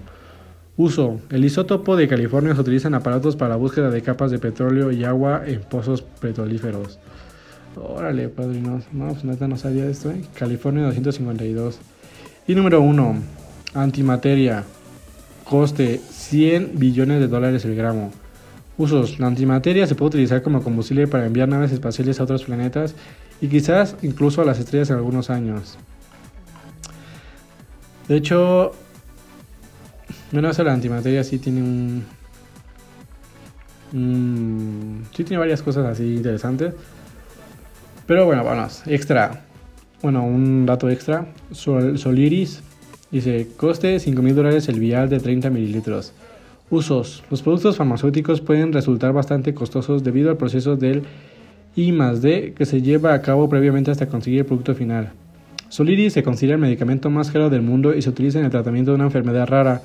Uso. 0.77 1.21
El 1.31 1.45
isótopo 1.45 1.95
de 1.95 2.09
California 2.09 2.57
se 2.57 2.61
utiliza 2.61 2.89
en 2.89 2.95
aparatos 2.95 3.37
para 3.37 3.51
la 3.51 3.57
búsqueda 3.57 3.89
de 3.91 4.03
capas 4.03 4.33
de 4.33 4.41
petróleo 4.41 4.91
y 4.91 5.05
agua 5.05 5.43
en 5.47 5.61
pozos 5.61 6.03
petrolíferos. 6.03 6.99
Órale, 7.77 8.29
padrinos. 8.29 8.83
No, 8.91 9.13
pues 9.13 9.23
neta 9.23 9.47
no 9.47 9.57
sabía 9.57 9.87
esto, 9.87 10.11
¿eh? 10.11 10.23
California 10.35 10.87
252. 10.87 11.79
Y 12.49 12.57
número 12.57 12.81
1. 12.81 13.15
Antimateria. 13.75 14.65
Coste 15.51 15.99
100 15.99 16.79
billones 16.79 17.19
de 17.19 17.27
dólares 17.27 17.65
el 17.65 17.75
gramo. 17.75 18.13
Usos. 18.79 19.19
La 19.19 19.27
antimateria 19.27 19.85
se 19.85 19.97
puede 19.97 20.11
utilizar 20.11 20.43
como 20.43 20.63
combustible 20.63 21.09
para 21.09 21.27
enviar 21.27 21.49
naves 21.49 21.73
espaciales 21.73 22.21
a 22.21 22.23
otros 22.23 22.45
planetas 22.45 22.95
y 23.41 23.49
quizás 23.49 23.97
incluso 24.03 24.43
a 24.43 24.45
las 24.45 24.61
estrellas 24.61 24.91
en 24.91 24.97
algunos 24.97 25.29
años. 25.29 25.77
De 28.07 28.17
hecho, 28.17 28.71
bueno, 30.31 30.51
eso 30.51 30.63
la 30.63 30.73
antimateria 30.73 31.25
sí 31.25 31.41
tiene 31.41 31.63
un, 33.93 35.05
sí 35.17 35.25
tiene 35.25 35.39
varias 35.39 35.63
cosas 35.63 35.85
así 35.85 36.15
interesantes. 36.15 36.75
Pero 38.07 38.25
bueno, 38.25 38.45
vamos, 38.45 38.83
extra. 38.87 39.43
Bueno, 40.01 40.23
un 40.25 40.65
dato 40.65 40.89
extra. 40.89 41.27
Sol, 41.51 41.99
Soliris 41.99 42.63
Dice, 43.11 43.49
coste 43.57 43.99
5 43.99 44.23
mil 44.23 44.37
dólares 44.37 44.69
el 44.69 44.79
vial 44.79 45.09
de 45.09 45.19
30 45.19 45.51
mililitros. 45.51 46.13
Usos. 46.71 47.25
Los 47.31 47.43
productos 47.43 47.77
farmacéuticos 47.77 48.41
pueden 48.41 48.73
resultar 48.73 49.13
bastante 49.13 49.53
costosos 49.53 50.05
debido 50.05 50.31
al 50.31 50.37
proceso 50.37 50.77
del 50.77 51.03
I 51.75 51.91
D 51.91 52.55
que 52.57 52.67
se 52.67 52.83
lleva 52.83 53.13
a 53.13 53.23
cabo 53.23 53.49
previamente 53.49 53.91
hasta 53.91 54.09
conseguir 54.09 54.41
el 54.41 54.47
producto 54.47 54.75
final. 54.75 55.11
Soliris 55.69 56.13
se 56.13 56.23
considera 56.23 56.55
el 56.55 56.61
medicamento 56.61 57.11
más 57.11 57.31
caro 57.31 57.51
del 57.51 57.63
mundo 57.63 57.95
y 57.95 58.03
se 58.03 58.11
utiliza 58.11 58.39
en 58.39 58.45
el 58.45 58.51
tratamiento 58.51 58.93
de 58.93 58.97
una 58.97 59.05
enfermedad 59.05 59.49
rara 59.49 59.83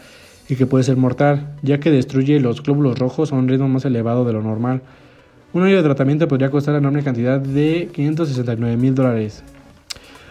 y 0.48 0.56
que 0.56 0.68
puede 0.68 0.84
ser 0.84 0.98
mortal, 0.98 1.56
ya 1.64 1.80
que 1.80 1.90
destruye 1.90 2.40
los 2.40 2.62
glóbulos 2.62 3.00
rojos 3.00 3.32
a 3.32 3.36
un 3.36 3.48
ritmo 3.48 3.68
más 3.68 3.86
elevado 3.86 4.26
de 4.26 4.34
lo 4.34 4.44
normal. 4.44 4.82
Un 5.54 5.64
año 5.64 5.78
de 5.78 5.84
tratamiento 5.84 6.28
podría 6.28 6.52
costar 6.52 6.74
la 6.74 6.80
enorme 6.80 7.04
cantidad 7.04 7.40
de 7.40 7.90
569 7.94 8.78
mil 8.78 8.94
dólares. 8.94 9.44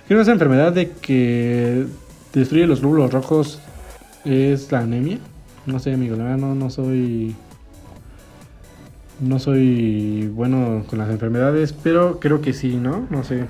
¿Qué 0.06 0.20
esa 0.20 0.32
enfermedad 0.32 0.72
de 0.72 0.90
que 0.90 1.86
destruye 2.40 2.66
los 2.66 2.80
glóbulos 2.80 3.12
rojos 3.12 3.60
es 4.24 4.70
la 4.72 4.80
anemia? 4.80 5.18
No 5.66 5.78
sé, 5.78 5.94
amigo, 5.94 6.16
la 6.16 6.24
verdad 6.24 6.38
no, 6.38 6.54
no 6.54 6.70
soy. 6.70 7.34
No 9.20 9.38
soy 9.38 10.28
bueno 10.28 10.84
con 10.88 10.98
las 10.98 11.08
enfermedades, 11.08 11.72
pero 11.72 12.18
creo 12.18 12.40
que 12.40 12.52
sí, 12.52 12.76
¿no? 12.76 13.06
No 13.10 13.24
sé. 13.24 13.46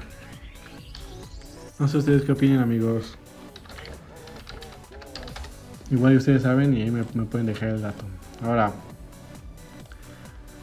No 1.79 1.89
sé 1.89 1.99
ustedes 1.99 2.23
qué 2.23 2.33
opinan, 2.33 2.61
amigos. 2.61 3.17
Igual 5.91 6.17
ustedes 6.17 6.43
saben 6.43 6.77
y 6.77 6.83
ahí 6.83 6.91
me, 6.91 7.03
pueden 7.05 7.47
dejar 7.47 7.71
el 7.71 7.83
dato. 7.83 8.05
Ahora, 8.43 8.73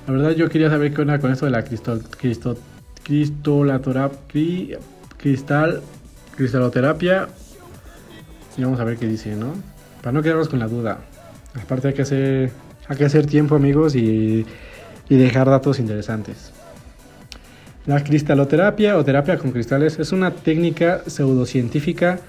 la 0.07 0.13
verdad 0.13 0.31
yo 0.31 0.49
quería 0.49 0.69
saber 0.69 0.93
qué 0.93 1.01
onda 1.01 1.19
con 1.19 1.31
esto 1.31 1.45
de 1.45 1.51
la 1.51 1.63
cristal, 1.63 2.01
cristal, 2.17 2.57
cristal, 5.17 5.81
cristaloterapia. 6.35 7.29
Y 8.57 8.63
vamos 8.63 8.79
a 8.79 8.83
ver 8.83 8.97
qué 8.97 9.07
dice, 9.07 9.35
¿no? 9.35 9.53
Para 10.01 10.11
no 10.11 10.21
quedarnos 10.21 10.49
con 10.49 10.59
la 10.59 10.67
duda. 10.67 10.99
Aparte 11.61 11.89
hay 11.89 11.93
que 11.93 12.01
hacer, 12.01 12.51
hay 12.87 12.97
que 12.97 13.05
hacer 13.05 13.25
tiempo 13.25 13.55
amigos 13.55 13.95
y, 13.95 14.45
y 15.09 15.15
dejar 15.15 15.49
datos 15.49 15.79
interesantes. 15.79 16.51
La 17.85 18.03
cristaloterapia 18.03 18.97
o 18.97 19.03
terapia 19.03 19.37
con 19.37 19.51
cristales 19.51 19.99
es 19.99 20.11
una 20.11 20.31
técnica 20.31 21.01
pseudocientífica 21.07 22.19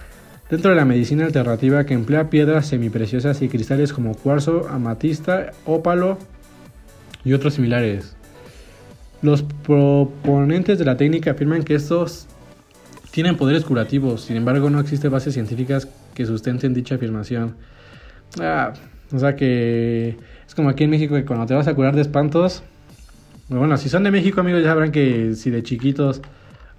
dentro 0.51 0.71
de 0.71 0.77
la 0.77 0.85
medicina 0.85 1.25
alternativa 1.25 1.85
que 1.85 1.95
emplea 1.95 2.31
piedras 2.31 2.67
semipreciosas 2.67 3.41
y 3.43 3.49
cristales 3.49 3.93
como 3.93 4.15
cuarzo, 4.15 4.67
amatista, 4.69 5.53
ópalo 5.67 6.19
y 7.25 7.35
otros 7.35 7.55
similares. 7.55 8.17
Los 9.21 9.43
proponentes 9.43 10.79
de 10.79 10.85
la 10.85 10.97
técnica 10.97 11.33
afirman 11.33 11.63
que 11.63 11.75
estos 11.75 12.27
tienen 13.13 13.37
poderes 13.37 13.65
curativos, 13.65 14.23
sin 14.23 14.37
embargo 14.37 14.71
no 14.71 14.81
existen 14.81 15.11
bases 15.11 15.35
científicas 15.35 15.87
que 16.15 16.27
sustenten 16.27 16.75
dicha 16.75 16.97
afirmación. 16.97 17.57
Ah, 18.41 18.73
o 19.13 19.19
sea 19.19 19.37
que 19.37 20.17
es 20.47 20.55
como 20.55 20.69
aquí 20.69 20.85
en 20.85 20.91
México 20.91 21.15
que 21.15 21.25
cuando 21.25 21.47
te 21.47 21.55
vas 21.55 21.69
a 21.69 21.75
curar 21.75 21.95
de 21.95 22.03
espantos, 22.03 22.63
bueno, 23.49 23.77
si 23.77 23.89
son 23.89 24.05
de 24.05 24.11
México 24.11 24.41
amigos 24.41 24.63
ya 24.63 24.71
sabrán 24.71 24.93
que 24.93 25.35
si 25.35 25.51
de 25.51 25.63
chiquitos, 25.63 26.23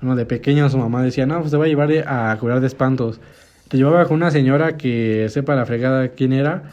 bueno, 0.02 0.16
de 0.16 0.26
pequeños 0.26 0.72
su 0.72 0.78
mamá 0.78 1.04
decía, 1.04 1.26
no, 1.26 1.40
pues 1.40 1.52
te 1.52 1.58
voy 1.58 1.68
a 1.68 1.70
llevar 1.70 1.92
a 2.08 2.36
curar 2.40 2.60
de 2.62 2.68
espantos. 2.68 3.20
Te 3.68 3.78
llevaba 3.78 4.06
con 4.06 4.18
una 4.18 4.32
señora 4.32 4.78
que 4.78 5.28
sepa 5.30 5.56
la 5.56 5.66
fregada 5.66 6.10
quién 6.10 6.34
era 6.34 6.64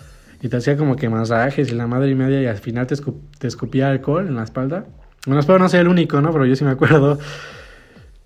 y 0.43 0.49
te 0.49 0.57
hacía 0.57 0.77
como 0.77 0.97
que 0.97 1.09
masajes 1.09 1.71
y 1.71 1.75
la 1.75 1.87
madre 1.87 2.11
y 2.11 2.15
media 2.15 2.43
y 2.43 2.47
al 2.47 2.59
final 2.59 2.87
te, 2.87 2.97
te 3.39 3.47
escupía 3.47 3.91
alcohol 3.91 4.27
en 4.27 4.37
la 4.37 4.45
espalda. 4.45 4.85
Bueno, 5.27 5.41
espero 5.41 5.59
no 5.59 5.69
ser 5.69 5.81
el 5.81 5.89
único, 5.89 6.21
¿no? 6.21 6.33
Pero 6.33 6.47
yo 6.47 6.57
sí 6.57 6.65
me 6.65 6.71
acuerdo 6.71 7.19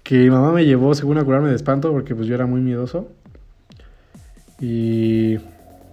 que 0.05 0.19
mi 0.19 0.31
mamá 0.31 0.53
me 0.53 0.65
llevó 0.65 0.95
según 0.95 1.19
a 1.19 1.25
curarme 1.25 1.49
de 1.49 1.57
espanto 1.57 1.91
porque 1.91 2.15
pues 2.15 2.29
yo 2.29 2.35
era 2.35 2.47
muy 2.47 2.61
miedoso. 2.61 3.11
Y 4.65 5.39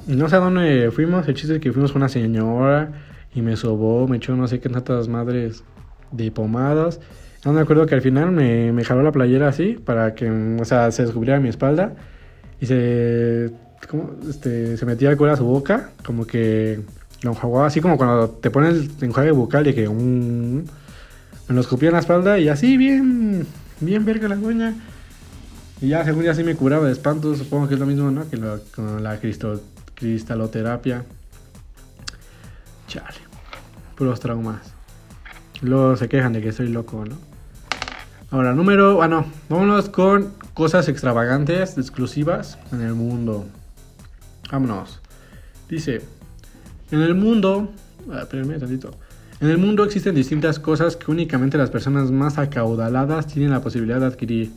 no 0.07 0.29
sé 0.29 0.37
a 0.37 0.39
dónde 0.39 0.91
fuimos, 0.91 1.27
el 1.27 1.33
chiste 1.35 1.55
es 1.55 1.59
que 1.59 1.73
fuimos 1.73 1.91
con 1.91 2.01
una 2.01 2.07
señora 2.07 2.93
y 3.35 3.41
me 3.41 3.57
sobó, 3.57 4.07
me 4.07 4.15
echó 4.15 4.33
no 4.37 4.47
sé 4.47 4.61
qué 4.61 4.69
tantas 4.69 5.09
madres 5.09 5.65
de 6.11 6.31
pomadas. 6.31 7.01
No 7.43 7.51
me 7.51 7.59
acuerdo 7.59 7.85
que 7.85 7.95
al 7.95 8.01
final 8.01 8.31
me, 8.31 8.71
me 8.71 8.85
jaló 8.85 9.03
la 9.03 9.11
playera 9.11 9.49
así 9.49 9.73
para 9.73 10.15
que, 10.15 10.29
o 10.29 10.63
sea, 10.63 10.89
se 10.91 11.03
descubriera 11.03 11.41
mi 11.41 11.49
espalda 11.49 11.95
y 12.61 12.65
se, 12.65 13.51
¿cómo? 13.89 14.11
Este, 14.29 14.77
se 14.77 14.85
metía 14.85 15.09
alcohol 15.09 15.31
a 15.31 15.35
su 15.35 15.43
boca, 15.43 15.89
como 16.05 16.25
que 16.25 16.79
lo 17.23 17.31
enjuagaba 17.31 17.67
así 17.67 17.81
como 17.81 17.97
cuando 17.97 18.29
te 18.29 18.51
pones 18.51 18.75
el 18.75 18.91
enjuague 19.01 19.31
bucal 19.31 19.67
y 19.67 19.73
que 19.73 19.89
un... 19.89 20.65
me 21.49 21.55
lo 21.55 21.59
escupía 21.59 21.89
en 21.89 21.93
la 21.95 21.99
espalda 21.99 22.39
y 22.39 22.47
así 22.47 22.77
bien 22.77 23.45
bien 23.81 24.05
verga 24.05 24.29
la 24.29 24.35
dueña. 24.37 24.75
Y 25.81 25.87
ya, 25.87 26.05
según 26.05 26.23
ya 26.23 26.35
sí 26.35 26.43
me 26.43 26.55
curaba 26.55 26.85
de 26.85 26.91
espanto, 26.91 27.35
supongo 27.35 27.67
que 27.67 27.73
es 27.73 27.79
lo 27.79 27.87
mismo, 27.87 28.11
¿no? 28.11 28.29
Que 28.29 28.39
con 28.75 29.03
la 29.03 29.19
cristaloterapia. 29.95 31.03
Chale, 32.87 33.17
puros 33.95 34.19
traumas. 34.19 34.73
Luego 35.61 35.97
se 35.97 36.07
quejan 36.07 36.33
de 36.33 36.41
que 36.41 36.51
soy 36.51 36.67
loco, 36.67 37.03
¿no? 37.05 37.15
Ahora, 38.29 38.53
número. 38.53 38.95
Bueno, 38.95 39.25
vámonos 39.49 39.89
con 39.89 40.33
cosas 40.53 40.87
extravagantes, 40.87 41.77
exclusivas 41.77 42.59
en 42.71 42.81
el 42.81 42.93
mundo. 42.93 43.45
Vámonos. 44.51 44.99
Dice: 45.67 46.01
En 46.91 47.01
el 47.01 47.15
mundo. 47.15 47.71
Ah, 48.11 48.21
espérenme 48.21 48.59
tantito. 48.59 48.91
En 49.39 49.49
el 49.49 49.57
mundo 49.57 49.83
existen 49.83 50.13
distintas 50.13 50.59
cosas 50.59 50.95
que 50.95 51.09
únicamente 51.09 51.57
las 51.57 51.71
personas 51.71 52.11
más 52.11 52.37
acaudaladas 52.37 53.25
tienen 53.25 53.49
la 53.51 53.61
posibilidad 53.61 53.99
de 53.99 54.05
adquirir, 54.05 54.51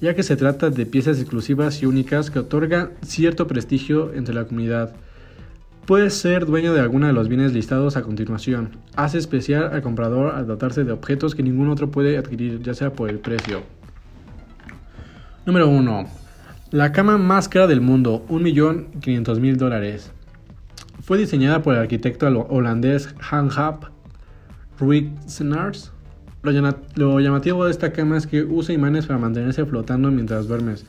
ya 0.00 0.14
que 0.14 0.22
se 0.22 0.36
trata 0.36 0.70
de 0.70 0.86
piezas 0.86 1.18
exclusivas 1.18 1.82
y 1.82 1.86
únicas 1.86 2.30
que 2.30 2.38
otorgan 2.38 2.90
cierto 3.02 3.46
prestigio 3.46 4.12
entre 4.14 4.34
la 4.34 4.44
comunidad. 4.44 4.94
Puedes 5.86 6.14
ser 6.14 6.46
dueño 6.46 6.74
de 6.74 6.80
alguno 6.80 7.06
de 7.06 7.12
los 7.12 7.28
bienes 7.28 7.52
listados 7.52 7.96
a 7.96 8.02
continuación. 8.02 8.70
Hace 8.96 9.18
especial 9.18 9.70
al 9.72 9.82
comprador 9.82 10.34
al 10.34 10.46
dotarse 10.46 10.82
de 10.82 10.92
objetos 10.92 11.34
que 11.34 11.42
ningún 11.42 11.68
otro 11.68 11.90
puede 11.90 12.18
adquirir, 12.18 12.60
ya 12.60 12.74
sea 12.74 12.92
por 12.92 13.08
el 13.08 13.20
precio. 13.20 13.62
Número 15.46 15.68
1. 15.68 16.06
La 16.72 16.90
cama 16.90 17.18
más 17.18 17.48
cara 17.48 17.68
del 17.68 17.80
mundo, 17.80 18.26
1.500.000 18.28 19.54
dólares. 19.54 20.10
Fue 21.02 21.18
diseñada 21.18 21.62
por 21.62 21.74
el 21.74 21.80
arquitecto 21.80 22.26
holandés 22.26 23.14
Han 23.30 23.50
Hap 23.56 23.84
Senars. 25.26 25.92
Lo, 26.94 27.20
llamativo 27.20 27.64
de 27.64 27.70
esta 27.70 27.92
cama 27.92 28.16
es 28.16 28.26
que 28.26 28.44
usa 28.44 28.74
imanes 28.74 29.06
para 29.06 29.18
mantenerse 29.18 29.64
flotando 29.64 30.10
mientras 30.10 30.46
duermes. 30.46 30.84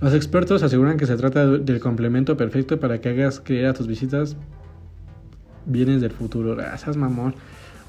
Los 0.00 0.14
expertos 0.14 0.62
aseguran 0.62 0.96
que 0.96 1.06
se 1.06 1.16
trata 1.16 1.46
del 1.46 1.80
complemento 1.80 2.36
perfecto 2.36 2.80
para 2.80 3.00
que 3.00 3.10
hagas 3.10 3.40
creer 3.40 3.66
a 3.66 3.74
tus 3.74 3.86
visitas 3.86 4.36
bienes 5.64 6.00
del 6.00 6.10
futuro. 6.10 6.56
Gracias, 6.56 6.96
mamón. 6.96 7.34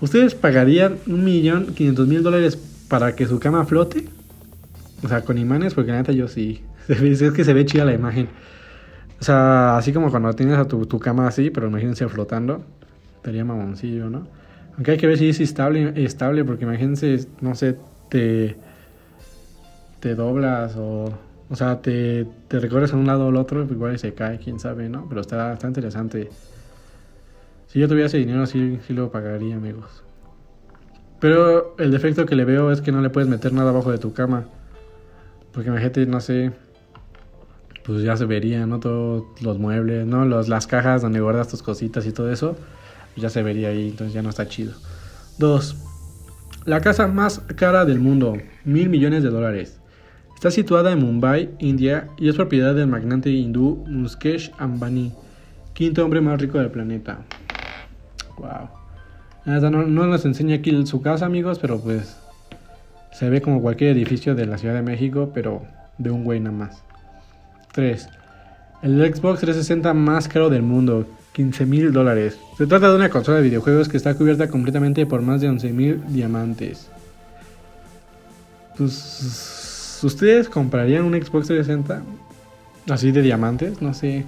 ¿Ustedes 0.01 0.35
pagarían 0.35 0.97
un 1.07 1.23
millón 1.23 1.73
quinientos 1.73 2.07
mil 2.07 2.21
dólares 2.21 2.57
para 2.87 3.15
que 3.15 3.25
su 3.25 3.39
cama 3.39 3.65
flote? 3.65 4.07
O 5.03 5.07
sea, 5.07 5.21
con 5.21 5.37
imanes, 5.37 5.73
porque 5.73 5.91
la 5.91 5.97
neta 5.97 6.11
yo 6.11 6.27
sí. 6.27 6.61
Es 6.87 7.31
que 7.31 7.43
se 7.43 7.53
ve 7.53 7.65
chida 7.65 7.85
la 7.85 7.93
imagen. 7.93 8.27
O 9.19 9.23
sea, 9.23 9.77
así 9.77 9.91
como 9.93 10.11
cuando 10.11 10.33
tienes 10.33 10.57
a 10.57 10.67
tu, 10.67 10.85
tu 10.85 10.99
cama 10.99 11.27
así, 11.27 11.49
pero 11.49 11.67
imagínense 11.67 12.07
flotando. 12.07 12.63
Estaría 13.15 13.43
mamoncillo, 13.43 14.09
¿no? 14.09 14.27
Aunque 14.75 14.91
hay 14.91 14.97
que 14.97 15.07
ver 15.07 15.17
si 15.17 15.29
es 15.29 15.39
estable, 15.39 15.93
estable 16.03 16.43
porque 16.43 16.63
imagínense, 16.63 17.27
no 17.41 17.53
sé, 17.55 17.77
te, 18.09 18.55
te 19.99 20.15
doblas 20.15 20.75
o, 20.75 21.13
o 21.49 21.55
sea, 21.55 21.81
te, 21.81 22.25
te 22.47 22.59
recorres 22.59 22.93
a 22.93 22.97
un 22.97 23.05
lado 23.05 23.25
o 23.25 23.29
al 23.29 23.35
otro, 23.35 23.63
igual 23.63 23.97
se 23.99 24.13
cae, 24.13 24.39
quién 24.39 24.59
sabe, 24.59 24.89
¿no? 24.89 25.07
Pero 25.07 25.21
está, 25.21 25.53
está 25.53 25.67
interesante. 25.67 26.29
Si 27.67 27.79
yo 27.79 27.87
tuviera 27.87 28.07
ese 28.07 28.17
dinero, 28.17 28.45
sí, 28.47 28.79
sí 28.87 28.93
lo 28.93 29.11
pagaría, 29.11 29.55
amigos. 29.55 30.03
Pero 31.19 31.75
el 31.77 31.91
defecto 31.91 32.25
que 32.25 32.35
le 32.35 32.43
veo 32.43 32.71
es 32.71 32.81
que 32.81 32.91
no 32.91 33.01
le 33.01 33.09
puedes 33.09 33.29
meter 33.29 33.53
nada 33.53 33.69
abajo 33.69 33.91
de 33.91 33.97
tu 33.99 34.13
cama. 34.13 34.45
Porque 35.51 35.69
imagínate, 35.69 36.05
no 36.07 36.19
sé, 36.19 36.51
pues 37.85 38.01
ya 38.01 38.17
se 38.17 38.25
vería, 38.25 38.65
¿no? 38.65 38.79
Todos 38.79 39.23
los 39.41 39.59
muebles, 39.59 40.07
¿no? 40.07 40.25
Los, 40.25 40.49
las 40.49 40.65
cajas 40.65 41.03
donde 41.03 41.21
guardas 41.21 41.47
tus 41.47 41.61
cositas 41.61 42.05
y 42.07 42.11
todo 42.11 42.31
eso 42.31 42.57
ya 43.15 43.29
se 43.29 43.43
vería 43.43 43.69
ahí, 43.69 43.89
entonces 43.89 44.13
ya 44.13 44.21
no 44.21 44.29
está 44.29 44.47
chido. 44.47 44.73
2. 45.39 45.75
La 46.65 46.81
casa 46.81 47.07
más 47.07 47.39
cara 47.55 47.85
del 47.85 47.99
mundo, 47.99 48.37
mil 48.63 48.89
millones 48.89 49.23
de 49.23 49.29
dólares. 49.29 49.79
Está 50.35 50.51
situada 50.51 50.91
en 50.91 50.99
Mumbai, 50.99 51.51
India, 51.59 52.09
y 52.17 52.29
es 52.29 52.35
propiedad 52.35 52.75
del 52.75 52.87
magnate 52.87 53.29
hindú 53.29 53.83
Mukesh 53.87 54.51
Ambani, 54.57 55.13
quinto 55.73 56.03
hombre 56.03 56.21
más 56.21 56.39
rico 56.39 56.57
del 56.59 56.71
planeta. 56.71 57.19
Wow. 58.37 58.69
No, 59.45 59.83
no 59.83 60.07
nos 60.07 60.25
enseña 60.25 60.55
aquí 60.55 60.85
su 60.85 61.01
casa, 61.01 61.25
amigos, 61.25 61.59
pero 61.59 61.79
pues 61.79 62.17
se 63.11 63.29
ve 63.29 63.41
como 63.41 63.61
cualquier 63.61 63.91
edificio 63.91 64.35
de 64.35 64.45
la 64.45 64.57
Ciudad 64.57 64.75
de 64.75 64.81
México, 64.81 65.31
pero 65.33 65.63
de 65.97 66.11
un 66.11 66.23
güey 66.23 66.39
nada 66.39 66.55
más. 66.55 66.83
3. 67.73 68.09
El 68.83 68.99
Xbox 68.99 69.39
360 69.39 69.93
más 69.93 70.27
caro 70.27 70.49
del 70.49 70.61
mundo, 70.61 71.07
15 71.33 71.65
mil 71.65 71.91
dólares. 71.91 72.37
Se 72.57 72.67
trata 72.67 72.89
de 72.89 72.95
una 72.95 73.09
consola 73.09 73.37
de 73.37 73.43
videojuegos 73.43 73.89
que 73.89 73.97
está 73.97 74.15
cubierta 74.15 74.47
completamente 74.47 75.05
por 75.05 75.21
más 75.21 75.41
de 75.41 75.49
11 75.49 75.73
mil 75.73 76.01
diamantes. 76.09 76.87
Pues, 78.77 79.99
¿ustedes 80.03 80.49
comprarían 80.49 81.03
un 81.03 81.13
Xbox 81.13 81.47
360? 81.47 82.01
así 82.89 83.11
de 83.11 83.21
diamantes, 83.21 83.81
no 83.81 83.93
sé. 83.93 84.25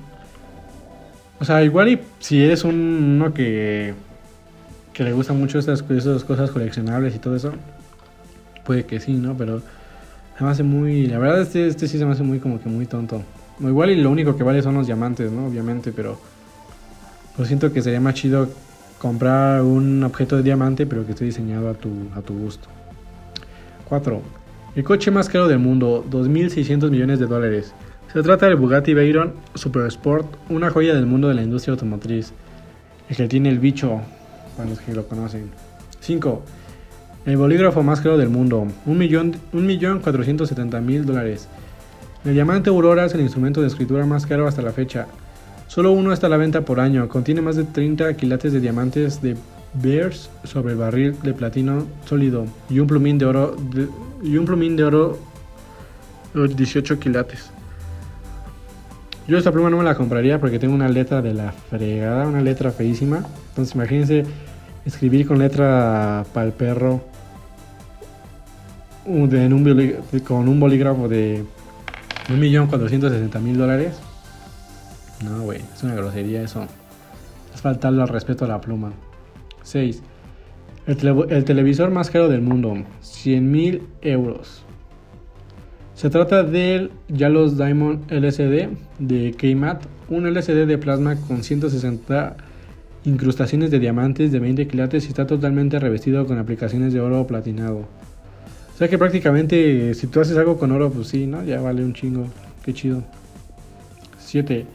O 1.40 1.46
sea, 1.46 1.64
igual 1.64 1.90
y 1.90 2.00
si 2.20 2.42
eres 2.42 2.64
un, 2.64 2.76
uno 2.76 3.34
que, 3.34 3.94
que 4.94 5.04
le 5.04 5.12
gusta 5.12 5.34
mucho 5.34 5.60
estas, 5.60 5.84
estas 5.90 6.24
cosas 6.24 6.52
coleccionables 6.52 7.16
y 7.16 7.20
todo 7.20 7.36
eso, 7.36 7.52
puede 8.64 8.86
que 8.86 9.00
sí, 9.00 9.14
¿no? 9.14 9.36
Pero 9.38 9.62
se 10.38 10.44
me 10.44 10.50
hace 10.50 10.64
muy, 10.64 11.08
la 11.08 11.20
verdad 11.20 11.42
este, 11.42 11.68
este 11.68 11.88
sí 11.88 11.98
se 11.98 12.06
me 12.06 12.14
hace 12.14 12.24
muy 12.24 12.40
como 12.40 12.62
que 12.62 12.70
muy 12.70 12.86
tonto. 12.86 13.22
Igual 13.60 13.92
y 13.92 14.02
lo 14.02 14.10
único 14.10 14.36
que 14.38 14.44
vale 14.44 14.62
son 14.62 14.76
los 14.76 14.88
diamantes, 14.88 15.32
¿no? 15.32 15.48
Obviamente, 15.48 15.92
pero... 15.92 16.18
Pues 17.36 17.48
siento 17.48 17.74
que 17.74 17.82
sería 17.82 18.00
más 18.00 18.14
chido 18.14 18.48
comprar 18.98 19.62
un 19.62 20.04
objeto 20.04 20.38
de 20.38 20.44
diamante, 20.44 20.86
pero 20.86 21.06
que 21.06 21.12
esté 21.12 21.26
diseñado 21.26 21.70
a 21.70 21.74
tu, 21.74 21.90
a 22.16 22.22
tu 22.22 22.38
gusto. 22.38 22.70
4. 23.88 24.22
El 24.76 24.84
coche 24.84 25.12
más 25.12 25.30
caro 25.30 25.48
del 25.48 25.60
mundo, 25.60 26.04
2.600 26.10 26.90
millones 26.90 27.20
de 27.20 27.28
dólares. 27.28 27.74
Se 28.12 28.24
trata 28.24 28.48
del 28.48 28.56
Bugatti 28.56 28.94
Veyron 28.94 29.34
Super 29.54 29.86
Sport, 29.88 30.28
una 30.50 30.70
joya 30.70 30.94
del 30.94 31.06
mundo 31.06 31.28
de 31.28 31.34
la 31.34 31.44
industria 31.44 31.74
automotriz. 31.74 32.32
El 33.10 33.16
que 33.16 33.28
tiene 33.28 33.50
el 33.50 33.60
bicho, 33.60 34.02
para 34.56 34.70
los 34.70 34.80
que 34.80 34.94
lo 34.94 35.08
conocen. 35.08 35.50
5. 36.00 36.44
El 37.26 37.38
bolígrafo 37.38 37.84
más 37.84 38.02
caro 38.02 38.18
del 38.18 38.30
mundo, 38.30 38.68
1.470.000 38.88 41.04
dólares. 41.04 41.48
El 42.24 42.34
diamante 42.34 42.70
Aurora 42.70 43.06
es 43.06 43.14
el 43.14 43.22
instrumento 43.22 43.62
de 43.62 43.68
escritura 43.68 44.06
más 44.06 44.26
caro 44.26 44.48
hasta 44.48 44.62
la 44.62 44.72
fecha. 44.72 45.08
Solo 45.76 45.92
uno 45.92 46.14
está 46.14 46.28
a 46.28 46.30
la 46.30 46.38
venta 46.38 46.62
por 46.62 46.80
año. 46.80 47.10
Contiene 47.10 47.42
más 47.42 47.58
de 47.58 47.66
30 47.66 48.14
quilates 48.14 48.54
de 48.54 48.62
diamantes 48.62 49.22
de 49.22 49.36
Bears 49.74 50.30
sobre 50.46 50.72
el 50.72 50.80
barril 50.80 51.18
de 51.22 51.34
platino 51.34 51.86
sólido 52.06 52.46
y 52.70 52.80
un 52.80 52.88
plumín 52.88 53.18
de 53.18 53.26
oro 53.26 53.58
y 54.24 54.38
un 54.38 54.46
plumín 54.46 54.78
de 54.78 54.86
oro 54.86 55.20
18 56.34 56.98
quilates. 56.98 57.50
Yo 59.28 59.38
esta 59.38 59.52
pluma 59.52 59.70
no 59.70 59.76
me 59.76 59.84
la 59.84 59.96
compraría 59.96 60.40
porque 60.40 60.60
tengo 60.60 60.74
una 60.74 60.88
letra 60.88 61.22
de 61.22 61.34
la 61.34 61.52
fregada, 61.52 62.26
una 62.26 62.40
letra 62.40 62.72
feísima. 62.72 63.26
Entonces 63.50 63.76
imagínense 63.76 64.24
escribir 64.86 65.28
con 65.28 65.40
letra 65.40 66.24
para 66.34 66.46
el 66.46 66.54
perro 66.54 67.04
con 69.04 70.48
un 70.48 70.58
bolígrafo 70.58 71.10
de 71.10 71.44
1.460.000 72.30 73.56
dólares. 73.58 74.05
No, 75.26 75.42
güey, 75.42 75.62
es 75.74 75.84
una 75.84 75.96
grosería 75.96 76.44
eso. 76.44 76.68
Es 77.54 77.62
faltarle 77.62 78.02
al 78.02 78.08
respeto 78.08 78.46
a 78.46 78.48
la 78.48 78.62
pluma. 78.62 78.94
6. 79.64 80.02
El, 80.86 81.46
televisor 81.46 81.90
más 81.90 82.12
caro 82.12 82.30
del 82.30 82.42
mundo, 82.42 82.76
100.000 83.02 83.82
euros. 84.04 84.62
Se 85.96 86.12
trata 86.12 86.44
del 86.44 86.92
Yalos 87.08 87.58
Diamond 87.58 88.12
LCD 88.12 88.70
de 89.00 89.32
Kmat, 89.34 89.84
un 90.10 90.28
LCD 90.28 90.68
de 90.68 90.78
plasma 90.78 91.16
con 91.16 91.44
160 91.44 92.36
incrustaciones 93.06 93.72
de 93.72 93.80
diamantes 93.80 94.32
de 94.32 94.40
20 94.40 94.68
quilates 94.68 95.06
y 95.06 95.08
está 95.08 95.26
totalmente 95.26 95.80
revestido 95.80 96.28
con 96.28 96.38
aplicaciones 96.38 96.94
de 96.94 97.00
oro 97.00 97.26
platinado. 97.26 97.88
O 98.76 98.78
sea 98.78 98.88
que 98.88 98.98
prácticamente 98.98 99.94
si 99.96 100.06
tú 100.08 100.20
haces 100.20 100.38
algo 100.38 100.58
con 100.58 100.72
oro, 100.72 100.92
pues 100.92 101.08
sí, 101.08 101.26
¿no? 101.26 101.44
Ya 101.44 101.62
vale 101.62 101.84
un 101.84 101.94
chingo. 101.94 102.28
Qué 102.64 102.74
chido. 102.74 103.04
7. 104.20 104.68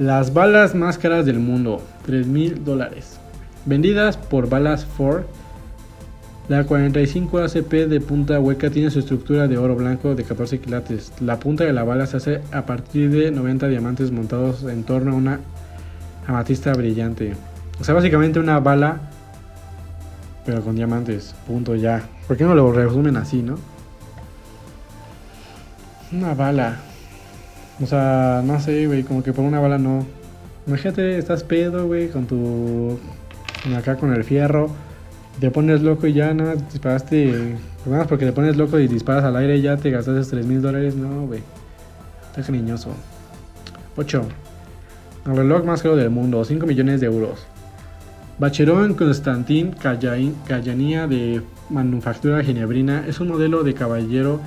Las 0.00 0.32
balas 0.32 0.74
más 0.74 0.96
caras 0.96 1.26
del 1.26 1.40
mundo, 1.40 1.82
3 2.06 2.26
mil 2.26 2.64
dólares. 2.64 3.18
Vendidas 3.66 4.16
por 4.16 4.48
Balas 4.48 4.86
Ford, 4.86 5.24
la 6.48 6.64
45 6.64 7.38
ACP 7.38 7.70
de 7.86 8.00
punta 8.00 8.40
hueca 8.40 8.70
tiene 8.70 8.90
su 8.90 9.00
estructura 9.00 9.46
de 9.46 9.58
oro 9.58 9.76
blanco 9.76 10.14
de 10.14 10.24
14 10.24 10.58
quilates. 10.58 11.12
La 11.20 11.38
punta 11.38 11.64
de 11.64 11.74
la 11.74 11.84
bala 11.84 12.06
se 12.06 12.16
hace 12.16 12.40
a 12.50 12.64
partir 12.64 13.10
de 13.10 13.30
90 13.30 13.68
diamantes 13.68 14.10
montados 14.10 14.62
en 14.62 14.84
torno 14.84 15.12
a 15.12 15.16
una 15.16 15.40
amatista 16.26 16.72
brillante. 16.72 17.34
O 17.78 17.84
sea, 17.84 17.94
básicamente 17.94 18.40
una 18.40 18.58
bala, 18.58 19.02
pero 20.46 20.62
con 20.62 20.76
diamantes. 20.76 21.34
Punto 21.46 21.74
ya. 21.74 22.08
¿Por 22.26 22.38
qué 22.38 22.44
no 22.44 22.54
lo 22.54 22.72
resumen 22.72 23.18
así, 23.18 23.42
no? 23.42 23.58
Una 26.10 26.32
bala. 26.32 26.89
O 27.82 27.86
sea, 27.86 28.42
no 28.44 28.60
sé, 28.60 28.86
güey, 28.86 29.02
como 29.02 29.22
que 29.22 29.32
por 29.32 29.44
una 29.44 29.60
bala 29.60 29.78
no. 29.78 30.06
Imagínate, 30.66 31.18
estás 31.18 31.42
pedo, 31.44 31.86
güey, 31.86 32.08
con 32.08 32.26
tu. 32.26 32.98
Acá 33.76 33.96
con 33.96 34.12
el 34.12 34.24
fierro. 34.24 34.70
Te 35.38 35.50
pones 35.50 35.80
loco 35.80 36.06
y 36.06 36.12
ya 36.12 36.34
nada, 36.34 36.54
disparaste. 36.54 37.56
Nada 37.86 38.04
porque 38.06 38.26
te 38.26 38.32
pones 38.32 38.56
loco 38.56 38.78
y 38.78 38.88
disparas 38.88 39.24
al 39.24 39.36
aire 39.36 39.56
y 39.56 39.62
ya 39.62 39.76
te 39.76 39.90
gastaste 39.90 40.36
3 40.36 40.46
mil 40.46 40.60
dólares. 40.60 40.94
No, 40.94 41.26
güey. 41.26 41.40
Está 42.28 42.42
cariñoso. 42.42 42.90
8. 43.96 44.22
El 45.26 45.36
reloj 45.36 45.64
más 45.64 45.82
caro 45.82 45.96
del 45.96 46.10
mundo, 46.10 46.44
5 46.44 46.66
millones 46.66 47.00
de 47.00 47.06
euros. 47.06 47.46
Bacheron 48.38 48.94
Constantin 48.94 49.72
Callanía 49.72 51.06
de 51.06 51.42
manufactura 51.68 52.42
genebrina 52.42 53.04
es 53.06 53.20
un 53.20 53.28
modelo 53.28 53.64
de 53.64 53.74
caballero 53.74 54.40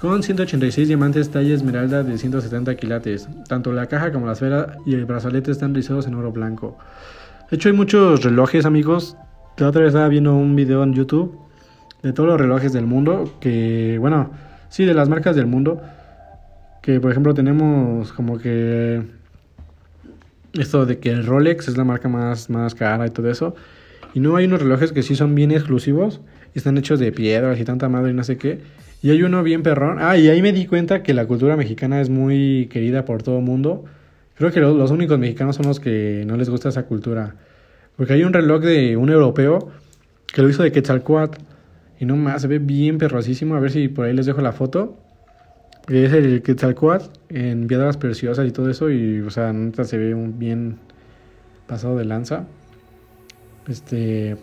con 0.00 0.22
186 0.22 0.88
diamantes 0.88 1.30
talla 1.30 1.54
esmeralda 1.54 2.02
de 2.02 2.16
170 2.16 2.74
quilates. 2.76 3.28
Tanto 3.48 3.70
la 3.72 3.86
caja 3.86 4.10
como 4.12 4.26
la 4.26 4.32
esfera 4.32 4.78
y 4.86 4.94
el 4.94 5.04
brazalete 5.04 5.50
están 5.50 5.74
rizados 5.74 6.06
en 6.06 6.14
oro 6.14 6.32
blanco. 6.32 6.78
De 7.50 7.56
hecho, 7.56 7.68
hay 7.68 7.74
muchos 7.74 8.24
relojes, 8.24 8.64
amigos. 8.64 9.16
La 9.58 9.68
otra 9.68 9.82
vez 9.82 9.88
estaba 9.88 10.08
viendo 10.08 10.34
un 10.34 10.56
video 10.56 10.82
en 10.84 10.94
YouTube 10.94 11.38
de 12.02 12.14
todos 12.14 12.30
los 12.30 12.40
relojes 12.40 12.72
del 12.72 12.86
mundo. 12.86 13.36
Que, 13.40 13.98
bueno, 14.00 14.30
sí, 14.70 14.86
de 14.86 14.94
las 14.94 15.10
marcas 15.10 15.36
del 15.36 15.46
mundo. 15.46 15.82
Que, 16.80 16.98
por 16.98 17.10
ejemplo, 17.10 17.34
tenemos 17.34 18.12
como 18.14 18.38
que. 18.38 19.02
Esto 20.54 20.86
de 20.86 20.98
que 20.98 21.10
el 21.10 21.26
Rolex 21.26 21.68
es 21.68 21.76
la 21.76 21.84
marca 21.84 22.08
más, 22.08 22.48
más 22.48 22.74
cara 22.74 23.06
y 23.06 23.10
todo 23.10 23.30
eso. 23.30 23.54
Y 24.14 24.20
no 24.20 24.34
hay 24.36 24.46
unos 24.46 24.62
relojes 24.62 24.92
que 24.92 25.02
sí 25.02 25.14
son 25.14 25.34
bien 25.34 25.50
exclusivos. 25.50 26.22
Están 26.54 26.78
hechos 26.78 26.98
de 26.98 27.12
piedras 27.12 27.60
y 27.60 27.64
tanta 27.64 27.90
madre 27.90 28.12
y 28.12 28.14
no 28.14 28.24
sé 28.24 28.38
qué. 28.38 28.60
Y 29.02 29.10
hay 29.10 29.22
uno 29.22 29.42
bien 29.42 29.62
perrón. 29.62 29.98
Ah, 30.00 30.16
y 30.16 30.28
ahí 30.28 30.42
me 30.42 30.52
di 30.52 30.66
cuenta 30.66 31.02
que 31.02 31.14
la 31.14 31.26
cultura 31.26 31.56
mexicana 31.56 32.00
es 32.00 32.10
muy 32.10 32.68
querida 32.70 33.04
por 33.04 33.22
todo 33.22 33.38
el 33.38 33.44
mundo. 33.44 33.84
Creo 34.36 34.52
que 34.52 34.60
los, 34.60 34.90
únicos 34.90 35.18
mexicanos 35.18 35.56
son 35.56 35.66
los 35.66 35.80
que 35.80 36.24
no 36.26 36.36
les 36.36 36.50
gusta 36.50 36.68
esa 36.68 36.84
cultura. 36.84 37.36
Porque 37.96 38.12
hay 38.12 38.24
un 38.24 38.32
reloj 38.32 38.62
de 38.62 38.96
un 38.96 39.10
europeo 39.10 39.70
que 40.32 40.42
lo 40.42 40.48
hizo 40.48 40.62
de 40.62 40.72
Quetzalcoatl. 40.72 41.38
Y 41.98 42.04
no 42.06 42.16
más, 42.16 42.42
se 42.42 42.48
ve 42.48 42.58
bien 42.58 42.98
perrosísimo. 42.98 43.54
A 43.54 43.60
ver 43.60 43.70
si 43.70 43.88
por 43.88 44.06
ahí 44.06 44.14
les 44.14 44.26
dejo 44.26 44.42
la 44.42 44.52
foto. 44.52 44.98
Es 45.88 46.12
el 46.12 46.42
Quetzalcoatl 46.42 47.06
en 47.30 47.66
piedras 47.66 47.96
preciosas 47.96 48.46
y 48.46 48.50
todo 48.50 48.68
eso. 48.68 48.90
Y, 48.90 49.20
o 49.20 49.30
sea, 49.30 49.52
neta 49.52 49.84
se 49.84 49.96
ve 49.96 50.14
un 50.14 50.38
bien 50.38 50.76
pasado 51.66 51.96
de 51.96 52.04
lanza. 52.04 52.44
Este. 53.66 54.36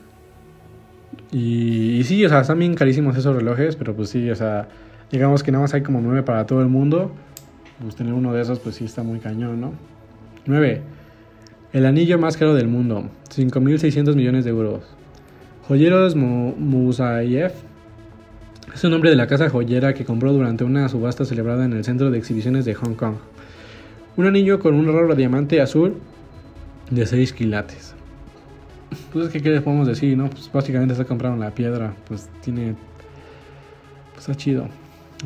Y, 1.31 2.03
sí, 2.03 2.23
o 2.25 2.29
sea, 2.29 2.41
están 2.41 2.59
bien 2.59 2.75
carísimos 2.75 3.17
esos 3.17 3.35
relojes, 3.35 3.75
pero 3.75 3.95
pues 3.95 4.09
sí, 4.09 4.29
o 4.29 4.35
sea, 4.35 4.67
digamos 5.11 5.43
que 5.43 5.51
nada 5.51 5.63
más 5.63 5.73
hay 5.73 5.81
como 5.81 6.01
nueve 6.01 6.23
para 6.23 6.45
todo 6.45 6.61
el 6.61 6.67
mundo. 6.67 7.11
Pues 7.81 7.95
tener 7.95 8.13
uno 8.13 8.33
de 8.33 8.41
esos, 8.41 8.59
pues 8.59 8.75
sí 8.75 8.85
está 8.85 9.03
muy 9.03 9.19
cañón, 9.19 9.61
¿no? 9.61 9.73
9. 10.47 10.81
El 11.73 11.85
anillo 11.85 12.17
más 12.17 12.37
caro 12.37 12.55
del 12.55 12.67
mundo, 12.67 13.09
5.600 13.35 14.15
millones 14.15 14.45
de 14.45 14.51
euros. 14.51 14.83
Joyeros 15.67 16.15
Musayev 16.15 17.51
es 18.73 18.83
un 18.83 18.91
nombre 18.91 19.09
de 19.09 19.15
la 19.17 19.27
casa 19.27 19.49
joyera 19.49 19.93
que 19.93 20.05
compró 20.05 20.31
durante 20.31 20.63
una 20.63 20.87
subasta 20.87 21.25
celebrada 21.25 21.65
en 21.65 21.73
el 21.73 21.83
centro 21.83 22.09
de 22.09 22.17
exhibiciones 22.17 22.63
de 22.63 22.73
Hong 22.73 22.93
Kong. 22.93 23.15
Un 24.15 24.25
anillo 24.27 24.59
con 24.59 24.75
un 24.75 24.87
raro 24.87 25.13
diamante 25.13 25.59
azul 25.61 25.95
de 26.89 27.05
6 27.05 27.33
quilates. 27.33 27.96
Pues 29.11 29.27
es 29.27 29.31
que, 29.31 29.41
¿qué 29.41 29.49
les 29.49 29.61
podemos 29.61 29.87
decir, 29.87 30.17
no? 30.17 30.29
Pues 30.29 30.49
básicamente 30.51 30.95
se 30.95 31.05
compraron 31.05 31.39
la 31.39 31.51
piedra. 31.51 31.93
Pues 32.07 32.29
tiene. 32.41 32.75
Pues 34.13 34.29
está 34.29 34.35
chido. 34.35 34.67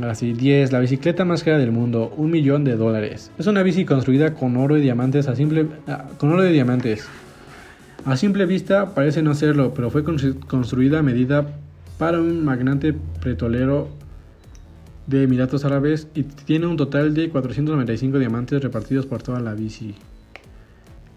Así, 0.02 0.34
10. 0.34 0.72
La 0.72 0.80
bicicleta 0.80 1.26
más 1.26 1.44
cara 1.44 1.58
del 1.58 1.72
mundo, 1.72 2.14
un 2.16 2.32
millón 2.32 2.64
de 2.64 2.76
dólares. 2.76 3.32
Es 3.38 3.48
una 3.48 3.64
bici 3.64 3.86
construida 3.86 4.34
con 4.34 4.56
oro 4.58 4.78
y 4.78 4.82
diamantes 4.82 5.28
a 5.28 5.36
simple. 5.36 5.68
con 6.18 6.32
oro 6.32 6.48
y 6.48 6.54
diamantes. 6.54 7.08
A 8.06 8.18
simple 8.18 8.46
vista 8.46 8.96
parece 8.96 9.22
no 9.22 9.36
serlo, 9.36 9.74
pero 9.74 9.92
fue 9.92 10.04
construida 10.04 11.00
a 11.00 11.04
medida 11.04 11.46
para 12.00 12.20
un 12.20 12.44
magnate 12.44 12.94
pretolero 12.94 13.90
de 15.06 15.24
Emiratos 15.24 15.66
Árabes 15.66 16.08
y 16.16 16.24
tiene 16.24 16.66
un 16.66 16.78
total 16.78 17.14
de 17.14 17.30
495 17.30 18.18
diamantes 18.18 18.64
repartidos 18.64 19.06
por 19.06 19.22
toda 19.22 19.40
la 19.40 19.54
bici. 19.54 19.94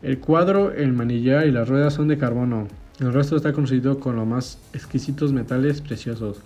El 0.05 0.19
cuadro, 0.19 0.71
el 0.71 0.93
manillar 0.93 1.47
y 1.47 1.51
las 1.51 1.67
ruedas 1.67 1.95
son 1.95 2.09
de 2.09 2.19
carbono. 2.19 2.69
El 3.01 3.15
resto 3.15 3.37
está 3.37 3.55
construido 3.55 4.01
con 4.01 4.17
los 4.17 4.27
más 4.27 4.59
exquisitos 4.75 5.33
metales 5.33 5.81
preciosos. 5.81 6.43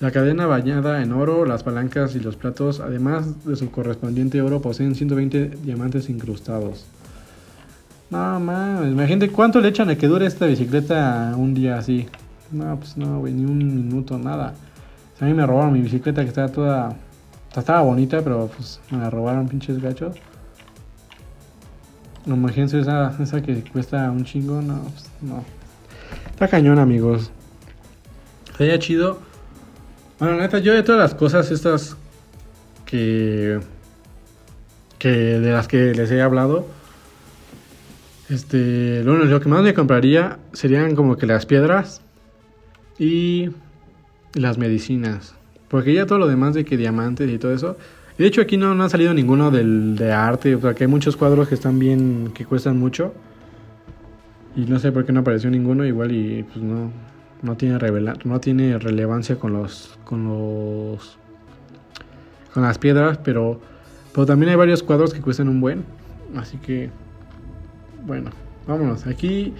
La 0.00 0.10
cadena 0.10 0.46
bañada 0.46 1.00
en 1.00 1.12
oro, 1.12 1.46
las 1.46 1.62
palancas 1.62 2.16
y 2.16 2.18
los 2.18 2.34
platos, 2.34 2.80
además 2.80 3.44
de 3.44 3.54
su 3.54 3.70
correspondiente 3.70 4.42
oro, 4.42 4.60
poseen 4.60 4.96
120 4.96 5.58
diamantes 5.62 6.10
incrustados. 6.10 6.84
No, 8.10 8.40
mames, 8.40 8.90
imagínate 8.90 9.30
cuánto 9.30 9.60
le 9.60 9.68
echan 9.68 9.88
a 9.88 9.94
que 9.94 10.08
dure 10.08 10.26
esta 10.26 10.46
bicicleta 10.46 11.34
un 11.36 11.54
día 11.54 11.78
así. 11.78 12.08
No, 12.50 12.76
pues 12.80 12.96
no, 12.96 13.20
güey, 13.20 13.32
ni 13.32 13.44
un 13.44 13.58
minuto, 13.58 14.18
nada. 14.18 14.54
a 15.20 15.24
mí 15.24 15.32
me 15.34 15.46
robaron 15.46 15.72
mi 15.72 15.82
bicicleta 15.82 16.22
que 16.22 16.30
estaba 16.30 16.48
toda 16.48 16.96
estaba 17.56 17.82
bonita, 17.82 18.22
pero 18.22 18.48
pues 18.48 18.80
me 18.90 18.98
la 18.98 19.08
robaron 19.08 19.46
pinches 19.46 19.80
gachos. 19.80 20.16
Imagínense 22.26 22.80
esa, 22.80 23.16
esa 23.20 23.42
que 23.42 23.62
cuesta 23.64 24.10
un 24.10 24.24
chingo, 24.24 24.62
no, 24.62 24.82
pues, 24.82 25.10
no. 25.22 25.44
Está 26.30 26.48
cañón, 26.48 26.78
amigos. 26.78 27.30
Sería 28.56 28.78
chido. 28.78 29.18
Bueno, 30.18 30.36
neta, 30.36 30.58
yo 30.58 30.72
de 30.72 30.82
todas 30.82 31.00
las 31.00 31.14
cosas 31.14 31.50
estas 31.50 31.96
que 32.84 33.60
que 35.02 35.08
de 35.08 35.50
las 35.50 35.66
que 35.66 35.94
les 35.94 36.12
he 36.12 36.22
hablado, 36.22 36.64
este, 38.28 39.02
lo, 39.02 39.16
lo 39.16 39.40
que 39.40 39.48
más 39.48 39.64
me 39.64 39.74
compraría 39.74 40.38
serían 40.52 40.94
como 40.94 41.16
que 41.16 41.26
las 41.26 41.44
piedras 41.44 42.02
y 43.00 43.50
las 44.34 44.58
medicinas. 44.58 45.34
Porque 45.66 45.92
ya 45.92 46.06
todo 46.06 46.18
lo 46.18 46.28
demás 46.28 46.54
de 46.54 46.64
que 46.64 46.76
diamantes 46.76 47.28
y 47.28 47.38
todo 47.38 47.52
eso. 47.52 47.76
De 48.18 48.26
hecho 48.26 48.40
aquí 48.42 48.56
no, 48.56 48.80
ha 48.82 48.88
salido 48.88 49.14
ninguno 49.14 49.50
del, 49.50 49.96
de 49.96 50.12
arte. 50.12 50.54
O 50.54 50.60
sea 50.60 50.74
que 50.74 50.84
hay 50.84 50.88
muchos 50.88 51.16
cuadros 51.16 51.48
que 51.48 51.54
están 51.54 51.78
bien, 51.78 52.32
que 52.34 52.44
cuestan 52.44 52.78
mucho. 52.78 53.12
Y 54.54 54.62
no 54.62 54.78
sé 54.78 54.92
por 54.92 55.04
qué 55.04 55.12
no 55.12 55.20
apareció 55.20 55.50
ninguno. 55.50 55.84
Igual 55.84 56.12
y 56.12 56.42
pues 56.42 56.62
no, 56.62 56.90
no 57.42 57.56
tiene 57.56 57.78
revela 57.78 58.14
no 58.24 58.40
tiene 58.40 58.78
relevancia 58.78 59.36
con 59.36 59.52
los, 59.52 59.98
con 60.04 60.28
los, 60.28 61.18
con 62.52 62.62
las 62.62 62.78
piedras. 62.78 63.18
Pero, 63.18 63.60
pero 64.12 64.26
también 64.26 64.50
hay 64.50 64.56
varios 64.56 64.82
cuadros 64.82 65.14
que 65.14 65.20
cuestan 65.20 65.48
un 65.48 65.60
buen. 65.60 65.84
Así 66.36 66.58
que, 66.58 66.90
bueno, 68.06 68.30
vámonos. 68.66 69.06
Aquí, 69.06 69.54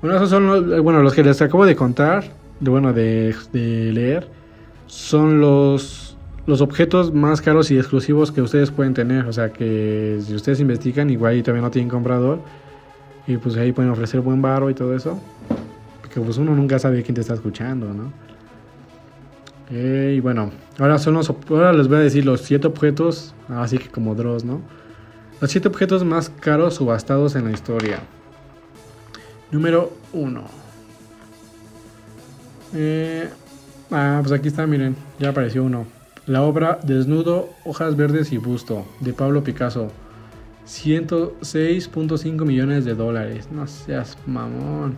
bueno, 0.00 0.16
esos 0.16 0.30
son 0.30 0.46
los, 0.46 0.82
bueno, 0.82 1.02
los 1.02 1.14
que 1.14 1.22
les 1.22 1.40
acabo 1.42 1.66
de 1.66 1.76
contar. 1.76 2.24
De, 2.60 2.70
bueno, 2.70 2.92
de, 2.92 3.36
de 3.52 3.92
leer 3.92 4.38
son 4.88 5.40
los, 5.40 6.07
los 6.48 6.62
objetos 6.62 7.12
más 7.12 7.40
caros 7.40 7.70
y 7.70 7.76
exclusivos 7.76 8.32
que 8.32 8.40
ustedes 8.40 8.70
pueden 8.70 8.94
tener. 8.94 9.26
O 9.26 9.32
sea 9.32 9.52
que 9.52 10.18
si 10.24 10.34
ustedes 10.34 10.58
investigan, 10.60 11.10
igual 11.10 11.36
y 11.36 11.42
todavía 11.42 11.62
no 11.62 11.70
tienen 11.70 11.88
comprador. 11.88 12.40
Y 13.26 13.36
pues 13.36 13.56
ahí 13.56 13.70
pueden 13.72 13.90
ofrecer 13.90 14.20
buen 14.20 14.40
baro 14.42 14.70
y 14.70 14.74
todo 14.74 14.96
eso. 14.96 15.20
Porque 16.00 16.20
pues 16.20 16.38
uno 16.38 16.54
nunca 16.56 16.78
sabe 16.78 17.02
quién 17.02 17.14
te 17.14 17.20
está 17.20 17.34
escuchando, 17.34 17.92
¿no? 17.92 18.12
y 19.70 20.18
bueno, 20.20 20.50
ahora, 20.78 20.96
son 20.96 21.12
los, 21.12 21.30
ahora 21.50 21.74
les 21.74 21.88
voy 21.88 21.98
a 21.98 22.00
decir 22.00 22.24
los 22.24 22.40
7 22.40 22.66
objetos, 22.66 23.34
así 23.50 23.76
que 23.76 23.90
como 23.90 24.14
Dross, 24.14 24.42
¿no? 24.42 24.62
Los 25.42 25.50
7 25.50 25.68
objetos 25.68 26.04
más 26.04 26.30
caros 26.30 26.76
subastados 26.76 27.36
en 27.36 27.44
la 27.44 27.50
historia. 27.50 27.98
Número 29.50 29.92
1. 30.14 30.42
Eh, 32.72 33.28
Ah, 33.90 34.18
pues 34.20 34.32
aquí 34.32 34.48
está, 34.48 34.66
miren, 34.66 34.96
ya 35.18 35.30
apareció 35.30 35.64
uno. 35.64 35.86
La 36.28 36.42
obra 36.42 36.78
Desnudo, 36.82 37.48
Hojas 37.64 37.96
Verdes 37.96 38.32
y 38.32 38.36
Busto, 38.36 38.84
de 39.00 39.14
Pablo 39.14 39.42
Picasso. 39.42 39.90
106.5 40.66 42.44
millones 42.44 42.84
de 42.84 42.94
dólares. 42.94 43.48
No 43.50 43.66
seas 43.66 44.18
mamón. 44.26 44.94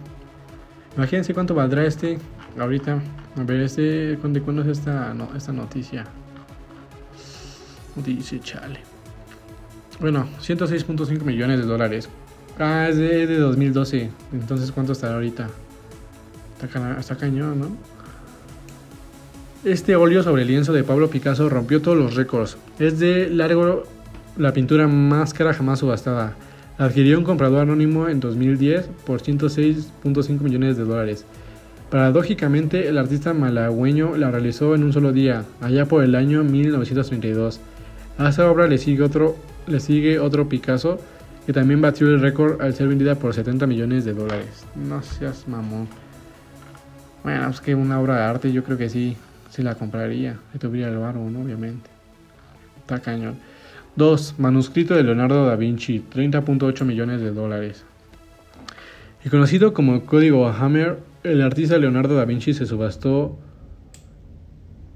Imagínense 0.96 1.32
cuánto 1.32 1.54
valdrá 1.54 1.84
este 1.84 2.18
ahorita. 2.58 3.00
A 3.36 3.44
ver, 3.44 3.60
este, 3.60 4.16
¿de 4.16 4.18
cuándo 4.42 4.62
es 4.62 4.78
esta, 4.78 5.14
no, 5.14 5.28
esta 5.36 5.52
noticia? 5.52 6.04
Dice, 7.94 8.40
chale. 8.40 8.80
Bueno, 10.00 10.26
106.5 10.40 11.22
millones 11.22 11.60
de 11.60 11.64
dólares. 11.64 12.08
Ah, 12.58 12.88
es 12.88 12.96
de, 12.96 13.28
de, 13.28 13.38
2012. 13.38 14.10
Entonces, 14.32 14.72
¿cuánto 14.72 14.94
estará 14.94 15.14
ahorita? 15.14 15.48
Está 16.98 17.14
cañón, 17.14 17.60
¿no? 17.60 17.89
Este 19.62 19.94
óleo 19.94 20.22
sobre 20.22 20.46
lienzo 20.46 20.72
de 20.72 20.84
Pablo 20.84 21.10
Picasso 21.10 21.50
rompió 21.50 21.82
todos 21.82 21.98
los 21.98 22.14
récords. 22.14 22.56
Es 22.78 22.98
de 22.98 23.28
largo 23.28 23.82
la 24.38 24.54
pintura 24.54 24.88
más 24.88 25.34
cara 25.34 25.52
jamás 25.52 25.80
subastada. 25.80 26.34
La 26.78 26.86
adquirió 26.86 27.18
un 27.18 27.24
comprador 27.24 27.60
anónimo 27.60 28.08
en 28.08 28.20
2010 28.20 28.88
por 29.04 29.20
106.5 29.20 30.40
millones 30.40 30.78
de 30.78 30.84
dólares. 30.84 31.26
Paradójicamente, 31.90 32.88
el 32.88 32.96
artista 32.96 33.34
malagüeño 33.34 34.16
la 34.16 34.30
realizó 34.30 34.74
en 34.74 34.82
un 34.82 34.94
solo 34.94 35.12
día, 35.12 35.44
allá 35.60 35.84
por 35.84 36.04
el 36.04 36.14
año 36.14 36.42
1932. 36.42 37.60
A 38.16 38.30
esa 38.30 38.50
obra 38.50 38.66
le 38.66 38.78
sigue 38.78 39.02
otro, 39.02 39.36
le 39.66 39.80
sigue 39.80 40.20
otro 40.20 40.48
Picasso 40.48 40.98
que 41.44 41.52
también 41.52 41.82
batió 41.82 42.06
el 42.06 42.22
récord 42.22 42.62
al 42.62 42.72
ser 42.72 42.88
vendida 42.88 43.14
por 43.16 43.34
70 43.34 43.66
millones 43.66 44.06
de 44.06 44.14
dólares. 44.14 44.64
No 44.74 45.02
seas 45.02 45.46
mamón. 45.46 45.86
Bueno, 47.22 47.50
es 47.50 47.60
que 47.60 47.74
una 47.74 48.00
obra 48.00 48.16
de 48.16 48.22
arte 48.22 48.52
yo 48.52 48.64
creo 48.64 48.78
que 48.78 48.88
sí, 48.88 49.18
si 49.50 49.62
la 49.62 49.74
compraría, 49.74 50.38
si 50.52 50.58
tuviera 50.58 50.90
el 50.90 50.98
barro, 50.98 51.22
obviamente. 51.24 51.90
Está 52.80 53.00
cañón. 53.00 53.36
2. 53.96 54.36
Manuscrito 54.38 54.94
de 54.94 55.02
Leonardo 55.02 55.44
da 55.44 55.56
Vinci, 55.56 56.02
30.8 56.14 56.84
millones 56.84 57.20
de 57.20 57.32
dólares. 57.32 57.84
Y 59.24 59.28
conocido 59.28 59.74
como 59.74 60.06
código 60.06 60.48
Hammer, 60.48 60.98
el 61.24 61.42
artista 61.42 61.76
Leonardo 61.76 62.14
da 62.14 62.24
Vinci 62.24 62.54
se 62.54 62.64
subastó 62.64 63.38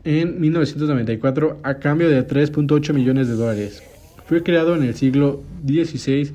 en 0.05 0.41
1994 0.41 1.59
a 1.63 1.75
cambio 1.75 2.09
de 2.09 2.27
3.8 2.27 2.95
millones 2.95 3.29
de 3.29 3.35
dólares. 3.35 3.83
Fue 4.27 4.43
creado 4.43 4.77
en 4.77 4.85
el 4.85 4.95
siglo 4.95 5.43
XVI 5.67 6.33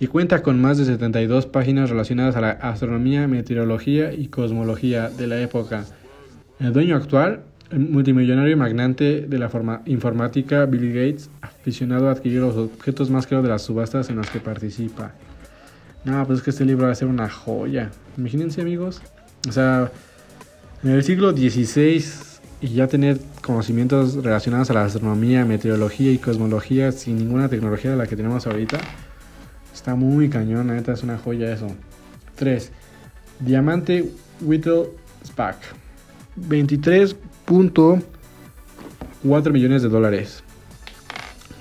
y 0.00 0.06
cuenta 0.06 0.42
con 0.42 0.60
más 0.60 0.78
de 0.78 0.84
72 0.86 1.46
páginas 1.46 1.90
relacionadas 1.90 2.36
a 2.36 2.40
la 2.40 2.50
astronomía, 2.50 3.28
meteorología 3.28 4.12
y 4.12 4.26
cosmología 4.26 5.08
de 5.10 5.26
la 5.26 5.40
época. 5.40 5.84
El 6.58 6.72
dueño 6.72 6.96
actual 6.96 7.44
el 7.70 7.78
multimillonario 7.78 8.52
y 8.52 8.56
magnate 8.56 9.22
de 9.22 9.38
la 9.38 9.50
informática 9.86 10.66
Bill 10.66 10.92
Gates, 10.92 11.30
aficionado 11.40 12.08
a 12.08 12.12
adquirir 12.12 12.40
los 12.40 12.56
objetos 12.56 13.10
más 13.10 13.26
caros 13.26 13.44
de 13.44 13.50
las 13.50 13.62
subastas 13.62 14.10
en 14.10 14.16
las 14.16 14.28
que 14.30 14.40
participa. 14.40 15.12
No, 16.04 16.26
pues 16.26 16.38
es 16.38 16.44
que 16.44 16.50
este 16.50 16.64
libro 16.64 16.86
va 16.86 16.92
a 16.92 16.94
ser 16.94 17.08
una 17.08 17.28
joya. 17.28 17.90
Imagínense, 18.16 18.60
amigos. 18.60 19.02
O 19.48 19.52
sea, 19.52 19.90
en 20.82 20.90
el 20.90 21.02
siglo 21.04 21.32
XVI 21.32 22.02
y 22.62 22.68
ya 22.68 22.88
tener 22.88 23.18
conocimientos 23.42 24.14
relacionados 24.22 24.70
a 24.70 24.74
la 24.74 24.84
astronomía, 24.84 25.44
meteorología 25.44 26.12
y 26.12 26.18
cosmología 26.18 26.92
sin 26.92 27.18
ninguna 27.18 27.48
tecnología 27.48 27.92
de 27.92 27.96
la 27.96 28.06
que 28.06 28.16
tenemos 28.16 28.46
ahorita. 28.46 28.78
Está 29.72 29.94
muy 29.94 30.28
cañón, 30.28 30.68
neta, 30.68 30.92
es 30.92 31.02
una 31.02 31.18
joya 31.18 31.52
eso. 31.52 31.68
3. 32.36 32.72
Diamante 33.40 34.10
Whittle 34.40 34.88
Spack. 35.24 35.56
23 36.36 37.16
4 37.50 39.52
millones 39.52 39.82
de 39.82 39.88
dólares. 39.88 40.44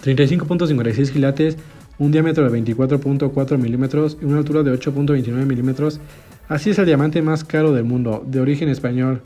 35.56 0.04 1.12
quilates, 1.12 1.58
un 1.98 2.12
diámetro 2.12 2.50
de 2.50 2.62
24.4 2.62 3.58
milímetros 3.58 4.18
y 4.22 4.26
una 4.26 4.38
altura 4.38 4.64
de 4.64 4.72
8.29 4.72 5.46
milímetros. 5.46 6.00
Así 6.48 6.70
es 6.70 6.80
el 6.80 6.86
diamante 6.86 7.22
más 7.22 7.44
caro 7.44 7.74
del 7.74 7.86
mundo, 7.86 8.24
de 8.26 8.40
origen 8.40 8.70
español. 8.70 9.22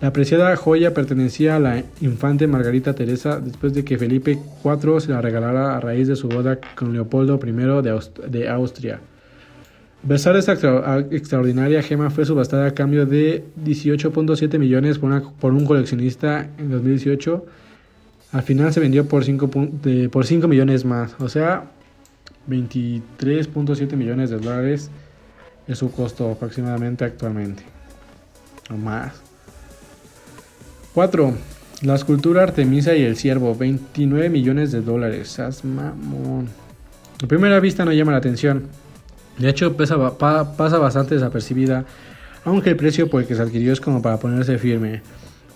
La 0.00 0.08
apreciada 0.08 0.54
joya 0.56 0.94
pertenecía 0.94 1.56
a 1.56 1.60
la 1.60 1.82
infante 2.00 2.46
Margarita 2.46 2.94
Teresa 2.94 3.40
después 3.40 3.72
de 3.72 3.84
que 3.84 3.98
Felipe 3.98 4.38
IV 4.64 5.00
se 5.00 5.12
la 5.12 5.20
regalara 5.20 5.76
a 5.76 5.80
raíz 5.80 6.08
de 6.08 6.16
su 6.16 6.28
boda 6.28 6.58
con 6.74 6.92
Leopoldo 6.92 7.40
I 7.42 8.28
de 8.28 8.48
Austria. 8.48 9.00
Besar 10.02 10.36
esta 10.36 10.54
extraordinaria 11.12 11.80
gema 11.80 12.10
fue 12.10 12.24
subastada 12.24 12.66
a 12.66 12.74
cambio 12.74 13.06
de 13.06 13.44
18.7 13.64 14.58
millones 14.58 14.98
por, 14.98 15.52
un 15.52 15.64
coleccionista 15.64 16.48
en 16.58 16.70
2018. 16.70 17.46
Al 18.32 18.42
final 18.42 18.72
se 18.72 18.80
vendió 18.80 19.06
por 19.06 19.24
5, 19.24 19.48
por 20.10 20.26
5 20.26 20.48
millones 20.48 20.84
más, 20.84 21.14
o 21.20 21.28
sea, 21.28 21.70
23.7 22.48 23.94
millones 23.94 24.30
de 24.30 24.38
dólares 24.38 24.90
es 25.68 25.78
su 25.78 25.92
costo 25.92 26.32
aproximadamente 26.32 27.04
actualmente. 27.04 27.62
O 28.70 28.76
más. 28.76 29.12
4. 30.94 31.32
La 31.82 31.94
escultura 31.94 32.42
Artemisa 32.42 32.96
y 32.96 33.02
el 33.02 33.16
Ciervo, 33.16 33.54
29 33.54 34.30
millones 34.30 34.72
de 34.72 34.80
dólares. 34.80 35.38
mamón. 35.62 36.48
A 37.22 37.26
primera 37.28 37.60
vista 37.60 37.84
no 37.84 37.92
llama 37.92 38.10
la 38.10 38.18
atención 38.18 38.68
de 39.38 39.48
hecho, 39.48 39.76
pasa 39.76 40.78
bastante 40.78 41.14
desapercibida, 41.14 41.84
aunque 42.44 42.70
el 42.70 42.76
precio 42.76 43.08
por 43.08 43.22
el 43.22 43.26
que 43.26 43.34
se 43.34 43.42
adquirió 43.42 43.72
es 43.72 43.80
como 43.80 44.02
para 44.02 44.18
ponerse 44.18 44.58
firme. 44.58 45.02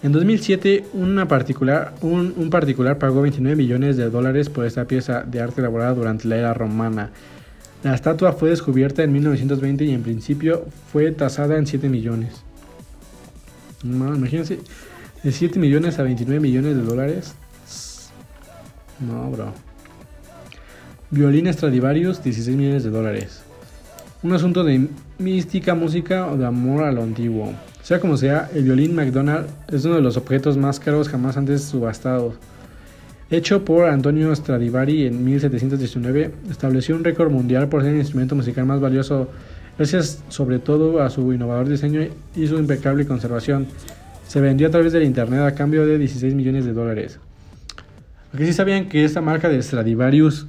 En 0.02 0.12
2007, 0.12 0.86
una 0.94 1.26
particular, 1.26 1.94
un, 2.00 2.48
particular 2.50 2.98
pagó 2.98 3.22
29 3.22 3.56
millones 3.56 3.96
de 3.96 4.08
dólares 4.10 4.48
por 4.48 4.66
esta 4.66 4.86
pieza 4.86 5.22
de 5.22 5.40
arte 5.40 5.60
elaborada 5.60 5.94
durante 5.94 6.28
la 6.28 6.36
era 6.36 6.54
romana. 6.54 7.10
La 7.82 7.94
estatua 7.94 8.32
fue 8.32 8.50
descubierta 8.50 9.02
en 9.02 9.12
1920 9.12 9.84
y 9.84 9.92
en 9.92 10.02
principio 10.02 10.66
fue 10.92 11.12
tasada 11.12 11.56
en 11.56 11.66
7 11.66 11.88
millones. 11.88 12.42
imagínense, 13.82 14.58
de 15.22 15.32
7 15.32 15.58
millones 15.58 15.98
a 15.98 16.02
29 16.02 16.40
millones 16.40 16.76
de 16.76 16.82
dólares. 16.82 17.34
No, 19.00 19.30
bro. 19.30 19.52
Violín 21.10 21.52
Stradivarius, 21.52 22.22
16 22.22 22.56
millones 22.56 22.84
de 22.84 22.90
dólares 22.90 23.45
un 24.22 24.32
asunto 24.32 24.64
de 24.64 24.88
mística, 25.18 25.74
música 25.74 26.26
o 26.26 26.36
de 26.36 26.46
amor 26.46 26.84
a 26.84 26.92
lo 26.92 27.02
antiguo. 27.02 27.52
Sea 27.82 28.00
como 28.00 28.16
sea, 28.16 28.50
el 28.54 28.64
violín 28.64 28.94
McDonald 28.94 29.46
es 29.68 29.84
uno 29.84 29.96
de 29.96 30.00
los 30.00 30.16
objetos 30.16 30.56
más 30.56 30.80
caros 30.80 31.08
jamás 31.08 31.36
antes 31.36 31.62
subastados. 31.62 32.34
Hecho 33.30 33.64
por 33.64 33.86
Antonio 33.86 34.34
Stradivari 34.34 35.06
en 35.06 35.24
1719, 35.24 36.32
estableció 36.50 36.94
un 36.94 37.04
récord 37.04 37.30
mundial 37.30 37.68
por 37.68 37.82
ser 37.82 37.92
el 37.92 37.98
instrumento 37.98 38.34
musical 38.34 38.66
más 38.66 38.80
valioso, 38.80 39.28
gracias 39.76 40.22
sobre 40.28 40.58
todo 40.58 41.02
a 41.02 41.10
su 41.10 41.32
innovador 41.32 41.68
diseño 41.68 42.00
y 42.34 42.46
su 42.46 42.56
impecable 42.56 43.06
conservación. 43.06 43.66
Se 44.26 44.40
vendió 44.40 44.68
a 44.68 44.70
través 44.70 44.92
del 44.92 45.04
internet 45.04 45.40
a 45.40 45.54
cambio 45.54 45.86
de 45.86 45.98
16 45.98 46.34
millones 46.34 46.64
de 46.64 46.72
dólares. 46.72 47.18
Aquí 48.32 48.46
sí 48.46 48.52
sabían 48.52 48.88
que 48.88 49.04
esta 49.04 49.20
marca 49.20 49.48
de 49.48 49.62
Stradivarius 49.62 50.46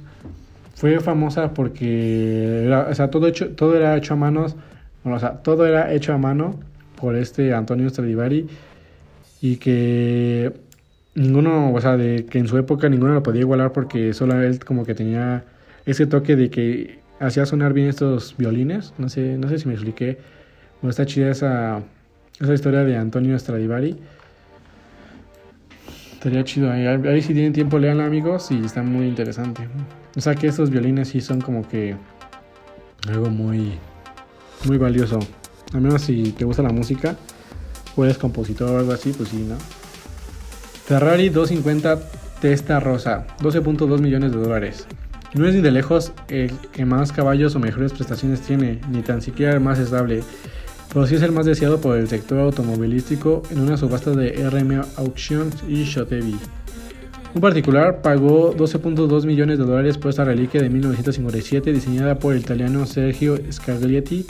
fue 0.78 1.00
famosa 1.00 1.54
porque 1.54 2.66
era, 2.66 2.86
o 2.88 2.94
sea, 2.94 3.10
todo, 3.10 3.26
hecho, 3.26 3.50
todo 3.50 3.74
era 3.76 3.96
hecho 3.96 4.14
a 4.14 4.16
manos, 4.16 4.54
o 5.02 5.18
sea, 5.18 5.38
todo 5.42 5.66
era 5.66 5.92
hecho 5.92 6.12
a 6.12 6.18
mano 6.18 6.60
por 6.94 7.16
este 7.16 7.52
Antonio 7.52 7.90
Stradivari 7.90 8.46
y 9.40 9.56
que 9.56 10.52
ninguno, 11.16 11.74
o 11.74 11.80
sea, 11.80 11.96
de 11.96 12.26
que 12.26 12.38
en 12.38 12.46
su 12.46 12.56
época 12.58 12.88
ninguno 12.88 13.12
lo 13.12 13.24
podía 13.24 13.40
igualar 13.40 13.72
porque 13.72 14.14
solo 14.14 14.40
él 14.40 14.64
como 14.64 14.84
que 14.84 14.94
tenía 14.94 15.42
ese 15.84 16.06
toque 16.06 16.36
de 16.36 16.48
que 16.48 17.00
hacía 17.18 17.44
sonar 17.44 17.72
bien 17.72 17.88
estos 17.88 18.36
violines. 18.38 18.94
No 18.98 19.08
sé, 19.08 19.36
no 19.36 19.48
sé 19.48 19.58
si 19.58 19.66
me 19.66 19.74
expliqué. 19.74 20.18
Está 20.84 21.06
chida 21.06 21.30
esa, 21.30 21.82
esa 22.40 22.54
historia 22.54 22.84
de 22.84 22.96
Antonio 22.96 23.36
Stradivari. 23.36 23.96
Estaría 26.12 26.44
chido. 26.44 26.70
Ahí, 26.70 26.86
ahí 26.86 27.20
si 27.20 27.34
tienen 27.34 27.52
tiempo, 27.52 27.80
lean 27.80 28.00
amigos 28.00 28.52
y 28.52 28.64
está 28.64 28.84
muy 28.84 29.08
interesante. 29.08 29.66
O 30.18 30.20
sea 30.20 30.34
que 30.34 30.48
estos 30.48 30.68
violines 30.68 31.10
sí 31.10 31.20
son 31.20 31.40
como 31.40 31.66
que 31.68 31.94
algo 33.08 33.30
muy, 33.30 33.74
muy 34.64 34.76
valioso. 34.76 35.20
Al 35.72 35.80
menos 35.80 36.02
si 36.02 36.32
te 36.32 36.44
gusta 36.44 36.60
la 36.60 36.72
música 36.72 37.14
o 37.94 38.04
eres 38.04 38.18
compositor 38.18 38.68
o 38.68 38.78
algo 38.78 38.90
así, 38.90 39.12
pues 39.12 39.28
sí, 39.28 39.46
¿no? 39.48 39.54
Ferrari 40.86 41.28
250 41.28 42.00
Testa 42.40 42.80
Rosa, 42.80 43.28
12.2 43.38 44.00
millones 44.00 44.32
de 44.32 44.38
dólares. 44.38 44.88
No 45.34 45.46
es 45.46 45.54
ni 45.54 45.60
de 45.60 45.70
lejos 45.70 46.10
el 46.26 46.50
que 46.72 46.84
más 46.84 47.12
caballos 47.12 47.54
o 47.54 47.60
mejores 47.60 47.92
prestaciones 47.92 48.40
tiene, 48.40 48.80
ni 48.90 49.02
tan 49.02 49.22
siquiera 49.22 49.52
el 49.52 49.60
más 49.60 49.78
estable, 49.78 50.24
pero 50.92 51.06
sí 51.06 51.14
es 51.14 51.22
el 51.22 51.30
más 51.30 51.46
deseado 51.46 51.80
por 51.80 51.96
el 51.96 52.08
sector 52.08 52.40
automovilístico 52.40 53.44
en 53.50 53.60
una 53.60 53.76
subasta 53.76 54.10
de 54.10 54.50
RM 54.50 54.82
Auctions 54.96 55.62
y 55.68 55.84
Shotevi. 55.84 56.36
Un 57.38 57.42
particular 57.42 58.02
pagó 58.02 58.52
12.2 58.52 59.24
millones 59.24 59.58
de 59.60 59.64
dólares 59.64 59.96
por 59.96 60.10
esta 60.10 60.24
reliquia 60.24 60.60
de 60.60 60.68
1957 60.70 61.72
diseñada 61.72 62.18
por 62.18 62.34
el 62.34 62.40
italiano 62.40 62.84
Sergio 62.84 63.38
Scaglietti 63.52 64.26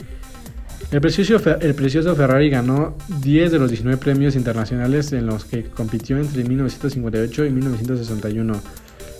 el 0.91 1.01
precioso, 1.01 2.15
Ferrari 2.15 2.51
ganó 2.51 2.95
10 3.21 3.51
de 3.51 3.57
los 3.57 3.71
19 3.71 3.97
premios 3.97 4.35
internacionales 4.35 5.11
en 5.11 5.25
los 5.25 5.43
que 5.43 5.63
compitió 5.63 6.19
entre 6.19 6.43
1958 6.43 7.45
y 7.45 7.49
1961, 7.49 8.53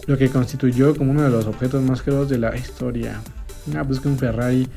lo 0.05 0.17
que 0.19 0.29
constituyó 0.29 0.95
como 0.95 1.09
uno 1.09 1.23
de 1.23 1.31
los 1.31 1.47
objetos 1.47 1.81
más 1.81 2.03
caros 2.03 2.29
de 2.29 2.37
la 2.37 2.55
historia. 2.55 3.19
Ah, 3.75 3.83
pues 3.83 4.05
un 4.05 4.19
Ferrari. 4.19 4.67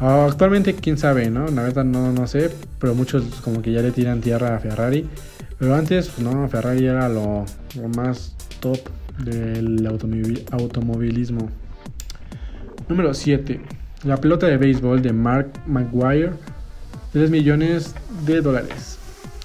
Ah, 0.00 0.26
actualmente, 0.28 0.74
quién 0.74 0.98
sabe, 0.98 1.30
¿no? 1.30 1.46
La 1.46 1.62
verdad 1.62 1.84
no, 1.84 2.12
no 2.12 2.26
sé, 2.26 2.50
pero 2.80 2.96
muchos 2.96 3.22
como 3.44 3.62
que 3.62 3.70
ya 3.70 3.80
le 3.80 3.92
tiran 3.92 4.20
tierra 4.20 4.56
a 4.56 4.58
Ferrari. 4.58 5.08
Pero 5.58 5.74
antes, 5.74 6.08
pues, 6.08 6.20
no, 6.20 6.48
Ferrari 6.48 6.86
era 6.86 7.08
lo, 7.08 7.44
lo 7.76 7.88
más 7.88 8.34
top 8.60 8.78
del 9.24 9.86
automovilismo. 9.86 11.48
Número 12.88 13.12
7. 13.12 13.60
La 14.04 14.16
pelota 14.16 14.46
de 14.46 14.56
béisbol 14.56 15.02
de 15.02 15.12
Mark 15.12 15.50
McGuire, 15.66 16.32
3 17.12 17.30
millones 17.30 17.94
de 18.24 18.40
dólares. 18.40 18.98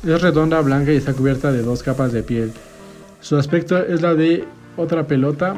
Es 0.05 0.21
redonda, 0.21 0.61
blanca 0.61 0.91
y 0.91 0.97
está 0.97 1.13
cubierta 1.13 1.51
de 1.51 1.63
dos 1.63 1.81
capas 1.81 2.11
de 2.11 2.23
piel. 2.23 2.51
Su 3.19 3.37
aspecto 3.37 3.77
es 3.77 4.01
la 4.01 4.13
de 4.13 4.45
otra 4.77 5.07
pelota 5.07 5.55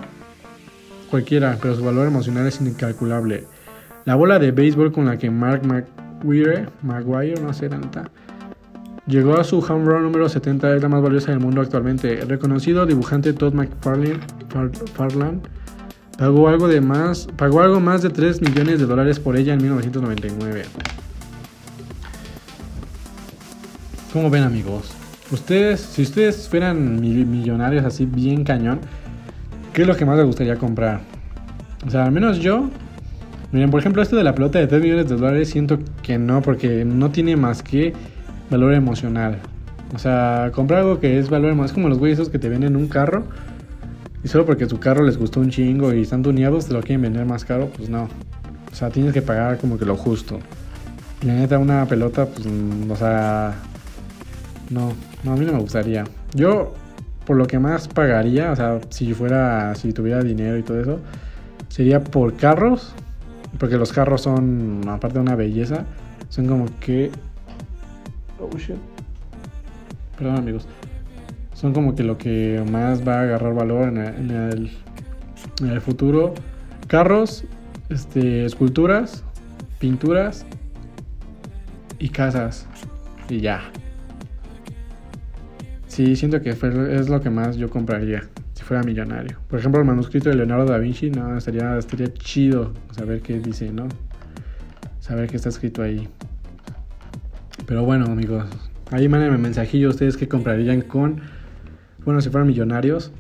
cualquiera, 1.10 1.58
pero 1.62 1.76
su 1.76 1.84
valor 1.84 2.08
emocional 2.08 2.48
es 2.48 2.62
incalculable. 2.62 3.46
La 4.06 4.16
bola 4.16 4.40
de 4.40 4.52
béisbol 4.52 4.92
con 4.92 5.06
la 5.06 5.18
que 5.18 5.30
Mark 5.30 5.64
McGuire, 5.66 6.70
Maguire, 6.84 7.42
no 7.42 7.54
sé, 7.54 7.70
nada, 7.70 8.10
llegó 9.08 9.40
a 9.40 9.44
su 9.44 9.60
home 9.60 9.86
run 9.86 10.04
número 10.04 10.28
70 10.28 10.76
es 10.76 10.82
la 10.82 10.90
más 10.90 11.02
valiosa 11.02 11.32
del 11.32 11.40
mundo 11.40 11.62
actualmente. 11.62 12.22
Reconocido 12.26 12.86
dibujante 12.86 13.34
Todd 13.34 13.54
McFarlane 13.54 14.20
Pagó 16.18 16.48
algo, 16.48 16.70
de 16.70 16.80
más, 16.80 17.28
pagó 17.36 17.62
algo 17.62 17.82
más 17.82 18.02
de 18.02 18.10
3 18.10 18.42
millones 18.42 18.80
de 18.80 18.86
dólares 18.86 19.20
por 19.20 19.36
ella 19.36 19.54
en 19.54 19.62
1999. 19.62 20.64
¿Cómo 24.14 24.30
ven 24.30 24.44
amigos? 24.44 24.94
Ustedes, 25.30 25.82
si 25.82 26.04
ustedes 26.04 26.48
fueran 26.48 27.02
millonarios 27.02 27.84
así 27.84 28.06
bien 28.06 28.46
cañón, 28.46 28.80
¿qué 29.74 29.82
es 29.82 29.88
lo 29.88 29.98
que 29.98 30.06
más 30.06 30.16
les 30.16 30.26
gustaría 30.26 30.56
comprar? 30.56 31.02
O 31.86 31.90
sea, 31.90 32.06
al 32.06 32.14
menos 32.14 32.40
yo, 32.40 32.70
miren, 33.52 33.70
por 33.70 33.82
ejemplo, 33.82 34.02
esto 34.02 34.16
de 34.16 34.24
la 34.24 34.34
pelota 34.34 34.60
de 34.60 34.68
3 34.68 34.82
millones 34.82 35.10
de 35.10 35.18
dólares, 35.18 35.50
siento 35.50 35.80
que 36.02 36.18
no, 36.18 36.42
porque 36.42 36.86
no 36.86 37.12
tiene 37.12 37.36
más 37.36 37.62
que 37.62 37.94
valor 38.50 38.74
emocional. 38.74 39.40
O 39.94 40.00
sea, 40.00 40.52
comprar 40.54 40.82
algo 40.82 41.00
que 41.00 41.20
es 41.20 41.30
valor 41.30 41.52
emocional, 41.52 41.70
es 41.70 41.74
como 41.74 41.90
los 41.90 42.00
güeyes 42.00 42.30
que 42.30 42.40
te 42.40 42.50
venden 42.50 42.76
un 42.76 42.88
carro 42.88 43.24
y 44.26 44.28
solo 44.28 44.44
porque 44.44 44.66
tu 44.66 44.80
carro 44.80 45.04
les 45.04 45.20
gustó 45.20 45.40
un 45.40 45.52
chingo 45.52 45.94
y 45.94 46.02
están 46.02 46.24
tuneados, 46.24 46.66
te 46.66 46.74
lo 46.74 46.82
quieren 46.82 47.04
vender 47.04 47.28
más 47.28 47.46
caro, 47.46 47.70
pues 47.78 47.90
no. 47.90 48.10
O 48.72 48.76
sea, 48.76 48.90
tienes 48.90 49.14
que 49.14 49.22
pagar 49.22 49.60
como 49.60 49.78
que 49.78 49.86
lo 49.86 49.96
justo. 49.96 50.40
La 51.24 51.34
neta, 51.36 51.60
una 51.60 51.86
pelota, 51.86 52.26
pues, 52.26 52.48
mm, 52.48 52.90
o 52.90 52.96
sea, 52.96 53.54
no, 54.72 54.94
no, 55.24 55.34
a 55.34 55.36
mí 55.36 55.46
no 55.46 55.54
me 55.54 55.60
gustaría. 55.60 56.06
Yo, 56.34 56.74
por 57.28 57.38
lo 57.38 57.46
que 57.46 57.60
más 57.60 57.88
pagaría, 57.88 58.52
o 58.52 58.56
sea, 58.56 58.80
si 58.90 59.14
fuera, 59.14 59.76
si 59.76 59.94
tuviera 59.94 60.24
dinero 60.24 60.58
y 60.58 60.64
todo 60.64 60.82
eso, 60.82 61.00
sería 61.68 62.04
por 62.04 62.36
carros, 62.36 62.94
porque 63.60 63.78
los 63.78 63.94
carros 63.94 64.22
son, 64.22 64.82
aparte 64.88 65.20
de 65.20 65.22
una 65.22 65.36
belleza, 65.36 65.86
son 66.30 66.48
como 66.48 66.66
que... 66.80 67.12
Oh, 68.40 68.50
shit. 68.58 68.78
Perdón 70.18 70.38
amigos 70.38 70.68
son 71.56 71.74
como 71.74 71.96
que 71.96 72.04
lo 72.04 72.18
que 72.18 72.64
más 72.70 73.08
va 73.08 73.20
a 73.20 73.22
agarrar 73.22 73.56
valor 73.56 73.88
en 73.88 73.98
el, 73.98 74.72
en 75.62 75.70
el, 75.70 75.82
futuro. 75.82 76.34
Carros, 76.88 77.46
este, 77.90 78.46
esculturas, 78.46 79.24
pinturas 79.80 80.46
y 81.98 82.10
casas. 82.10 82.68
Y 83.30 83.40
ya. 83.40 83.62
Sí, 85.88 86.16
siento 86.18 86.42
que 86.42 86.50
es 86.50 87.10
lo 87.10 87.22
que 87.22 87.30
más 87.30 87.56
yo 87.56 87.70
compraría 87.70 88.28
si 88.54 88.64
fuera 88.64 88.84
millonario. 88.84 89.40
Por 89.48 89.60
ejemplo, 89.60 89.80
el 89.80 89.88
manuscrito 89.88 90.30
de 90.30 90.36
Leonardo 90.36 90.66
da 90.66 90.78
Vinci, 90.78 91.10
no, 91.10 91.38
estaría, 91.38 91.78
estaría 91.78 92.14
chido 92.14 92.74
saber 92.92 93.22
qué 93.22 93.40
dice, 93.40 93.72
¿no? 93.72 93.88
Saber 95.00 95.30
qué 95.30 95.38
está 95.38 95.50
escrito 95.50 95.82
ahí. 95.82 96.10
Pero 97.66 97.84
bueno, 97.84 98.06
amigos, 98.06 98.46
ahí 98.92 99.08
mándenme 99.08 99.38
mensajillo 99.38 99.90
ustedes 99.90 100.18
qué 100.18 100.28
comprarían 100.28 100.82
con 100.82 101.22
bueno, 102.06 102.22
si 102.22 102.30
fueran 102.30 102.48
millonarios, 102.48 103.12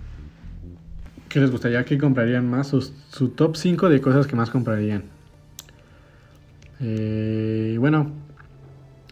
¿qué 1.27 1.39
les 1.39 1.49
gustaría 1.49 1.83
que 1.85 1.97
comprarían 1.97 2.47
más? 2.47 2.67
Su, 2.67 3.29
top 3.29 3.55
5 3.55 3.89
de 3.89 3.99
cosas 3.99 4.27
que 4.27 4.35
más 4.35 4.51
comprarían. 4.51 5.05
Eh, 6.79 7.77
bueno, 7.79 8.11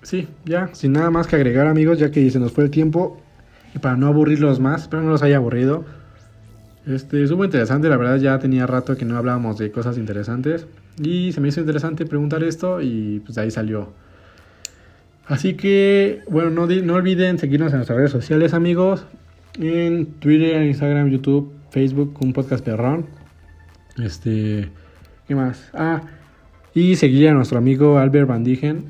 sí, 0.03 0.27
ya, 0.45 0.69
sin 0.73 0.93
nada 0.93 1.09
más 1.09 1.25
que 1.25 1.38
agregar 1.38 1.65
amigos, 1.65 1.97
ya 1.97 2.11
que 2.11 2.29
se 2.29 2.39
nos 2.39 2.51
fue 2.51 2.65
el 2.65 2.69
tiempo. 2.69 3.19
Y 3.73 3.79
para 3.79 3.97
no 3.97 4.05
aburrirlos 4.05 4.59
más, 4.59 4.88
pero 4.88 5.01
no 5.01 5.09
los 5.09 5.23
haya 5.23 5.38
aburrido. 5.38 5.86
Este, 6.86 7.25
muy 7.36 7.45
interesante, 7.45 7.89
la 7.89 7.97
verdad 7.97 8.17
ya 8.17 8.38
tenía 8.38 8.67
rato 8.67 8.95
que 8.95 9.05
no 9.05 9.17
hablábamos 9.17 9.57
de 9.57 9.71
cosas 9.71 9.97
interesantes. 9.97 10.67
Y 11.01 11.31
se 11.31 11.41
me 11.41 11.47
hizo 11.47 11.61
interesante 11.61 12.05
preguntar 12.05 12.43
esto 12.43 12.79
y 12.79 13.23
pues 13.25 13.39
ahí 13.39 13.49
salió. 13.49 13.91
Así 15.26 15.53
que, 15.53 16.21
bueno, 16.30 16.49
no, 16.49 16.67
no 16.67 16.93
olviden 16.95 17.39
seguirnos 17.39 17.71
en 17.71 17.78
nuestras 17.78 17.97
redes 17.97 18.11
sociales 18.11 18.53
amigos 18.53 19.05
en 19.59 20.07
Twitter, 20.19 20.61
Instagram, 20.63 21.09
YouTube, 21.09 21.53
Facebook, 21.69 22.17
un 22.21 22.34
podcast 22.34 22.63
perrón. 22.63 23.05
Este, 23.97 24.69
¿qué 25.28 25.36
más? 25.36 25.69
Ah, 25.74 26.01
y 26.74 26.95
seguir 26.95 27.30
a 27.30 27.34
nuestro 27.34 27.57
amigo 27.57 27.99
Albert 27.99 28.28
Van 28.28 28.43
Digen, 28.43 28.86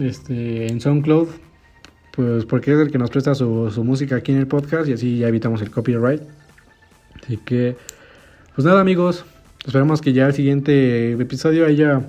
este, 0.00 0.66
en 0.68 0.80
SoundCloud, 0.80 1.28
pues 2.12 2.44
porque 2.44 2.72
es 2.72 2.78
el 2.78 2.92
que 2.92 2.98
nos 2.98 3.10
presta 3.10 3.34
su, 3.34 3.70
su 3.70 3.82
música 3.82 4.16
aquí 4.16 4.32
en 4.32 4.38
el 4.38 4.46
podcast 4.46 4.88
y 4.88 4.92
así 4.92 5.18
ya 5.18 5.28
evitamos 5.28 5.62
el 5.62 5.70
copyright. 5.70 6.22
Así 7.22 7.38
que, 7.38 7.76
pues 8.54 8.64
nada 8.64 8.80
amigos, 8.80 9.24
esperamos 9.66 10.00
que 10.00 10.12
ya 10.12 10.26
el 10.26 10.34
siguiente 10.34 11.12
episodio 11.12 11.66
haya 11.66 12.02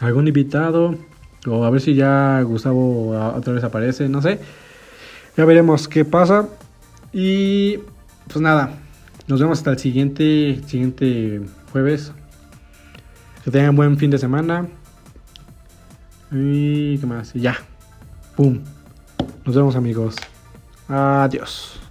algún 0.00 0.28
invitado 0.28 0.98
o 1.46 1.64
a 1.64 1.70
ver 1.70 1.80
si 1.80 1.94
ya 1.94 2.40
Gustavo 2.42 3.10
otra 3.10 3.52
vez 3.52 3.64
aparece, 3.64 4.08
no 4.08 4.22
sé. 4.22 4.40
Ya 5.36 5.44
veremos 5.44 5.88
qué 5.88 6.04
pasa. 6.04 6.48
Y 7.12 7.78
pues 8.26 8.40
nada, 8.40 8.78
nos 9.26 9.40
vemos 9.40 9.58
hasta 9.58 9.70
el 9.70 9.78
siguiente, 9.78 10.60
siguiente 10.66 11.42
jueves. 11.72 12.12
Que 13.44 13.50
tengan 13.50 13.76
buen 13.76 13.96
fin 13.96 14.10
de 14.10 14.18
semana. 14.18 14.66
Y 16.32 16.98
qué 16.98 17.06
más. 17.06 17.34
Y 17.34 17.40
ya. 17.40 17.56
Pum. 18.36 18.60
Nos 19.44 19.54
vemos 19.54 19.76
amigos. 19.76 20.16
Adiós. 20.88 21.85